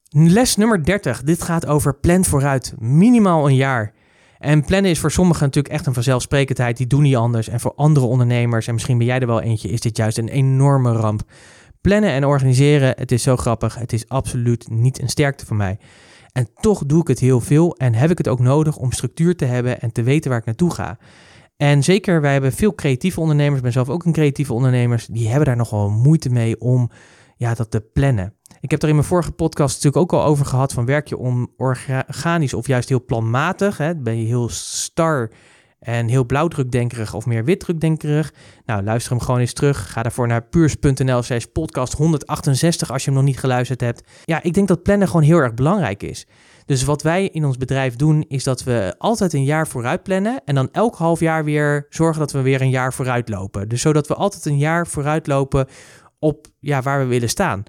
Les 0.08 0.56
nummer 0.56 0.84
30. 0.84 1.22
Dit 1.22 1.42
gaat 1.42 1.66
over 1.66 1.98
plan 1.98 2.24
vooruit. 2.24 2.74
Minimaal 2.78 3.46
een 3.46 3.54
jaar. 3.54 3.94
En 4.38 4.64
plannen 4.64 4.90
is 4.90 4.99
voor 4.99 5.11
sommigen 5.11 5.44
natuurlijk 5.44 5.75
echt 5.75 5.87
een 5.87 5.94
vanzelfsprekendheid. 5.94 6.77
Die 6.77 6.87
doen 6.87 7.03
niet 7.03 7.16
anders. 7.16 7.49
En 7.49 7.61
voor 7.61 7.75
andere 7.75 8.07
ondernemers, 8.07 8.66
en 8.66 8.75
misschien 8.75 8.99
ben 8.99 9.07
jij 9.07 9.20
er 9.20 9.27
wel 9.27 9.40
eentje, 9.40 9.68
is 9.68 9.81
dit 9.81 9.96
juist 9.96 10.18
een 10.18 10.29
enorme 10.29 10.92
ramp. 10.92 11.22
Plannen 11.81 12.11
en 12.11 12.25
organiseren, 12.25 12.94
het 12.96 13.12
is 13.12 13.22
zo 13.22 13.37
grappig. 13.37 13.79
Het 13.79 13.92
is 13.92 14.09
absoluut 14.09 14.70
niet 14.70 15.03
een 15.03 15.09
sterkte 15.09 15.46
van 15.46 15.57
mij. 15.57 15.79
En 16.33 16.49
toch 16.61 16.87
doe 16.87 17.01
ik 17.01 17.09
het 17.09 17.18
heel 17.18 17.40
veel 17.40 17.77
en 17.77 17.94
heb 17.94 18.11
ik 18.11 18.18
het 18.18 18.29
ook 18.29 18.40
nodig 18.40 18.77
om 18.77 18.92
structuur 18.92 19.37
te 19.37 19.44
hebben 19.44 19.81
en 19.81 19.92
te 19.92 20.03
weten 20.03 20.31
waar 20.31 20.38
ik 20.38 20.44
naartoe 20.44 20.70
ga. 20.70 20.99
En 21.57 21.83
zeker, 21.83 22.20
wij 22.20 22.33
hebben 22.33 22.53
veel 22.53 22.75
creatieve 22.75 23.20
ondernemers, 23.20 23.57
ik 23.57 23.62
ben 23.62 23.72
zelf 23.72 23.88
ook 23.88 24.05
een 24.05 24.12
creatieve 24.12 24.53
ondernemer, 24.53 25.05
die 25.11 25.29
hebben 25.29 25.46
daar 25.46 25.57
nogal 25.57 25.90
moeite 25.90 26.29
mee 26.29 26.61
om 26.61 26.90
ja, 27.37 27.55
dat 27.55 27.70
te 27.70 27.81
plannen. 27.81 28.36
Ik 28.60 28.70
heb 28.70 28.82
er 28.82 28.88
in 28.88 28.94
mijn 28.94 29.06
vorige 29.06 29.32
podcast 29.32 29.74
natuurlijk 29.74 30.12
ook 30.12 30.20
al 30.20 30.26
over 30.26 30.46
gehad 30.46 30.72
van 30.72 30.84
werk 30.84 31.08
je 31.08 31.16
om 31.16 31.52
organisch 31.56 32.54
of 32.54 32.66
juist 32.66 32.88
heel 32.88 33.04
planmatig. 33.04 33.78
Hè? 33.78 33.96
Ben 33.96 34.18
je 34.20 34.26
heel 34.26 34.48
star 34.48 35.30
en 35.78 36.08
heel 36.08 36.24
blauwdrukdenkerig 36.24 37.14
of 37.14 37.26
meer 37.26 37.44
witdrukdenkerig? 37.44 38.32
Nou, 38.64 38.82
luister 38.82 39.12
hem 39.12 39.20
gewoon 39.20 39.40
eens 39.40 39.52
terug. 39.52 39.92
Ga 39.92 40.02
daarvoor 40.02 40.26
naar 40.26 40.42
puurs.nl 40.42 41.22
slash 41.22 41.44
podcast 41.44 41.92
168 41.92 42.90
als 42.90 43.04
je 43.04 43.10
hem 43.10 43.18
nog 43.18 43.28
niet 43.28 43.38
geluisterd 43.38 43.80
hebt. 43.80 44.08
Ja, 44.24 44.42
ik 44.42 44.54
denk 44.54 44.68
dat 44.68 44.82
plannen 44.82 45.06
gewoon 45.06 45.22
heel 45.22 45.38
erg 45.38 45.54
belangrijk 45.54 46.02
is. 46.02 46.26
Dus 46.64 46.84
wat 46.84 47.02
wij 47.02 47.28
in 47.28 47.44
ons 47.44 47.56
bedrijf 47.56 47.96
doen, 47.96 48.24
is 48.28 48.44
dat 48.44 48.62
we 48.62 48.94
altijd 48.98 49.32
een 49.32 49.44
jaar 49.44 49.68
vooruit 49.68 50.02
plannen. 50.02 50.40
En 50.44 50.54
dan 50.54 50.68
elk 50.72 50.96
half 50.96 51.20
jaar 51.20 51.44
weer 51.44 51.86
zorgen 51.88 52.20
dat 52.20 52.32
we 52.32 52.40
weer 52.40 52.60
een 52.60 52.70
jaar 52.70 52.92
vooruit 52.92 53.28
lopen. 53.28 53.68
Dus 53.68 53.80
zodat 53.80 54.08
we 54.08 54.14
altijd 54.14 54.44
een 54.44 54.58
jaar 54.58 54.86
vooruit 54.86 55.26
lopen 55.26 55.66
op 56.18 56.46
ja, 56.60 56.82
waar 56.82 56.98
we 56.98 57.04
willen 57.04 57.28
staan. 57.28 57.64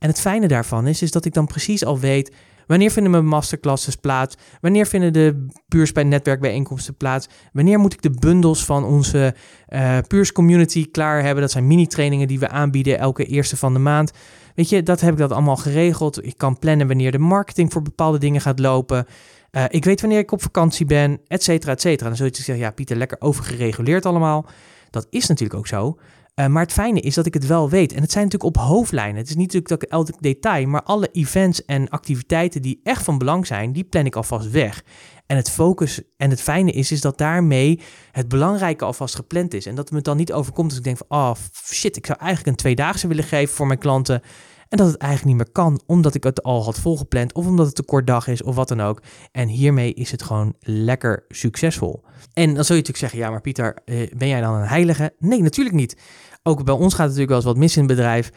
En 0.00 0.08
het 0.08 0.20
fijne 0.20 0.48
daarvan 0.48 0.86
is, 0.86 1.02
is 1.02 1.10
dat 1.10 1.24
ik 1.24 1.34
dan 1.34 1.46
precies 1.46 1.84
al 1.84 1.98
weet 1.98 2.34
wanneer 2.66 2.90
vinden 2.90 3.10
mijn 3.10 3.26
masterclasses 3.26 3.96
plaats, 3.96 4.36
wanneer 4.60 4.86
vinden 4.86 5.12
de 5.12 5.46
Puurs 5.68 5.92
bij 5.92 6.04
netwerkbijeenkomsten 6.04 6.96
plaats, 6.96 7.28
wanneer 7.52 7.78
moet 7.78 7.92
ik 7.92 8.02
de 8.02 8.10
bundels 8.10 8.64
van 8.64 8.84
onze 8.84 9.34
uh, 9.68 9.98
Puurs 10.06 10.32
community 10.32 10.90
klaar 10.90 11.22
hebben. 11.22 11.42
Dat 11.42 11.50
zijn 11.50 11.66
mini-trainingen 11.66 12.28
die 12.28 12.38
we 12.38 12.48
aanbieden 12.48 12.98
elke 12.98 13.24
eerste 13.24 13.56
van 13.56 13.72
de 13.72 13.78
maand. 13.78 14.12
Weet 14.54 14.68
je, 14.68 14.82
dat 14.82 15.00
heb 15.00 15.12
ik 15.12 15.18
dat 15.18 15.32
allemaal 15.32 15.56
geregeld. 15.56 16.24
Ik 16.24 16.36
kan 16.36 16.58
plannen 16.58 16.86
wanneer 16.86 17.12
de 17.12 17.18
marketing 17.18 17.72
voor 17.72 17.82
bepaalde 17.82 18.18
dingen 18.18 18.40
gaat 18.40 18.58
lopen. 18.58 19.06
Uh, 19.52 19.64
ik 19.68 19.84
weet 19.84 20.00
wanneer 20.00 20.18
ik 20.18 20.32
op 20.32 20.42
vakantie 20.42 20.86
ben, 20.86 21.20
et 21.26 21.42
cetera, 21.42 21.72
et 21.72 21.80
cetera. 21.80 22.08
Dan 22.08 22.16
zul 22.16 22.26
je 22.26 22.34
zeggen, 22.34 22.64
ja 22.64 22.70
Pieter, 22.70 22.96
lekker 22.96 23.20
overgereguleerd 23.20 24.06
allemaal. 24.06 24.46
Dat 24.90 25.06
is 25.10 25.26
natuurlijk 25.26 25.58
ook 25.58 25.66
zo. 25.66 25.98
Uh, 26.40 26.46
maar 26.46 26.62
het 26.62 26.72
fijne 26.72 27.00
is 27.00 27.14
dat 27.14 27.26
ik 27.26 27.34
het 27.34 27.46
wel 27.46 27.68
weet. 27.68 27.92
En 27.92 28.00
het 28.00 28.12
zijn 28.12 28.24
natuurlijk 28.24 28.56
op 28.56 28.62
hoofdlijnen. 28.62 29.16
Het 29.16 29.28
is 29.28 29.36
niet 29.36 29.52
natuurlijk 29.52 29.80
dat 29.80 29.90
elk 29.90 30.22
detail, 30.22 30.66
maar 30.66 30.82
alle 30.82 31.08
events 31.12 31.64
en 31.64 31.88
activiteiten 31.88 32.62
die 32.62 32.80
echt 32.82 33.02
van 33.02 33.18
belang 33.18 33.46
zijn, 33.46 33.72
die 33.72 33.84
plan 33.84 34.06
ik 34.06 34.16
alvast 34.16 34.50
weg. 34.50 34.84
En 35.26 35.36
het 35.36 35.50
focus 35.50 36.00
en 36.16 36.30
het 36.30 36.42
fijne 36.42 36.70
is, 36.70 36.92
is 36.92 37.00
dat 37.00 37.18
daarmee 37.18 37.80
het 38.12 38.28
belangrijke 38.28 38.84
alvast 38.84 39.14
gepland 39.14 39.54
is. 39.54 39.66
En 39.66 39.74
dat 39.74 39.84
het 39.84 39.94
me 39.94 40.00
dan 40.00 40.16
niet 40.16 40.32
overkomt 40.32 40.68
als 40.68 40.78
ik 40.78 40.84
denk 40.84 40.96
van, 40.96 41.18
oh 41.18 41.32
shit, 41.64 41.96
ik 41.96 42.06
zou 42.06 42.18
eigenlijk 42.18 42.50
een 42.50 42.62
tweedaagse 42.62 43.08
willen 43.08 43.24
geven 43.24 43.54
voor 43.54 43.66
mijn 43.66 43.78
klanten. 43.78 44.22
En 44.68 44.78
dat 44.78 44.86
het 44.86 44.96
eigenlijk 44.96 45.36
niet 45.36 45.44
meer 45.46 45.54
kan, 45.54 45.80
omdat 45.86 46.14
ik 46.14 46.24
het 46.24 46.42
al 46.42 46.64
had 46.64 46.78
volgepland 46.78 47.32
of 47.32 47.46
omdat 47.46 47.66
het 47.66 47.78
een 47.78 47.84
kort 47.84 48.06
dag 48.06 48.26
is 48.26 48.42
of 48.42 48.54
wat 48.54 48.68
dan 48.68 48.80
ook. 48.80 49.02
En 49.32 49.48
hiermee 49.48 49.94
is 49.94 50.10
het 50.10 50.22
gewoon 50.22 50.54
lekker 50.60 51.24
succesvol. 51.28 52.04
En 52.32 52.54
dan 52.54 52.64
zul 52.64 52.76
je 52.76 52.82
natuurlijk 52.82 52.98
zeggen, 52.98 53.18
ja 53.18 53.30
maar 53.30 53.40
Pieter, 53.40 53.78
eh, 53.84 54.10
ben 54.16 54.28
jij 54.28 54.40
dan 54.40 54.54
een 54.54 54.68
heilige? 54.68 55.14
Nee, 55.18 55.42
natuurlijk 55.42 55.76
niet. 55.76 55.96
Ook 56.42 56.64
bij 56.64 56.74
ons 56.74 56.94
gaat 56.94 57.06
het 57.08 57.16
natuurlijk 57.16 57.28
wel 57.28 57.36
eens 57.36 57.46
wat 57.46 57.56
mis 57.56 57.76
in 57.76 57.82
het 57.82 57.96
bedrijf. 57.96 58.30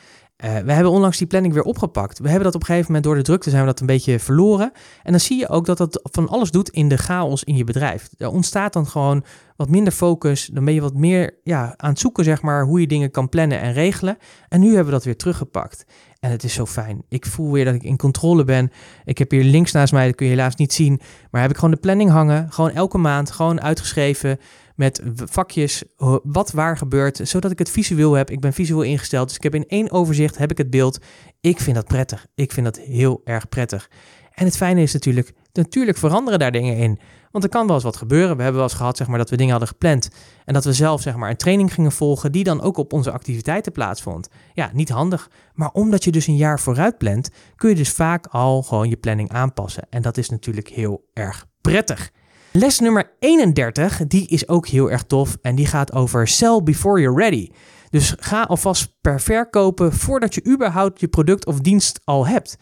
Uh, 0.44 0.58
we 0.58 0.74
hebben 0.74 0.92
onlangs 0.92 1.18
die 1.18 1.28
planning 1.28 1.54
weer 1.54 1.64
opgepakt. 1.64 2.20
We 2.20 2.28
hebben 2.28 2.44
dat 2.44 2.56
op 2.56 2.60
een 2.60 2.66
gegeven 2.66 2.88
moment 2.88 3.04
door 3.04 3.16
de 3.16 3.22
drukte 3.22 3.50
zijn 3.50 3.62
we 3.62 3.68
dat 3.68 3.80
een 3.80 3.86
beetje 3.86 4.20
verloren. 4.20 4.72
En 5.04 5.12
dan 5.12 5.20
zie 5.20 5.40
je 5.40 5.50
ook 5.50 5.66
dat 5.66 5.78
dat 5.78 6.00
van 6.12 6.30
alles 6.30 6.52
doet 6.52 6.70
in 6.70 6.88
de 6.88 6.98
chaos 6.98 7.44
in 7.44 7.56
je 7.56 7.64
bedrijf. 7.64 8.10
Er 8.18 8.28
ontstaat 8.28 8.74
dan 8.74 8.88
gewoon 8.88 9.24
wat 9.56 9.70
minder 9.70 9.94
focus. 9.94 10.50
Dan 10.54 10.66
ben 10.66 10.74
je 10.74 10.82
wat 10.82 10.94
meer 10.94 11.40
ja, 11.44 11.74
aan 11.78 11.90
het 11.90 12.00
zoeken, 12.00 12.24
zeg 12.24 12.42
maar, 12.42 12.66
hoe 12.66 12.80
je 12.80 12.88
dingen 12.88 13.12
kan 13.12 13.30
plannen 13.30 13.60
en 13.60 13.74
regelen. 13.74 14.18
En 14.48 14.60
nu 14.60 14.68
hebben 14.68 14.86
we 14.86 14.92
dat 14.92 15.04
weer 15.04 15.18
teruggepakt. 15.18 15.86
En 16.20 16.32
het 16.32 16.44
is 16.44 16.54
zo 16.54 16.66
fijn. 16.66 17.04
Ik 17.10 17.26
voel 17.26 17.52
weer 17.52 17.66
dat 17.66 17.74
ik 17.74 17.84
in 17.84 17.98
controle 17.98 18.44
ben. 18.44 18.72
Ik 19.06 19.18
heb 19.18 19.32
hier 19.32 19.44
links 19.44 19.72
naast 19.72 19.94
mij, 19.94 20.06
dat 20.06 20.16
kun 20.16 20.26
je 20.26 20.32
helaas 20.32 20.56
niet 20.56 20.74
zien. 20.74 21.02
Maar 21.32 21.42
heb 21.42 21.50
ik 21.50 21.56
gewoon 21.56 21.74
de 21.74 21.80
planning 21.80 22.10
hangen. 22.10 22.52
Gewoon 22.52 22.72
elke 22.72 22.98
maand, 22.98 23.32
gewoon 23.32 23.62
uitgeschreven 23.62 24.40
met 24.76 25.02
vakjes 25.16 25.84
wat 26.24 26.52
waar 26.52 26.78
gebeurt, 26.78 27.20
zodat 27.24 27.52
ik 27.52 27.60
het 27.60 27.70
visueel 27.70 28.14
heb. 28.14 28.30
Ik 28.30 28.40
ben 28.40 28.54
visueel 28.54 28.82
ingesteld, 28.82 29.28
dus 29.28 29.38
ik 29.38 29.44
heb 29.44 29.56
in 29.56 29.68
één 29.68 29.92
overzicht 29.92 30.38
heb 30.38 30.52
ik 30.52 30.58
het 30.58 30.70
beeld. 30.70 30.98
Ik 31.42 31.60
vind 31.60 31.76
dat 31.76 31.88
prettig. 31.88 32.26
Ik 32.36 32.52
vind 32.52 32.66
dat 32.66 32.80
heel 32.80 33.22
erg 33.24 33.50
prettig. 33.50 33.90
En 34.32 34.46
het 34.46 34.58
fijne 34.58 34.82
is 34.82 34.94
natuurlijk, 34.94 35.34
natuurlijk 35.52 35.98
veranderen 35.98 36.40
daar 36.40 36.52
dingen 36.52 36.78
in. 36.78 37.00
Want 37.32 37.44
er 37.44 37.50
kan 37.50 37.66
wel 37.66 37.76
eens 37.76 37.84
wat 37.84 37.98
gebeuren. 37.98 38.36
We 38.36 38.42
hebben 38.42 38.62
wel 38.62 38.70
eens 38.70 38.78
gehad 38.78 38.98
zeg 38.98 39.08
maar, 39.08 39.18
dat 39.18 39.30
we 39.30 39.36
dingen 39.36 39.52
hadden 39.52 39.70
gepland. 39.70 40.10
En 40.46 40.54
dat 40.54 40.66
we 40.66 40.74
zelf 40.74 41.02
zeg 41.02 41.16
maar, 41.16 41.30
een 41.30 41.38
training 41.38 41.74
gingen 41.74 41.92
volgen 41.92 42.32
die 42.32 42.44
dan 42.44 42.62
ook 42.62 42.78
op 42.78 42.94
onze 42.94 43.12
activiteiten 43.12 43.72
plaatsvond. 43.72 44.28
Ja, 44.54 44.70
niet 44.74 44.90
handig. 44.90 45.30
Maar 45.54 45.70
omdat 45.72 46.04
je 46.04 46.12
dus 46.12 46.28
een 46.28 46.36
jaar 46.36 46.60
vooruit 46.60 46.98
plant, 46.98 47.30
kun 47.56 47.70
je 47.70 47.76
dus 47.76 47.92
vaak 47.92 48.28
al 48.28 48.64
gewoon 48.64 48.90
je 48.90 48.98
planning 48.98 49.30
aanpassen. 49.30 49.84
En 49.90 50.02
dat 50.02 50.18
is 50.18 50.30
natuurlijk 50.30 50.68
heel 50.68 51.10
erg 51.14 51.46
prettig. 51.62 52.12
Les 52.56 52.80
nummer 52.80 53.12
31, 53.20 54.08
die 54.08 54.28
is 54.28 54.48
ook 54.48 54.68
heel 54.68 54.92
erg 54.92 55.04
tof 55.04 55.38
en 55.42 55.56
die 55.56 55.66
gaat 55.66 55.94
over 55.94 56.28
sell 56.28 56.62
before 56.64 57.02
you're 57.02 57.22
ready. 57.22 57.50
Dus 57.90 58.16
ga 58.20 58.42
alvast 58.42 58.96
per 59.02 59.22
verkopen 59.22 59.94
voordat 59.94 60.36
je 60.36 60.46
überhaupt 60.48 61.00
je 61.00 61.08
product 61.08 61.46
of 61.46 61.60
dienst 61.60 62.02
al 62.04 62.28
hebt. 62.28 62.58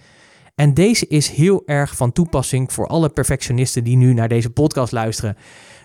En 0.56 0.74
deze 0.74 1.08
is 1.08 1.30
heel 1.30 1.62
erg 1.66 1.96
van 1.96 2.12
toepassing 2.12 2.74
voor 2.74 2.88
alle 2.88 3.10
perfectionisten 3.10 3.84
die 3.84 3.98
nu 3.98 4.14
naar 4.14 4.28
deze 4.28 4.50
podcast 4.50 4.92
luisteren. 4.92 5.38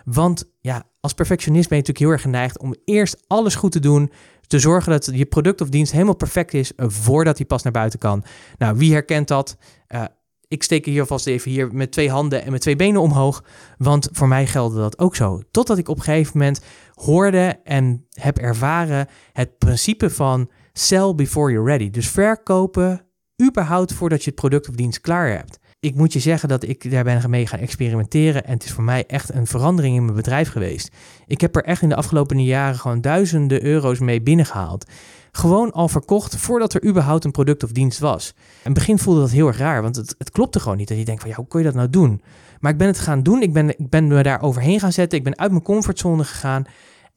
Want 0.05 0.51
ja, 0.59 0.83
als 0.99 1.13
perfectionist 1.13 1.69
ben 1.69 1.77
je 1.77 1.83
natuurlijk 1.83 2.05
heel 2.05 2.15
erg 2.15 2.21
geneigd 2.21 2.59
om 2.59 2.75
eerst 2.85 3.23
alles 3.27 3.55
goed 3.55 3.71
te 3.71 3.79
doen. 3.79 4.11
Te 4.41 4.59
zorgen 4.59 4.91
dat 4.91 5.09
je 5.13 5.25
product 5.25 5.61
of 5.61 5.69
dienst 5.69 5.91
helemaal 5.91 6.15
perfect 6.15 6.53
is 6.53 6.71
voordat 6.75 7.37
hij 7.37 7.45
pas 7.45 7.63
naar 7.63 7.73
buiten 7.73 7.99
kan. 7.99 8.23
Nou, 8.57 8.77
wie 8.77 8.93
herkent 8.93 9.27
dat? 9.27 9.57
Uh, 9.87 10.03
ik 10.47 10.63
steek 10.63 10.85
hier 10.85 11.01
alvast 11.01 11.27
even 11.27 11.51
hier 11.51 11.73
met 11.73 11.91
twee 11.91 12.09
handen 12.09 12.43
en 12.43 12.51
met 12.51 12.61
twee 12.61 12.75
benen 12.75 13.01
omhoog. 13.01 13.43
Want 13.77 14.09
voor 14.11 14.27
mij 14.27 14.47
geldde 14.47 14.79
dat 14.79 14.99
ook 14.99 15.15
zo. 15.15 15.41
Totdat 15.51 15.77
ik 15.77 15.89
op 15.89 15.97
een 15.97 16.03
gegeven 16.03 16.37
moment 16.37 16.61
hoorde 16.93 17.59
en 17.63 18.05
heb 18.09 18.37
ervaren 18.37 19.07
het 19.33 19.57
principe 19.57 20.09
van 20.09 20.49
sell 20.73 21.13
before 21.15 21.51
you're 21.51 21.69
ready. 21.69 21.89
Dus 21.89 22.09
verkopen 22.09 23.05
überhaupt 23.47 23.93
voordat 23.93 24.23
je 24.23 24.29
het 24.29 24.39
product 24.39 24.69
of 24.69 24.75
dienst 24.75 25.01
klaar 25.01 25.29
hebt. 25.29 25.59
Ik 25.79 25.95
moet 25.95 26.13
je 26.13 26.19
zeggen 26.19 26.49
dat 26.49 26.63
ik 26.63 26.91
daar 26.91 27.03
ben 27.03 27.29
mee 27.29 27.47
gaan 27.47 27.59
experimenteren 27.59 28.45
en 28.45 28.53
het 28.53 28.63
is 28.63 28.71
voor 28.71 28.83
mij 28.83 29.05
echt 29.05 29.33
een 29.33 29.47
verandering 29.47 29.95
in 29.95 30.03
mijn 30.03 30.15
bedrijf 30.15 30.49
geweest. 30.49 30.95
Ik 31.25 31.41
heb 31.41 31.55
er 31.55 31.63
echt 31.63 31.81
in 31.81 31.89
de 31.89 31.95
afgelopen 31.95 32.43
jaren 32.43 32.79
gewoon 32.79 33.01
duizenden 33.01 33.63
euro's 33.63 33.99
mee 33.99 34.21
binnengehaald 34.21 34.85
gewoon 35.31 35.71
al 35.71 35.87
verkocht 35.87 36.35
voordat 36.35 36.73
er 36.73 36.85
überhaupt 36.85 37.25
een 37.25 37.31
product 37.31 37.63
of 37.63 37.71
dienst 37.71 37.99
was. 37.99 38.33
In 38.37 38.43
het 38.63 38.73
begin 38.73 38.99
voelde 38.99 39.19
dat 39.19 39.31
heel 39.31 39.47
erg 39.47 39.57
raar, 39.57 39.81
want 39.81 39.95
het, 39.95 40.15
het 40.17 40.31
klopte 40.31 40.59
gewoon 40.59 40.77
niet. 40.77 40.89
En 40.89 40.97
je 40.97 41.05
denkt 41.05 41.21
van, 41.21 41.29
ja, 41.29 41.35
hoe 41.35 41.47
kun 41.47 41.59
je 41.59 41.65
dat 41.65 41.75
nou 41.75 41.89
doen? 41.89 42.21
Maar 42.59 42.71
ik 42.71 42.77
ben 42.77 42.87
het 42.87 42.99
gaan 42.99 43.23
doen, 43.23 43.41
ik 43.41 43.53
ben, 43.53 43.69
ik 43.69 43.89
ben 43.89 44.07
me 44.07 44.23
daar 44.23 44.41
overheen 44.41 44.79
gaan 44.79 44.91
zetten, 44.91 45.17
ik 45.17 45.23
ben 45.23 45.37
uit 45.37 45.51
mijn 45.51 45.63
comfortzone 45.63 46.23
gegaan 46.23 46.65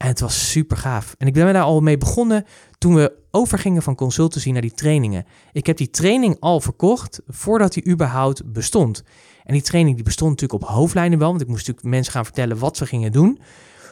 en 0.01 0.07
het 0.07 0.21
was 0.21 0.51
super 0.51 0.77
gaaf. 0.77 1.15
En 1.19 1.27
ik 1.27 1.33
ben 1.33 1.53
daar 1.53 1.63
al 1.63 1.81
mee 1.81 1.99
begonnen 1.99 2.45
toen 2.79 2.95
we 2.95 3.13
overgingen 3.31 3.83
van 3.83 3.95
consultancy 3.95 4.51
naar 4.51 4.61
die 4.61 4.73
trainingen. 4.73 5.25
Ik 5.53 5.67
heb 5.67 5.77
die 5.77 5.91
training 5.91 6.37
al 6.39 6.61
verkocht 6.61 7.21
voordat 7.29 7.73
die 7.73 7.89
überhaupt 7.89 8.53
bestond. 8.53 9.03
En 9.45 9.53
die 9.53 9.63
training 9.63 9.95
die 9.95 10.05
bestond 10.05 10.31
natuurlijk 10.31 10.63
op 10.63 10.69
hoofdlijnen 10.69 11.19
wel, 11.19 11.29
want 11.29 11.41
ik 11.41 11.47
moest 11.47 11.67
natuurlijk 11.67 11.95
mensen 11.95 12.13
gaan 12.13 12.25
vertellen 12.25 12.59
wat 12.59 12.79
we 12.79 12.87
gingen 12.87 13.13
doen. 13.13 13.39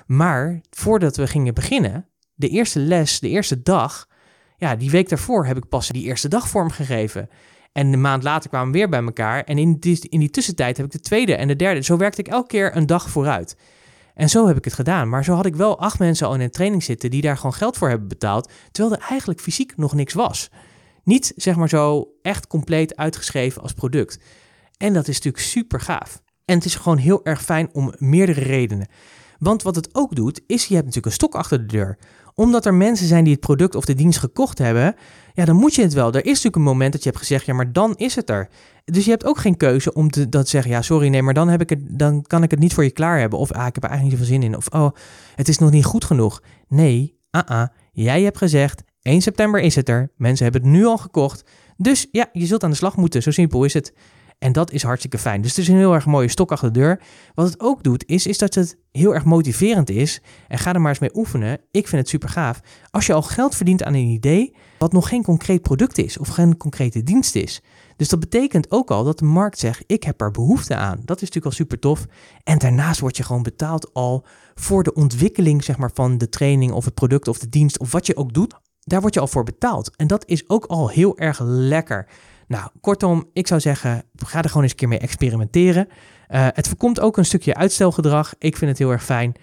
Maar 0.07 0.61
voordat 0.71 1.17
we 1.17 1.27
gingen 1.27 1.55
beginnen, 1.55 2.07
de 2.39 2.49
eerste 2.49 2.79
les, 2.79 3.21
de 3.21 3.29
eerste 3.29 3.63
dag, 3.63 4.09
ja, 4.57 4.77
die 4.77 4.91
week 4.91 5.09
daarvoor 5.09 5.47
heb 5.47 5.57
ik 5.57 5.69
pas 5.69 5.89
die 5.89 6.05
eerste 6.05 6.29
dag 6.29 6.49
vormgegeven. 6.49 7.29
En 7.73 7.93
een 7.93 8.01
maand 8.01 8.23
later 8.23 8.49
kwamen 8.49 8.73
we 8.73 8.79
weer 8.79 8.89
bij 8.89 9.03
elkaar. 9.03 9.45
En 9.45 9.59
in 9.59 9.79
die, 9.79 10.09
in 10.09 10.21
die 10.21 10.31
tussentijd 10.31 10.77
heb 10.77 10.87
ik 10.87 10.93
de 10.93 11.01
tweede 11.01 11.35
en 11.35 11.49
de 11.49 11.57
derde. 11.57 11.83
Zo 11.83 11.97
werkte 11.97 12.21
ik 12.21 12.29
elke 12.29 12.47
keer 12.47 12.77
een 12.77 12.87
dag 12.87 13.11
vooruit. 13.11 13.57
En 14.15 14.29
zo 14.29 14.47
heb 14.47 14.57
ik 14.57 14.65
het 14.65 14.75
gedaan. 14.75 15.09
Maar 15.09 15.25
zo 15.25 15.35
had 15.35 15.47
ik 15.47 15.57
wel 15.57 15.79
acht 15.79 15.99
mensen 15.99 16.27
al 16.27 16.35
in 16.35 16.41
een 16.41 16.51
training 16.51 16.83
zitten 16.83 17.11
die 17.11 17.23
daar 17.23 17.37
gewoon 17.37 17.55
geld 17.55 17.77
voor 17.77 17.89
hebben 17.89 18.09
betaald. 18.09 18.51
Terwijl 18.71 18.95
er 18.95 19.09
eigenlijk 19.09 19.41
fysiek 19.41 19.77
nog 19.77 19.95
niks 19.95 20.15
was. 20.15 20.51
Niet 21.05 21.33
zeg 21.37 21.57
maar 21.57 21.69
zo 21.69 22.09
echt 22.23 22.47
compleet 22.47 22.97
uitgeschreven 22.97 23.63
als 23.63 23.73
product. 23.73 24.19
En 24.77 24.93
dat 24.93 25.09
is 25.09 25.15
natuurlijk 25.15 25.45
super 25.45 25.81
gaaf. 25.81 26.23
En 26.45 26.55
het 26.55 26.65
is 26.65 26.75
gewoon 26.75 26.99
heel 26.99 27.25
erg 27.25 27.43
fijn 27.43 27.69
om 27.73 27.95
meerdere 27.99 28.41
redenen. 28.41 28.89
Want 29.39 29.63
wat 29.63 29.75
het 29.75 29.95
ook 29.95 30.15
doet, 30.15 30.41
is 30.47 30.67
je 30.67 30.75
hebt 30.75 30.87
natuurlijk 30.87 31.07
een 31.07 31.21
stok 31.21 31.35
achter 31.35 31.59
de 31.59 31.67
deur 31.67 31.99
omdat 32.39 32.67
er 32.67 32.75
mensen 32.75 33.07
zijn 33.07 33.25
die 33.25 33.33
het 33.33 33.41
product 33.41 33.75
of 33.75 33.85
de 33.85 33.95
dienst 33.95 34.19
gekocht 34.19 34.59
hebben, 34.59 34.95
ja, 35.35 35.45
dan 35.45 35.57
moet 35.57 35.75
je 35.75 35.83
het 35.83 35.93
wel. 35.93 36.07
Er 36.07 36.21
is 36.21 36.27
natuurlijk 36.27 36.57
een 36.57 36.63
moment 36.63 36.93
dat 36.93 37.03
je 37.03 37.09
hebt 37.09 37.21
gezegd, 37.21 37.47
ja, 37.47 37.55
maar 37.55 37.73
dan 37.73 37.95
is 37.97 38.15
het 38.15 38.31
er. 38.31 38.49
Dus 38.85 39.05
je 39.05 39.11
hebt 39.11 39.25
ook 39.25 39.39
geen 39.39 39.57
keuze 39.57 39.93
om 39.93 40.11
te, 40.11 40.29
dat 40.29 40.49
zeggen, 40.49 40.71
ja, 40.71 40.83
sorry, 40.83 41.09
nee, 41.09 41.23
maar 41.23 41.35
dan, 41.35 41.49
heb 41.49 41.61
ik 41.61 41.71
het, 41.71 41.81
dan 41.99 42.23
kan 42.23 42.43
ik 42.43 42.51
het 42.51 42.61
niet 42.61 42.75
voor 42.75 42.85
je 42.85 42.91
klaar 42.91 43.19
hebben. 43.19 43.39
Of, 43.39 43.53
ah, 43.53 43.67
ik 43.67 43.75
heb 43.75 43.85
er 43.85 43.91
eigenlijk 43.91 44.03
niet 44.03 44.29
zoveel 44.29 44.41
zin 44.41 44.51
in. 44.51 44.57
Of, 44.57 44.67
oh, 44.69 44.91
het 45.35 45.49
is 45.49 45.59
nog 45.59 45.71
niet 45.71 45.85
goed 45.85 46.05
genoeg. 46.05 46.43
Nee, 46.69 47.19
ah, 47.31 47.43
ah, 47.47 47.69
jij 47.93 48.23
hebt 48.23 48.39
gezegd, 48.39 48.83
1 49.03 49.23
september 49.23 49.61
is 49.61 49.75
het 49.75 49.89
er. 49.89 50.13
Mensen 50.17 50.45
hebben 50.45 50.63
het 50.63 50.71
nu 50.71 50.85
al 50.85 50.99
gekocht. 50.99 51.45
Dus 51.77 52.07
ja, 52.13 52.29
je 52.33 52.47
zult 52.47 52.65
aan 52.65 52.71
de 52.71 52.77
slag 52.77 52.97
moeten. 52.97 53.23
Zo 53.23 53.31
simpel 53.31 53.65
is 53.65 53.75
het. 53.75 53.93
En 54.39 54.53
dat 54.53 54.73
is 54.73 54.83
hartstikke 54.83 55.19
fijn. 55.19 55.41
Dus 55.41 55.51
het 55.51 55.59
is 55.59 55.69
een 55.69 55.77
heel 55.77 55.95
erg 55.95 56.07
mooie 56.07 56.29
stok 56.29 56.53
achter 56.53 56.73
de 56.73 56.79
deur. 56.79 57.01
Wat 57.35 57.47
het 57.47 57.61
ook 57.61 57.83
doet, 57.83 58.05
is, 58.07 58.27
is 58.27 58.39
dat 58.39 58.55
het 58.55 58.79
heel 58.93 59.15
erg 59.15 59.25
motiverend 59.25 59.91
is. 59.91 60.21
En 60.49 60.59
ga 60.59 60.73
er 60.73 60.81
maar 60.81 60.91
eens 60.91 60.99
mee 60.99 61.17
oefenen. 61.17 61.61
Ik 61.71 61.89
vind 61.89 62.01
het 62.01 62.11
super 62.11 62.29
gaaf. 62.29 62.61
Als 62.91 63.07
je 63.07 63.13
al 63.13 63.23
geld 63.23 63.55
verdient 63.55 63.83
aan 63.83 63.95
een 63.95 64.09
idee, 64.09 64.55
wat 64.79 64.93
nog 64.93 65.09
geen 65.09 65.23
concreet 65.23 65.63
product 65.63 65.99
is 65.99 66.19
of 66.19 66.29
geen 66.29 66.57
concrete 66.57 67.03
dienst 67.03 67.35
is. 67.35 67.63
Dus 67.97 68.09
dat 68.09 68.21
betekent 68.21 68.71
ook 68.71 68.91
al 68.91 69.05
dat 69.05 69.19
de 69.19 69.25
markt 69.25 69.59
zegt: 69.59 69.85
ik 69.87 70.03
heb 70.03 70.21
er 70.21 70.31
behoefte 70.31 70.75
aan. 70.75 71.01
Dat 71.05 71.17
is 71.17 71.29
natuurlijk 71.29 71.47
al 71.47 71.53
super 71.53 71.79
tof. 71.79 72.07
En 72.45 72.59
daarnaast 72.59 73.01
word 73.01 73.17
je 73.17 73.23
gewoon 73.23 73.43
betaald 73.43 73.95
al 73.95 74.27
voor 74.55 74.83
de 74.83 74.95
ontwikkeling 74.95 75.65
zeg 75.65 75.79
maar, 75.79 75.91
van 75.95 76.19
de 76.19 76.29
training 76.29 76.73
of 76.73 76.85
het 76.85 76.95
product 76.95 77.29
of 77.29 77.39
de 77.39 77.49
dienst 77.49 77.79
of 77.79 77.93
wat 77.93 78.07
je 78.07 78.17
ook 78.17 78.33
doet. 78.33 78.55
Daar 78.81 79.01
word 79.01 79.15
je 79.15 79.21
al 79.21 79.27
voor 79.27 79.45
betaald. 79.45 79.97
En 79.97 80.07
dat 80.07 80.27
is 80.27 80.49
ook 80.49 80.65
al 80.65 80.89
heel 80.89 81.19
erg 81.19 81.41
lekker. 81.43 82.09
Nou, 82.49 82.69
kortom, 82.81 83.31
ik 83.33 83.47
zou 83.47 83.61
zeggen, 83.61 84.03
ga 84.17 84.43
er 84.43 84.49
gewoon 84.49 84.63
eens 84.63 84.73
een 84.73 84.79
keer 84.79 84.89
mee 84.89 84.99
experimenteren. 84.99 85.89
Uh, 85.89 86.47
het 86.53 86.69
voorkomt 86.69 87.01
ook 87.01 87.17
een 87.17 87.25
stukje 87.25 87.55
uitstelgedrag. 87.55 88.35
Ik 88.39 88.57
vind 88.57 88.71
het 88.71 88.79
heel 88.79 88.91
erg 88.91 89.05
fijn. 89.05 89.35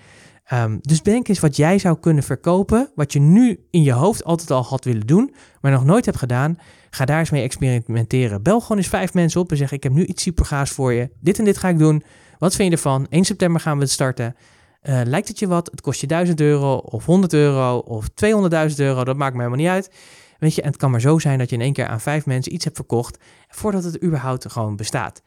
Um, 0.54 0.80
dus 0.82 1.02
denk 1.02 1.28
eens 1.28 1.40
wat 1.40 1.56
jij 1.56 1.80
zou 1.80 2.00
kunnen 2.00 2.24
verkopen, 2.24 2.92
wat 2.96 3.14
je 3.14 3.20
nu 3.20 3.66
in 3.72 3.84
je 3.84 3.92
hoofd 3.92 4.24
altijd 4.24 4.52
al 4.52 4.64
had 4.64 4.84
willen 4.84 5.08
doen, 5.08 5.34
maar 5.62 5.72
nog 5.72 5.86
nooit 5.86 6.06
hebt 6.06 6.18
gedaan. 6.18 6.58
Ga 6.90 7.06
daar 7.06 7.20
eens 7.20 7.30
mee 7.30 7.44
experimenteren. 7.44 8.44
Bel 8.44 8.62
gewoon 8.62 8.78
eens 8.78 8.88
vijf 8.88 9.14
mensen 9.14 9.42
op 9.42 9.52
en 9.52 9.58
zeg: 9.58 9.72
Ik 9.72 9.84
heb 9.84 9.92
nu 9.92 10.06
iets 10.06 10.24
supergaas 10.24 10.70
voor 10.70 10.94
je. 10.94 11.10
Dit 11.20 11.40
en 11.40 11.46
dit 11.46 11.58
ga 11.58 11.70
ik 11.70 11.78
doen. 11.78 12.04
Wat 12.38 12.56
vind 12.56 12.70
je 12.70 12.76
ervan? 12.76 13.08
1 13.10 13.26
september 13.26 13.62
gaan 13.62 13.78
we 13.78 13.84
het 13.84 13.92
starten. 13.92 14.36
Uh, 14.84 15.02
lijkt 15.04 15.28
het 15.28 15.40
je 15.40 15.48
wat? 15.48 15.70
Het 15.72 15.82
kost 15.82 16.02
je 16.02 16.08
1000 16.08 16.42
euro 16.42 16.76
of 16.76 17.06
100 17.06 17.34
euro 17.34 17.78
of 17.78 18.08
200.000 18.10 18.76
euro. 18.76 19.04
Dat 19.04 19.18
maakt 19.18 19.34
me 19.34 19.44
helemaal 19.44 19.64
niet 19.64 19.68
uit. 19.68 19.92
Weet 20.40 20.56
je, 20.56 20.62
en 20.62 20.68
het 20.68 20.78
kan 20.78 20.92
maar 20.92 21.02
zo 21.02 21.20
zijn 21.20 21.38
dat 21.40 21.50
je 21.50 21.56
in 21.56 21.62
één 21.62 21.74
keer 21.74 21.88
aan 21.88 22.02
vijf 22.02 22.26
mensen 22.26 22.54
iets 22.54 22.64
hebt 22.64 22.76
verkocht 22.76 23.18
voordat 23.48 23.84
het 23.84 24.04
überhaupt 24.04 24.52
gewoon 24.52 24.76
bestaat. 24.76 25.22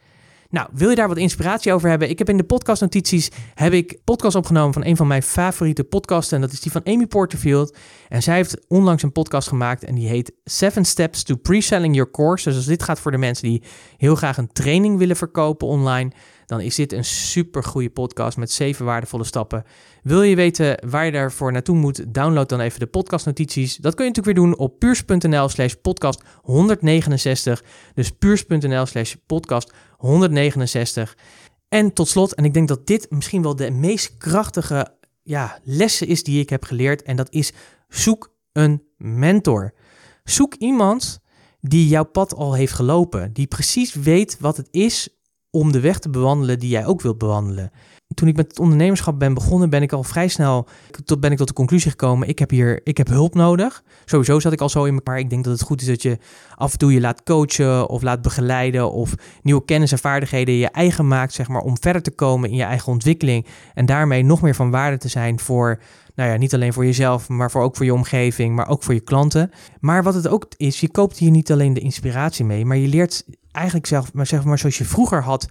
Nou, 0.50 0.68
wil 0.72 0.90
je 0.90 0.96
daar 0.96 1.08
wat 1.08 1.16
inspiratie 1.16 1.72
over 1.72 1.88
hebben? 1.88 2.08
Ik 2.08 2.18
heb 2.18 2.28
in 2.28 2.36
de 2.36 2.44
podcastnotities 2.44 3.30
heb 3.54 3.72
ik 3.72 3.98
podcast 4.04 4.36
opgenomen 4.36 4.72
van 4.72 4.84
een 4.84 4.96
van 4.96 5.06
mijn 5.06 5.22
favoriete 5.22 5.84
podcasten. 5.84 6.36
En 6.36 6.42
dat 6.42 6.52
is 6.52 6.60
die 6.60 6.72
van 6.72 6.84
Amy 6.84 7.06
Porterfield. 7.06 7.76
En 8.08 8.22
zij 8.22 8.34
heeft 8.34 8.66
onlangs 8.68 9.02
een 9.02 9.12
podcast 9.12 9.48
gemaakt 9.48 9.84
en 9.84 9.94
die 9.94 10.08
heet 10.08 10.32
Seven 10.44 10.84
Steps 10.84 11.22
to 11.22 11.36
Pre-Selling 11.36 11.94
Your 11.94 12.10
Course. 12.10 12.48
Dus 12.48 12.56
als 12.56 12.66
dit 12.66 12.82
gaat 12.82 13.00
voor 13.00 13.10
de 13.10 13.18
mensen 13.18 13.48
die 13.48 13.62
heel 13.96 14.14
graag 14.14 14.36
een 14.36 14.52
training 14.52 14.98
willen 14.98 15.16
verkopen 15.16 15.66
online, 15.66 16.10
dan 16.48 16.60
is 16.60 16.74
dit 16.74 16.92
een 16.92 17.04
super 17.04 17.64
goede 17.64 17.90
podcast 17.90 18.36
met 18.36 18.50
zeven 18.50 18.84
waardevolle 18.84 19.24
stappen. 19.24 19.64
Wil 20.02 20.22
je 20.22 20.36
weten 20.36 20.88
waar 20.88 21.04
je 21.04 21.12
daarvoor 21.12 21.52
naartoe 21.52 21.76
moet? 21.76 22.14
Download 22.14 22.48
dan 22.48 22.60
even 22.60 22.80
de 22.80 22.86
podcastnotities. 22.86 23.76
Dat 23.76 23.94
kun 23.94 24.04
je 24.04 24.10
natuurlijk 24.10 24.38
weer 24.38 24.46
doen 24.46 24.58
op 24.58 24.78
puurs.nl 24.78 25.48
slash 25.48 25.72
podcast 25.72 26.22
169. 26.42 27.64
Dus 27.94 28.10
puurs.nl 28.10 28.86
slash 28.86 29.14
podcast 29.26 29.72
169. 29.96 31.16
En 31.68 31.92
tot 31.92 32.08
slot, 32.08 32.34
en 32.34 32.44
ik 32.44 32.54
denk 32.54 32.68
dat 32.68 32.86
dit 32.86 33.10
misschien 33.10 33.42
wel 33.42 33.56
de 33.56 33.70
meest 33.70 34.16
krachtige 34.16 34.94
ja, 35.22 35.58
lessen 35.62 36.06
is 36.06 36.22
die 36.22 36.40
ik 36.40 36.50
heb 36.50 36.64
geleerd. 36.64 37.02
En 37.02 37.16
dat 37.16 37.30
is 37.30 37.52
zoek 37.88 38.34
een 38.52 38.82
mentor. 38.96 39.74
Zoek 40.24 40.54
iemand 40.54 41.20
die 41.60 41.88
jouw 41.88 42.04
pad 42.04 42.34
al 42.34 42.54
heeft 42.54 42.72
gelopen. 42.72 43.32
Die 43.32 43.46
precies 43.46 43.94
weet 43.94 44.36
wat 44.40 44.56
het 44.56 44.68
is 44.70 45.17
om 45.50 45.72
de 45.72 45.80
weg 45.80 45.98
te 45.98 46.10
bewandelen 46.10 46.58
die 46.58 46.68
jij 46.68 46.86
ook 46.86 47.00
wilt 47.00 47.18
bewandelen. 47.18 47.70
Toen 48.14 48.28
ik 48.28 48.36
met 48.36 48.48
het 48.48 48.58
ondernemerschap 48.58 49.18
ben 49.18 49.34
begonnen, 49.34 49.70
ben 49.70 49.82
ik 49.82 49.92
al 49.92 50.02
vrij 50.02 50.28
snel 50.28 50.68
tot, 51.04 51.20
ben 51.20 51.30
ik 51.30 51.36
tot 51.36 51.48
de 51.48 51.52
conclusie 51.52 51.90
gekomen: 51.90 52.28
ik 52.28 52.38
heb 52.38 52.50
hier 52.50 52.80
ik 52.84 52.96
heb 52.96 53.08
hulp 53.08 53.34
nodig. 53.34 53.82
Sowieso 54.04 54.40
zat 54.40 54.52
ik 54.52 54.60
al 54.60 54.68
zo 54.68 54.84
in 54.84 54.94
elkaar. 54.94 55.18
Ik 55.18 55.30
denk 55.30 55.44
dat 55.44 55.52
het 55.52 55.62
goed 55.62 55.80
is 55.80 55.86
dat 55.86 56.02
je 56.02 56.18
af 56.54 56.72
en 56.72 56.78
toe 56.78 56.92
je 56.92 57.00
laat 57.00 57.22
coachen 57.22 57.88
of 57.88 58.02
laat 58.02 58.22
begeleiden 58.22 58.92
of 58.92 59.14
nieuwe 59.42 59.64
kennis 59.64 59.92
en 59.92 59.98
vaardigheden 59.98 60.54
je 60.54 60.68
eigen 60.68 61.08
maakt, 61.08 61.32
zeg 61.32 61.48
maar, 61.48 61.62
om 61.62 61.78
verder 61.80 62.02
te 62.02 62.10
komen 62.10 62.50
in 62.50 62.56
je 62.56 62.62
eigen 62.62 62.92
ontwikkeling 62.92 63.46
en 63.74 63.86
daarmee 63.86 64.22
nog 64.22 64.42
meer 64.42 64.54
van 64.54 64.70
waarde 64.70 64.98
te 64.98 65.08
zijn 65.08 65.38
voor 65.38 65.80
nou 66.18 66.30
ja, 66.30 66.36
niet 66.36 66.54
alleen 66.54 66.72
voor 66.72 66.84
jezelf, 66.84 67.28
maar 67.28 67.50
voor 67.50 67.62
ook 67.62 67.76
voor 67.76 67.84
je 67.84 67.94
omgeving, 67.94 68.56
maar 68.56 68.68
ook 68.68 68.82
voor 68.82 68.94
je 68.94 69.00
klanten. 69.00 69.50
Maar 69.80 70.02
wat 70.02 70.14
het 70.14 70.28
ook 70.28 70.46
is, 70.56 70.80
je 70.80 70.90
koopt 70.90 71.18
hier 71.18 71.30
niet 71.30 71.52
alleen 71.52 71.74
de 71.74 71.80
inspiratie 71.80 72.44
mee, 72.44 72.64
maar 72.64 72.76
je 72.76 72.88
leert 72.88 73.24
eigenlijk 73.58 73.86
zelf, 73.86 74.12
maar 74.12 74.26
zeg 74.26 74.44
maar 74.44 74.58
zoals 74.58 74.78
je 74.78 74.84
vroeger 74.84 75.22
had 75.22 75.48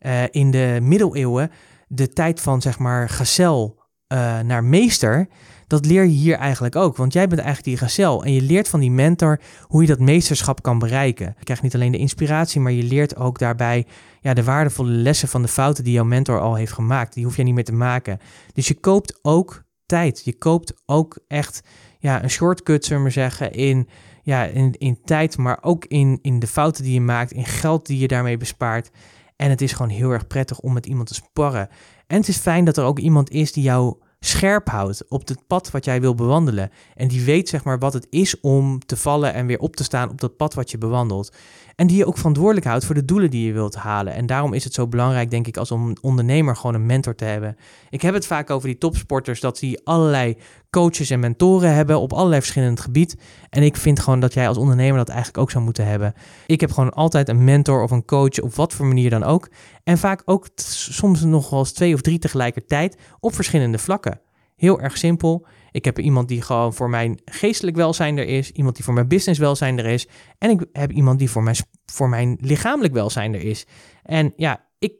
uh, 0.00 0.22
in 0.30 0.50
de 0.50 0.78
middeleeuwen, 0.82 1.50
de 1.88 2.08
tijd 2.08 2.40
van 2.40 2.62
zeg 2.62 2.78
maar 2.78 3.08
gazel 3.08 3.78
uh, 4.12 4.40
naar 4.40 4.64
meester, 4.64 5.28
dat 5.66 5.86
leer 5.86 6.02
je 6.02 6.08
hier 6.08 6.36
eigenlijk 6.36 6.76
ook. 6.76 6.96
Want 6.96 7.12
jij 7.12 7.28
bent 7.28 7.40
eigenlijk 7.40 7.68
die 7.68 7.88
gazel 7.88 8.24
en 8.24 8.32
je 8.32 8.42
leert 8.42 8.68
van 8.68 8.80
die 8.80 8.90
mentor 8.90 9.40
hoe 9.62 9.80
je 9.80 9.88
dat 9.88 9.98
meesterschap 9.98 10.62
kan 10.62 10.78
bereiken. 10.78 11.34
Je 11.38 11.44
krijgt 11.44 11.62
niet 11.62 11.74
alleen 11.74 11.92
de 11.92 11.98
inspiratie, 11.98 12.60
maar 12.60 12.72
je 12.72 12.82
leert 12.82 13.16
ook 13.16 13.38
daarbij 13.38 13.86
ja, 14.20 14.34
de 14.34 14.44
waardevolle 14.44 14.90
lessen 14.90 15.28
van 15.28 15.42
de 15.42 15.48
fouten 15.48 15.84
die 15.84 15.92
jouw 15.92 16.04
mentor 16.04 16.40
al 16.40 16.54
heeft 16.54 16.72
gemaakt. 16.72 17.14
Die 17.14 17.24
hoef 17.24 17.36
je 17.36 17.42
niet 17.42 17.54
meer 17.54 17.64
te 17.64 17.72
maken. 17.72 18.18
Dus 18.52 18.68
je 18.68 18.74
koopt 18.74 19.18
ook 19.22 19.62
tijd. 19.86 20.24
Je 20.24 20.38
koopt 20.38 20.82
ook 20.86 21.18
echt 21.28 21.62
ja, 21.98 22.22
een 22.22 22.30
shortcut, 22.30 22.84
zullen 22.84 22.98
we 22.98 23.02
maar 23.02 23.12
zeggen, 23.12 23.52
in, 23.52 23.88
ja, 24.30 24.44
in, 24.44 24.74
in 24.78 25.00
tijd, 25.04 25.36
maar 25.36 25.58
ook 25.60 25.84
in, 25.84 26.18
in 26.22 26.38
de 26.38 26.46
fouten 26.46 26.84
die 26.84 26.92
je 26.92 27.00
maakt, 27.00 27.32
in 27.32 27.44
geld 27.44 27.86
die 27.86 27.98
je 27.98 28.08
daarmee 28.08 28.36
bespaart. 28.36 28.90
En 29.36 29.50
het 29.50 29.60
is 29.60 29.72
gewoon 29.72 29.90
heel 29.90 30.10
erg 30.10 30.26
prettig 30.26 30.60
om 30.60 30.72
met 30.72 30.86
iemand 30.86 31.08
te 31.08 31.14
sparren. 31.14 31.68
En 32.06 32.16
het 32.16 32.28
is 32.28 32.36
fijn 32.36 32.64
dat 32.64 32.76
er 32.76 32.84
ook 32.84 32.98
iemand 32.98 33.30
is 33.30 33.52
die 33.52 33.62
jou 33.62 33.96
scherp 34.20 34.68
houdt 34.68 35.08
op 35.08 35.28
het 35.28 35.46
pad 35.46 35.70
wat 35.70 35.84
jij 35.84 36.00
wil 36.00 36.14
bewandelen. 36.14 36.70
En 36.94 37.08
die 37.08 37.24
weet 37.24 37.48
zeg 37.48 37.64
maar 37.64 37.78
wat 37.78 37.92
het 37.92 38.06
is 38.10 38.40
om 38.40 38.78
te 38.78 38.96
vallen 38.96 39.34
en 39.34 39.46
weer 39.46 39.58
op 39.58 39.76
te 39.76 39.84
staan 39.84 40.10
op 40.10 40.20
dat 40.20 40.36
pad 40.36 40.54
wat 40.54 40.70
je 40.70 40.78
bewandelt. 40.78 41.32
En 41.80 41.86
die 41.86 41.96
je 41.96 42.06
ook 42.06 42.16
verantwoordelijk 42.16 42.66
houdt 42.66 42.84
voor 42.84 42.94
de 42.94 43.04
doelen 43.04 43.30
die 43.30 43.46
je 43.46 43.52
wilt 43.52 43.74
halen. 43.74 44.12
En 44.14 44.26
daarom 44.26 44.52
is 44.52 44.64
het 44.64 44.74
zo 44.74 44.88
belangrijk, 44.88 45.30
denk 45.30 45.46
ik, 45.46 45.56
als 45.56 45.70
ondernemer 46.00 46.56
gewoon 46.56 46.74
een 46.74 46.86
mentor 46.86 47.14
te 47.14 47.24
hebben. 47.24 47.56
Ik 47.90 48.02
heb 48.02 48.14
het 48.14 48.26
vaak 48.26 48.50
over 48.50 48.68
die 48.68 48.78
topsporters, 48.78 49.40
dat 49.40 49.58
die 49.58 49.80
allerlei 49.84 50.36
coaches 50.70 51.10
en 51.10 51.20
mentoren 51.20 51.74
hebben 51.74 52.00
op 52.00 52.12
allerlei 52.12 52.40
verschillende 52.40 52.82
gebied. 52.82 53.16
En 53.50 53.62
ik 53.62 53.76
vind 53.76 54.00
gewoon 54.00 54.20
dat 54.20 54.34
jij 54.34 54.48
als 54.48 54.56
ondernemer 54.56 54.96
dat 54.96 55.08
eigenlijk 55.08 55.38
ook 55.38 55.50
zou 55.50 55.64
moeten 55.64 55.86
hebben. 55.86 56.14
Ik 56.46 56.60
heb 56.60 56.70
gewoon 56.70 56.90
altijd 56.90 57.28
een 57.28 57.44
mentor 57.44 57.82
of 57.82 57.90
een 57.90 58.04
coach, 58.04 58.40
op 58.40 58.54
wat 58.54 58.72
voor 58.72 58.86
manier 58.86 59.10
dan 59.10 59.22
ook. 59.22 59.48
En 59.84 59.98
vaak 59.98 60.22
ook 60.24 60.48
soms 60.54 61.22
nog 61.22 61.50
wel 61.50 61.58
eens 61.58 61.72
twee 61.72 61.94
of 61.94 62.00
drie 62.00 62.18
tegelijkertijd 62.18 62.96
op 63.20 63.34
verschillende 63.34 63.78
vlakken. 63.78 64.20
Heel 64.56 64.80
erg 64.80 64.96
simpel. 64.96 65.46
Ik 65.72 65.84
heb 65.84 65.98
iemand 65.98 66.28
die 66.28 66.42
gewoon 66.42 66.74
voor 66.74 66.90
mijn 66.90 67.20
geestelijk 67.24 67.76
welzijn 67.76 68.18
er 68.18 68.26
is. 68.26 68.50
Iemand 68.50 68.76
die 68.76 68.84
voor 68.84 68.94
mijn 68.94 69.08
business 69.08 69.40
welzijn 69.40 69.78
er 69.78 69.86
is. 69.86 70.08
En 70.38 70.50
ik 70.50 70.66
heb 70.72 70.92
iemand 70.92 71.18
die 71.18 71.30
voor 71.30 71.42
mijn, 71.42 71.56
voor 71.86 72.08
mijn 72.08 72.38
lichamelijk 72.40 72.94
welzijn 72.94 73.34
er 73.34 73.42
is. 73.42 73.66
En 74.02 74.32
ja, 74.36 74.66
ik, 74.78 74.92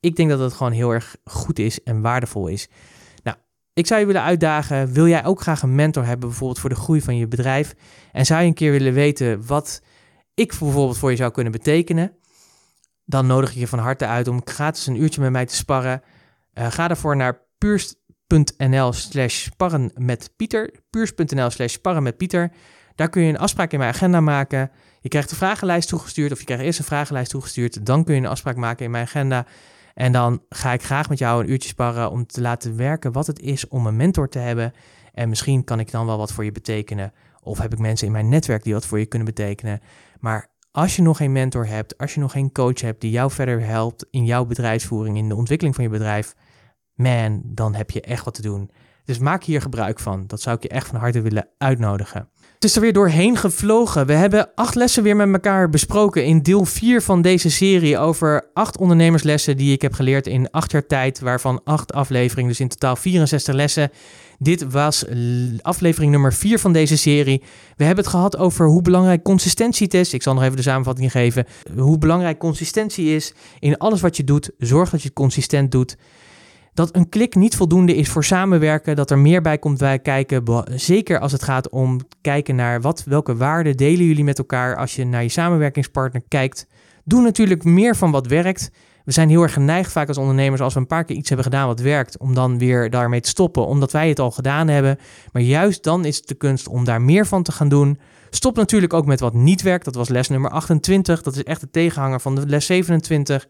ik 0.00 0.16
denk 0.16 0.30
dat 0.30 0.38
het 0.38 0.52
gewoon 0.52 0.72
heel 0.72 0.90
erg 0.90 1.16
goed 1.24 1.58
is 1.58 1.82
en 1.82 2.00
waardevol 2.00 2.46
is. 2.46 2.68
Nou, 3.22 3.36
ik 3.72 3.86
zou 3.86 4.00
je 4.00 4.06
willen 4.06 4.22
uitdagen. 4.22 4.92
Wil 4.92 5.08
jij 5.08 5.24
ook 5.24 5.40
graag 5.40 5.62
een 5.62 5.74
mentor 5.74 6.04
hebben, 6.04 6.28
bijvoorbeeld 6.28 6.60
voor 6.60 6.70
de 6.70 6.76
groei 6.76 7.00
van 7.00 7.16
je 7.16 7.28
bedrijf? 7.28 7.74
En 8.12 8.26
zou 8.26 8.40
je 8.40 8.46
een 8.46 8.54
keer 8.54 8.72
willen 8.72 8.92
weten 8.92 9.46
wat 9.46 9.82
ik 10.34 10.48
bijvoorbeeld 10.48 10.98
voor 10.98 11.10
je 11.10 11.16
zou 11.16 11.30
kunnen 11.30 11.52
betekenen? 11.52 12.16
Dan 13.04 13.26
nodig 13.26 13.50
ik 13.50 13.56
je 13.56 13.66
van 13.66 13.78
harte 13.78 14.06
uit 14.06 14.28
om 14.28 14.40
gratis 14.44 14.86
een 14.86 15.02
uurtje 15.02 15.20
met 15.20 15.30
mij 15.30 15.46
te 15.46 15.54
sparren. 15.54 16.02
Uh, 16.54 16.70
ga 16.70 16.88
daarvoor 16.88 17.16
naar 17.16 17.40
puurst 17.58 17.96
puurs.nl 18.26 18.92
slash 18.92 19.42
sparren 19.42 19.90
met 19.94 20.30
Pieter. 20.36 20.70
Puurs.nl 20.90 21.50
slash 21.50 21.72
sparren 21.72 22.02
met 22.02 22.16
Pieter. 22.16 22.52
Daar 22.94 23.08
kun 23.08 23.22
je 23.22 23.28
een 23.28 23.38
afspraak 23.38 23.72
in 23.72 23.78
mijn 23.78 23.92
agenda 23.92 24.20
maken. 24.20 24.70
Je 25.00 25.08
krijgt 25.08 25.30
een 25.30 25.36
vragenlijst 25.36 25.88
toegestuurd 25.88 26.32
of 26.32 26.38
je 26.38 26.44
krijgt 26.44 26.64
eerst 26.64 26.78
een 26.78 26.84
vragenlijst 26.84 27.30
toegestuurd. 27.30 27.86
Dan 27.86 28.04
kun 28.04 28.14
je 28.14 28.20
een 28.20 28.26
afspraak 28.26 28.56
maken 28.56 28.84
in 28.84 28.90
mijn 28.90 29.04
agenda. 29.04 29.46
En 29.94 30.12
dan 30.12 30.42
ga 30.48 30.72
ik 30.72 30.82
graag 30.82 31.08
met 31.08 31.18
jou 31.18 31.42
een 31.42 31.50
uurtje 31.50 31.68
sparren 31.68 32.10
om 32.10 32.26
te 32.26 32.40
laten 32.40 32.76
werken 32.76 33.12
wat 33.12 33.26
het 33.26 33.40
is 33.40 33.68
om 33.68 33.86
een 33.86 33.96
mentor 33.96 34.28
te 34.28 34.38
hebben. 34.38 34.72
En 35.12 35.28
misschien 35.28 35.64
kan 35.64 35.80
ik 35.80 35.90
dan 35.90 36.06
wel 36.06 36.18
wat 36.18 36.32
voor 36.32 36.44
je 36.44 36.52
betekenen. 36.52 37.12
Of 37.42 37.58
heb 37.58 37.72
ik 37.72 37.78
mensen 37.78 38.06
in 38.06 38.12
mijn 38.12 38.28
netwerk 38.28 38.62
die 38.62 38.72
wat 38.72 38.86
voor 38.86 38.98
je 38.98 39.06
kunnen 39.06 39.28
betekenen. 39.28 39.80
Maar 40.20 40.50
als 40.70 40.96
je 40.96 41.02
nog 41.02 41.16
geen 41.16 41.32
mentor 41.32 41.66
hebt, 41.66 41.98
als 41.98 42.14
je 42.14 42.20
nog 42.20 42.32
geen 42.32 42.52
coach 42.52 42.80
hebt 42.80 43.00
die 43.00 43.10
jou 43.10 43.30
verder 43.30 43.60
helpt 43.60 44.06
in 44.10 44.24
jouw 44.24 44.44
bedrijfsvoering, 44.44 45.16
in 45.16 45.28
de 45.28 45.36
ontwikkeling 45.36 45.74
van 45.74 45.84
je 45.84 45.90
bedrijf, 45.90 46.34
man, 46.96 47.42
dan 47.44 47.74
heb 47.74 47.90
je 47.90 48.00
echt 48.00 48.24
wat 48.24 48.34
te 48.34 48.42
doen. 48.42 48.70
Dus 49.04 49.18
maak 49.18 49.44
hier 49.44 49.60
gebruik 49.60 49.98
van. 49.98 50.24
Dat 50.26 50.40
zou 50.40 50.56
ik 50.56 50.62
je 50.62 50.68
echt 50.68 50.86
van 50.86 50.98
harte 50.98 51.20
willen 51.20 51.48
uitnodigen. 51.58 52.28
Het 52.54 52.64
is 52.64 52.74
er 52.74 52.80
weer 52.80 52.92
doorheen 52.92 53.36
gevlogen. 53.36 54.06
We 54.06 54.12
hebben 54.12 54.50
acht 54.54 54.74
lessen 54.74 55.02
weer 55.02 55.16
met 55.16 55.32
elkaar 55.32 55.70
besproken 55.70 56.24
in 56.24 56.42
deel 56.42 56.64
4 56.64 57.02
van 57.02 57.22
deze 57.22 57.50
serie 57.50 57.98
over 57.98 58.50
acht 58.52 58.78
ondernemerslessen 58.78 59.56
die 59.56 59.72
ik 59.72 59.82
heb 59.82 59.92
geleerd 59.92 60.26
in 60.26 60.50
acht 60.50 60.70
jaar 60.70 60.86
tijd, 60.86 61.20
waarvan 61.20 61.60
acht 61.64 61.92
afleveringen, 61.92 62.50
dus 62.50 62.60
in 62.60 62.68
totaal 62.68 62.96
64 62.96 63.54
lessen. 63.54 63.90
Dit 64.38 64.70
was 64.70 65.04
aflevering 65.60 66.10
nummer 66.10 66.32
4 66.32 66.58
van 66.58 66.72
deze 66.72 66.96
serie. 66.96 67.42
We 67.76 67.84
hebben 67.84 68.04
het 68.04 68.12
gehad 68.12 68.36
over 68.36 68.66
hoe 68.66 68.82
belangrijk 68.82 69.22
consistentie 69.22 69.88
is. 69.88 70.14
Ik 70.14 70.22
zal 70.22 70.34
nog 70.34 70.42
even 70.42 70.56
de 70.56 70.62
samenvatting 70.62 71.10
geven. 71.10 71.46
Hoe 71.76 71.98
belangrijk 71.98 72.38
consistentie 72.38 73.14
is 73.14 73.34
in 73.58 73.78
alles 73.78 74.00
wat 74.00 74.16
je 74.16 74.24
doet. 74.24 74.50
Zorg 74.58 74.90
dat 74.90 75.00
je 75.00 75.06
het 75.06 75.16
consistent 75.16 75.70
doet 75.72 75.96
dat 76.76 76.96
een 76.96 77.08
klik 77.08 77.34
niet 77.34 77.56
voldoende 77.56 77.94
is 77.94 78.08
voor 78.08 78.24
samenwerken, 78.24 78.96
dat 78.96 79.10
er 79.10 79.18
meer 79.18 79.42
bij 79.42 79.58
komt 79.58 79.78
bij 79.78 79.98
kijken, 79.98 80.64
zeker 80.74 81.18
als 81.18 81.32
het 81.32 81.42
gaat 81.42 81.68
om 81.68 82.00
kijken 82.20 82.56
naar 82.56 82.80
wat, 82.80 83.04
welke 83.04 83.36
waarden 83.36 83.76
delen 83.76 84.06
jullie 84.06 84.24
met 84.24 84.38
elkaar 84.38 84.76
als 84.76 84.96
je 84.96 85.04
naar 85.04 85.22
je 85.22 85.28
samenwerkingspartner 85.28 86.22
kijkt. 86.28 86.66
Doe 87.04 87.22
natuurlijk 87.22 87.64
meer 87.64 87.96
van 87.96 88.10
wat 88.10 88.26
werkt. 88.26 88.70
We 89.04 89.12
zijn 89.12 89.28
heel 89.28 89.42
erg 89.42 89.52
geneigd 89.52 89.92
vaak 89.92 90.08
als 90.08 90.18
ondernemers 90.18 90.60
als 90.60 90.74
we 90.74 90.80
een 90.80 90.86
paar 90.86 91.04
keer 91.04 91.16
iets 91.16 91.28
hebben 91.28 91.46
gedaan 91.46 91.66
wat 91.66 91.80
werkt, 91.80 92.18
om 92.18 92.34
dan 92.34 92.58
weer 92.58 92.90
daarmee 92.90 93.20
te 93.20 93.28
stoppen, 93.28 93.66
omdat 93.66 93.92
wij 93.92 94.08
het 94.08 94.18
al 94.18 94.30
gedaan 94.30 94.68
hebben. 94.68 94.98
Maar 95.32 95.42
juist 95.42 95.82
dan 95.82 96.04
is 96.04 96.16
het 96.16 96.28
de 96.28 96.34
kunst 96.34 96.68
om 96.68 96.84
daar 96.84 97.02
meer 97.02 97.26
van 97.26 97.42
te 97.42 97.52
gaan 97.52 97.68
doen. 97.68 97.98
Stop 98.30 98.56
natuurlijk 98.56 98.92
ook 98.92 99.06
met 99.06 99.20
wat 99.20 99.34
niet 99.34 99.62
werkt. 99.62 99.84
Dat 99.84 99.94
was 99.94 100.08
les 100.08 100.28
nummer 100.28 100.50
28. 100.50 101.22
Dat 101.22 101.36
is 101.36 101.42
echt 101.42 101.60
de 101.60 101.70
tegenhanger 101.70 102.20
van 102.20 102.34
de 102.34 102.46
les 102.46 102.66
27 102.66 103.46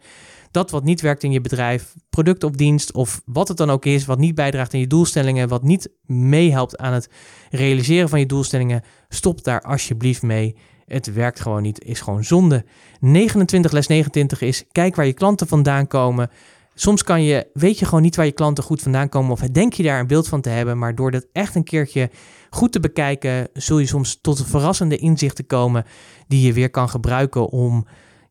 dat 0.56 0.70
wat 0.70 0.84
niet 0.84 1.00
werkt 1.00 1.22
in 1.22 1.32
je 1.32 1.40
bedrijf, 1.40 1.94
product 2.10 2.44
of 2.44 2.50
dienst 2.50 2.92
of 2.92 3.22
wat 3.24 3.48
het 3.48 3.56
dan 3.56 3.70
ook 3.70 3.84
is, 3.84 4.04
wat 4.04 4.18
niet 4.18 4.34
bijdraagt 4.34 4.74
aan 4.74 4.80
je 4.80 4.86
doelstellingen, 4.86 5.48
wat 5.48 5.62
niet 5.62 5.90
meehelpt 6.06 6.78
aan 6.78 6.92
het 6.92 7.10
realiseren 7.50 8.08
van 8.08 8.18
je 8.18 8.26
doelstellingen, 8.26 8.82
stop 9.08 9.44
daar 9.44 9.60
alsjeblieft 9.60 10.22
mee. 10.22 10.56
Het 10.84 11.12
werkt 11.12 11.40
gewoon 11.40 11.62
niet, 11.62 11.84
is 11.84 12.00
gewoon 12.00 12.24
zonde. 12.24 12.64
29 13.00 13.72
les 13.72 13.86
29 13.86 14.40
is 14.40 14.64
kijk 14.72 14.96
waar 14.96 15.06
je 15.06 15.12
klanten 15.12 15.46
vandaan 15.46 15.86
komen. 15.86 16.30
Soms 16.74 17.02
kan 17.02 17.22
je, 17.22 17.46
weet 17.52 17.78
je 17.78 17.84
gewoon 17.84 18.02
niet 18.02 18.16
waar 18.16 18.26
je 18.26 18.32
klanten 18.32 18.64
goed 18.64 18.82
vandaan 18.82 19.08
komen 19.08 19.30
of 19.30 19.40
denk 19.40 19.72
je 19.72 19.82
daar 19.82 20.00
een 20.00 20.06
beeld 20.06 20.28
van 20.28 20.40
te 20.40 20.48
hebben, 20.48 20.78
maar 20.78 20.94
door 20.94 21.10
dat 21.10 21.26
echt 21.32 21.54
een 21.54 21.64
keertje 21.64 22.10
goed 22.50 22.72
te 22.72 22.80
bekijken, 22.80 23.48
zul 23.52 23.78
je 23.78 23.86
soms 23.86 24.18
tot 24.20 24.46
verrassende 24.46 24.96
inzichten 24.96 25.46
komen 25.46 25.84
die 26.28 26.46
je 26.46 26.52
weer 26.52 26.70
kan 26.70 26.88
gebruiken 26.88 27.48
om 27.48 27.86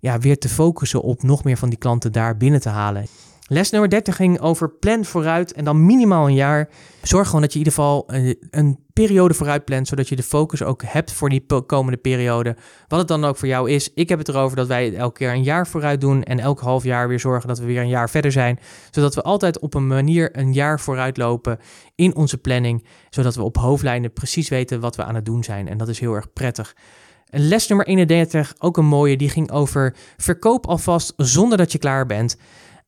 ja, 0.06 0.20
weer 0.20 0.38
te 0.38 0.50
focussen 0.50 1.02
op 1.02 1.24
nog 1.24 1.44
meer 1.44 1.58
van 1.58 1.70
die 1.70 1.78
klanten 1.78 2.12
daar 2.12 2.38
binnen 2.38 2.62
te 2.62 2.70
halen. 2.70 3.06
Les 3.48 3.70
nummer 3.70 3.90
30 3.90 4.16
ging 4.16 4.40
over 4.40 4.70
plan 4.70 5.06
vooruit 5.06 5.54
en 5.54 5.66
dan 5.66 5.86
minimaal 5.86 6.28
een 6.28 6.34
jaar. 6.34 6.70
Zorg 7.02 7.26
gewoon 7.26 7.42
dat 7.42 7.54
je 7.54 7.60
in 7.60 7.66
ieder 7.66 7.80
geval 7.80 8.04
een, 8.08 8.38
een, 8.50 8.84
periode 8.94 9.34
vooruit 9.34 9.66
plant, 9.66 9.88
zodat 9.88 10.10
je 10.10 10.16
de 10.16 10.24
focus 10.24 10.64
ook 10.64 10.84
hebt 10.86 11.12
voor 11.12 11.30
die 11.30 11.46
komende 11.66 11.98
periode. 11.98 12.56
Wat 12.88 13.00
het 13.00 13.08
dan 13.08 13.26
ook 13.26 13.38
voor 13.38 13.48
jou 13.48 13.70
is. 13.70 13.94
Ik 13.94 14.10
heb 14.10 14.20
het 14.20 14.30
erover 14.30 14.56
dat 14.56 14.68
wij 14.68 14.96
elke 14.96 15.18
keer 15.18 15.32
een 15.32 15.44
jaar 15.44 15.68
vooruit 15.68 16.02
doen 16.02 16.24
en 16.24 16.40
elk 16.40 16.60
half 16.60 16.84
jaar 16.84 17.08
weer 17.08 17.20
zorgen 17.20 17.48
dat 17.48 17.60
we 17.60 17.66
weer 17.66 17.82
een 17.82 17.88
jaar 17.88 18.10
verder 18.10 18.32
zijn. 18.32 18.60
Zodat 18.92 19.16
we 19.16 19.22
altijd 19.22 19.60
op 19.60 19.74
een 19.74 19.88
manier 19.88 20.38
een 20.38 20.54
jaar 20.54 20.80
vooruit 20.80 21.18
lopen 21.18 21.60
in 21.96 22.16
onze 22.16 22.38
planning, 22.38 22.86
zodat 23.10 23.36
we 23.36 23.44
op 23.44 23.58
hoofdlijnen 23.58 24.14
precies 24.14 24.50
weten 24.50 24.80
wat 24.80 24.96
we 24.96 25.04
aan 25.04 25.16
het 25.16 25.26
doen 25.26 25.44
zijn. 25.44 25.68
En 25.68 25.78
dat 25.78 25.88
is 25.88 26.00
heel 26.00 26.14
erg 26.14 26.34
prettig. 26.34 26.76
Les 27.38 27.68
nummer 27.68 27.88
31, 27.88 28.54
ook 28.60 28.78
een 28.78 28.86
mooie, 28.86 29.18
die 29.18 29.30
ging 29.30 29.52
over 29.52 29.96
verkoop 30.18 30.68
alvast 30.68 31.14
zonder 31.18 31.58
dat 31.58 31.72
je 31.72 31.78
klaar 31.78 32.06
bent. 32.06 32.38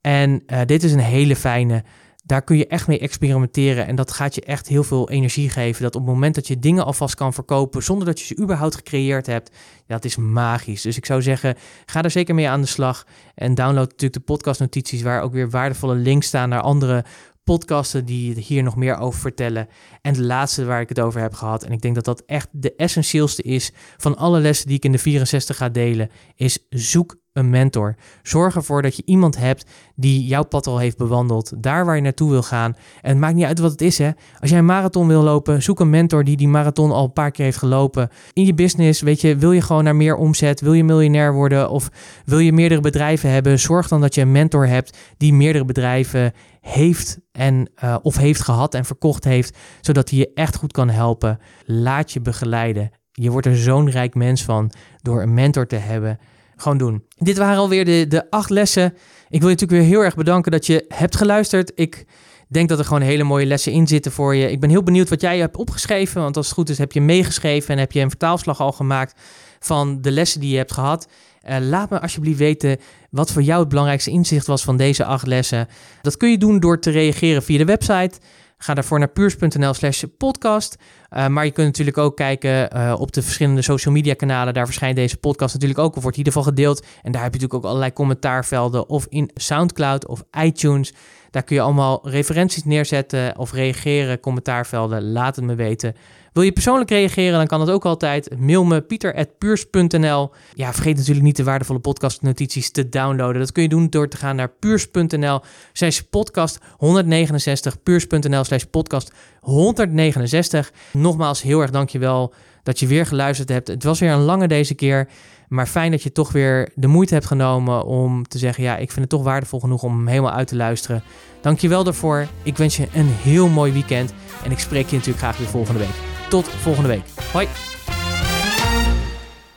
En 0.01 0.43
uh, 0.47 0.61
dit 0.65 0.83
is 0.83 0.91
een 0.91 0.99
hele 0.99 1.35
fijne. 1.35 1.83
Daar 2.23 2.41
kun 2.41 2.57
je 2.57 2.67
echt 2.67 2.87
mee 2.87 2.99
experimenteren 2.99 3.87
en 3.87 3.95
dat 3.95 4.11
gaat 4.11 4.35
je 4.35 4.41
echt 4.41 4.67
heel 4.67 4.83
veel 4.83 5.09
energie 5.09 5.49
geven. 5.49 5.83
Dat 5.83 5.95
op 5.95 6.01
het 6.01 6.13
moment 6.13 6.35
dat 6.35 6.47
je 6.47 6.59
dingen 6.59 6.85
alvast 6.85 7.15
kan 7.15 7.33
verkopen 7.33 7.83
zonder 7.83 8.05
dat 8.05 8.19
je 8.19 8.25
ze 8.25 8.41
überhaupt 8.41 8.75
gecreëerd 8.75 9.25
hebt, 9.25 9.51
dat 9.87 10.05
is 10.05 10.15
magisch. 10.15 10.81
Dus 10.81 10.97
ik 10.97 11.05
zou 11.05 11.21
zeggen, 11.21 11.55
ga 11.85 12.03
er 12.03 12.11
zeker 12.11 12.35
mee 12.35 12.49
aan 12.49 12.61
de 12.61 12.67
slag 12.67 13.05
en 13.35 13.55
download 13.55 13.89
natuurlijk 13.89 14.13
de 14.13 14.19
podcastnotities 14.19 15.01
waar 15.01 15.21
ook 15.21 15.33
weer 15.33 15.49
waardevolle 15.49 15.95
links 15.95 16.27
staan 16.27 16.49
naar 16.49 16.61
andere 16.61 17.05
podcasten 17.47 18.05
die 18.05 18.39
hier 18.39 18.63
nog 18.63 18.75
meer 18.75 18.97
over 18.97 19.19
vertellen. 19.19 19.67
En 20.01 20.13
de 20.13 20.23
laatste 20.23 20.65
waar 20.65 20.81
ik 20.81 20.89
het 20.89 20.99
over 20.99 21.21
heb 21.21 21.33
gehad, 21.33 21.63
en 21.63 21.71
ik 21.71 21.81
denk 21.81 21.95
dat 21.95 22.05
dat 22.05 22.23
echt 22.25 22.47
de 22.51 22.75
essentieelste 22.75 23.41
is 23.41 23.71
van 23.97 24.17
alle 24.17 24.39
lessen 24.39 24.67
die 24.67 24.75
ik 24.75 24.85
in 24.85 24.91
de 24.91 24.97
64 24.97 25.57
ga 25.57 25.69
delen, 25.69 26.09
is 26.35 26.65
zoek 26.69 27.15
een 27.37 27.49
mentor. 27.49 27.95
Zorg 28.23 28.55
ervoor 28.55 28.81
dat 28.81 28.95
je 28.95 29.03
iemand 29.05 29.37
hebt 29.37 29.65
die 29.95 30.25
jouw 30.25 30.43
pad 30.43 30.67
al 30.67 30.77
heeft 30.77 30.97
bewandeld, 30.97 31.53
daar 31.57 31.85
waar 31.85 31.95
je 31.95 32.01
naartoe 32.01 32.29
wil 32.29 32.41
gaan. 32.41 32.75
En 33.01 33.09
het 33.09 33.17
maakt 33.17 33.35
niet 33.35 33.45
uit 33.45 33.59
wat 33.59 33.71
het 33.71 33.81
is, 33.81 33.97
hè. 33.97 34.09
Als 34.39 34.49
jij 34.49 34.59
een 34.59 34.65
marathon 34.65 35.07
wil 35.07 35.23
lopen, 35.23 35.63
zoek 35.63 35.79
een 35.79 35.89
mentor 35.89 36.23
die 36.23 36.37
die 36.37 36.47
marathon 36.47 36.91
al 36.91 37.03
een 37.03 37.13
paar 37.13 37.31
keer 37.31 37.45
heeft 37.45 37.57
gelopen. 37.57 38.09
In 38.33 38.45
je 38.45 38.53
business, 38.53 39.01
weet 39.01 39.21
je, 39.21 39.35
wil 39.35 39.51
je 39.51 39.61
gewoon 39.61 39.83
naar 39.83 39.95
meer 39.95 40.15
omzet, 40.15 40.61
wil 40.61 40.73
je 40.73 40.83
miljonair 40.83 41.33
worden 41.33 41.69
of 41.69 41.89
wil 42.25 42.39
je 42.39 42.53
meerdere 42.53 42.81
bedrijven 42.81 43.29
hebben, 43.29 43.59
zorg 43.59 43.87
dan 43.87 44.01
dat 44.01 44.15
je 44.15 44.21
een 44.21 44.31
mentor 44.31 44.67
hebt 44.67 44.97
die 45.17 45.33
meerdere 45.33 45.65
bedrijven 45.65 46.33
heeft 46.61 47.19
en 47.31 47.69
uh, 47.83 47.95
of 48.01 48.17
heeft 48.17 48.41
gehad 48.41 48.73
en 48.73 48.85
verkocht 48.85 49.23
heeft, 49.23 49.57
zodat 49.81 50.09
hij 50.09 50.19
je 50.19 50.31
echt 50.33 50.55
goed 50.55 50.71
kan 50.71 50.89
helpen. 50.89 51.39
Laat 51.65 52.11
je 52.11 52.21
begeleiden. 52.21 52.91
Je 53.11 53.31
wordt 53.31 53.47
er 53.47 53.57
zo'n 53.57 53.89
rijk 53.89 54.15
mens 54.15 54.43
van 54.43 54.71
door 55.01 55.21
een 55.21 55.33
mentor 55.33 55.67
te 55.67 55.75
hebben. 55.75 56.19
Gewoon 56.57 56.77
doen. 56.77 57.03
Dit 57.17 57.37
waren 57.37 57.57
alweer 57.57 57.85
de, 57.85 58.05
de 58.07 58.29
acht 58.29 58.49
lessen. 58.49 58.93
Ik 59.29 59.39
wil 59.39 59.49
je 59.49 59.55
natuurlijk 59.55 59.81
weer 59.81 59.89
heel 59.89 60.03
erg 60.03 60.15
bedanken 60.15 60.51
dat 60.51 60.65
je 60.65 60.85
hebt 60.87 61.15
geluisterd. 61.15 61.71
Ik 61.75 62.05
denk 62.47 62.69
dat 62.69 62.79
er 62.79 62.85
gewoon 62.85 63.01
hele 63.01 63.23
mooie 63.23 63.45
lessen 63.45 63.71
in 63.71 63.87
zitten 63.87 64.11
voor 64.11 64.35
je. 64.35 64.51
Ik 64.51 64.59
ben 64.59 64.69
heel 64.69 64.83
benieuwd 64.83 65.09
wat 65.09 65.21
jij 65.21 65.37
hebt 65.39 65.57
opgeschreven. 65.57 66.21
Want 66.21 66.37
als 66.37 66.45
het 66.45 66.55
goed 66.55 66.69
is, 66.69 66.77
heb 66.77 66.91
je 66.91 67.01
meegeschreven 67.01 67.69
en 67.69 67.79
heb 67.79 67.91
je 67.91 67.99
een 67.99 68.09
vertaalslag 68.09 68.59
al 68.59 68.71
gemaakt 68.71 69.21
van 69.59 70.01
de 70.01 70.11
lessen 70.11 70.39
die 70.39 70.51
je 70.51 70.57
hebt 70.57 70.73
gehad. 70.73 71.07
Uh, 71.49 71.57
laat 71.59 71.89
me 71.89 72.01
alsjeblieft 72.01 72.37
weten 72.37 72.77
wat 73.09 73.31
voor 73.31 73.41
jou 73.41 73.59
het 73.59 73.69
belangrijkste 73.69 74.11
inzicht 74.11 74.47
was 74.47 74.63
van 74.63 74.77
deze 74.77 75.05
acht 75.05 75.27
lessen. 75.27 75.67
Dat 76.01 76.17
kun 76.17 76.29
je 76.29 76.37
doen 76.37 76.59
door 76.59 76.79
te 76.79 76.89
reageren 76.89 77.43
via 77.43 77.57
de 77.57 77.65
website. 77.65 78.19
Ga 78.57 78.73
daarvoor 78.73 78.99
naar 78.99 79.07
puurs.nl 79.07 79.73
slash 79.73 80.03
podcast. 80.17 80.75
Uh, 81.09 81.27
maar 81.27 81.45
je 81.45 81.51
kunt 81.51 81.67
natuurlijk 81.67 81.97
ook 81.97 82.15
kijken 82.15 82.75
uh, 82.75 82.95
op 82.99 83.11
de 83.11 83.21
verschillende 83.21 83.61
social 83.61 83.93
media 83.93 84.13
kanalen. 84.13 84.53
Daar 84.53 84.65
verschijnt 84.65 84.95
deze 84.95 85.17
podcast 85.17 85.53
natuurlijk 85.53 85.79
ook. 85.79 85.95
Of 85.95 86.01
wordt 86.01 86.17
in 86.17 86.23
ieder 86.25 86.33
geval 86.33 86.53
gedeeld. 86.53 86.79
En 86.79 87.11
daar 87.11 87.23
heb 87.23 87.33
je 87.33 87.39
natuurlijk 87.39 87.53
ook 87.53 87.63
allerlei 87.63 87.93
commentaarvelden. 87.93 88.89
Of 88.89 89.05
in 89.09 89.31
Soundcloud 89.33 90.07
of 90.07 90.23
iTunes. 90.43 90.93
Daar 91.31 91.43
kun 91.43 91.55
je 91.55 91.61
allemaal 91.61 92.09
referenties 92.09 92.63
neerzetten 92.63 93.37
of 93.37 93.51
reageren, 93.51 94.19
commentaarvelden. 94.19 95.11
Laat 95.11 95.35
het 95.35 95.45
me 95.45 95.55
weten 95.55 95.95
Wil 96.37 96.45
je 96.45 96.51
persoonlijk 96.51 96.89
reageren, 96.89 97.37
dan 97.37 97.47
kan 97.47 97.59
dat 97.59 97.69
ook 97.69 97.85
altijd. 97.85 98.39
Mail 98.39 98.63
me 98.63 98.81
pieter.puurs.nl. 98.81 100.31
Ja, 100.53 100.73
vergeet 100.73 100.95
natuurlijk 100.95 101.25
niet 101.25 101.35
de 101.35 101.43
waardevolle 101.43 101.79
podcastnotities 101.79 102.71
te 102.71 102.89
downloaden. 102.89 103.41
Dat 103.41 103.51
kun 103.51 103.63
je 103.63 103.69
doen 103.69 103.89
door 103.89 104.07
te 104.09 104.17
gaan 104.17 104.35
naar 104.35 104.49
puurs.nl 104.49 105.39
slash 105.73 105.99
podcast 105.99 106.59
169. 106.77 107.83
puurs.nl 107.83 108.43
slash 108.43 108.63
podcast 108.63 109.13
169. 109.39 110.71
Nogmaals, 110.93 111.41
heel 111.41 111.61
erg 111.61 111.71
dankjewel 111.71 112.33
dat 112.63 112.79
je 112.79 112.87
weer 112.87 113.05
geluisterd 113.05 113.49
hebt. 113.49 113.67
Het 113.67 113.83
was 113.83 113.99
weer 113.99 114.11
een 114.11 114.23
lange 114.23 114.47
deze 114.47 114.73
keer. 114.73 115.07
Maar 115.47 115.67
fijn 115.67 115.91
dat 115.91 116.03
je 116.03 116.11
toch 116.11 116.31
weer 116.31 116.71
de 116.75 116.87
moeite 116.87 117.13
hebt 117.13 117.25
genomen 117.25 117.85
om 117.85 118.27
te 118.27 118.37
zeggen: 118.37 118.63
ja, 118.63 118.77
ik 118.77 118.91
vind 118.91 118.99
het 118.99 119.09
toch 119.09 119.23
waardevol 119.23 119.59
genoeg 119.59 119.83
om 119.83 119.95
hem 119.97 120.07
helemaal 120.07 120.33
uit 120.33 120.47
te 120.47 120.55
luisteren. 120.55 121.03
Dankjewel 121.41 121.83
daarvoor. 121.83 122.27
Ik 122.43 122.57
wens 122.57 122.77
je 122.77 122.87
een 122.93 123.09
heel 123.09 123.47
mooi 123.47 123.71
weekend. 123.71 124.13
En 124.43 124.51
ik 124.51 124.59
spreek 124.59 124.87
je 124.87 124.95
natuurlijk 124.95 125.23
graag 125.23 125.37
weer 125.37 125.47
volgende 125.47 125.79
week. 125.79 126.16
Tot 126.29 126.47
volgende 126.47 126.89
week. 126.89 127.03
Hoi. 127.33 127.47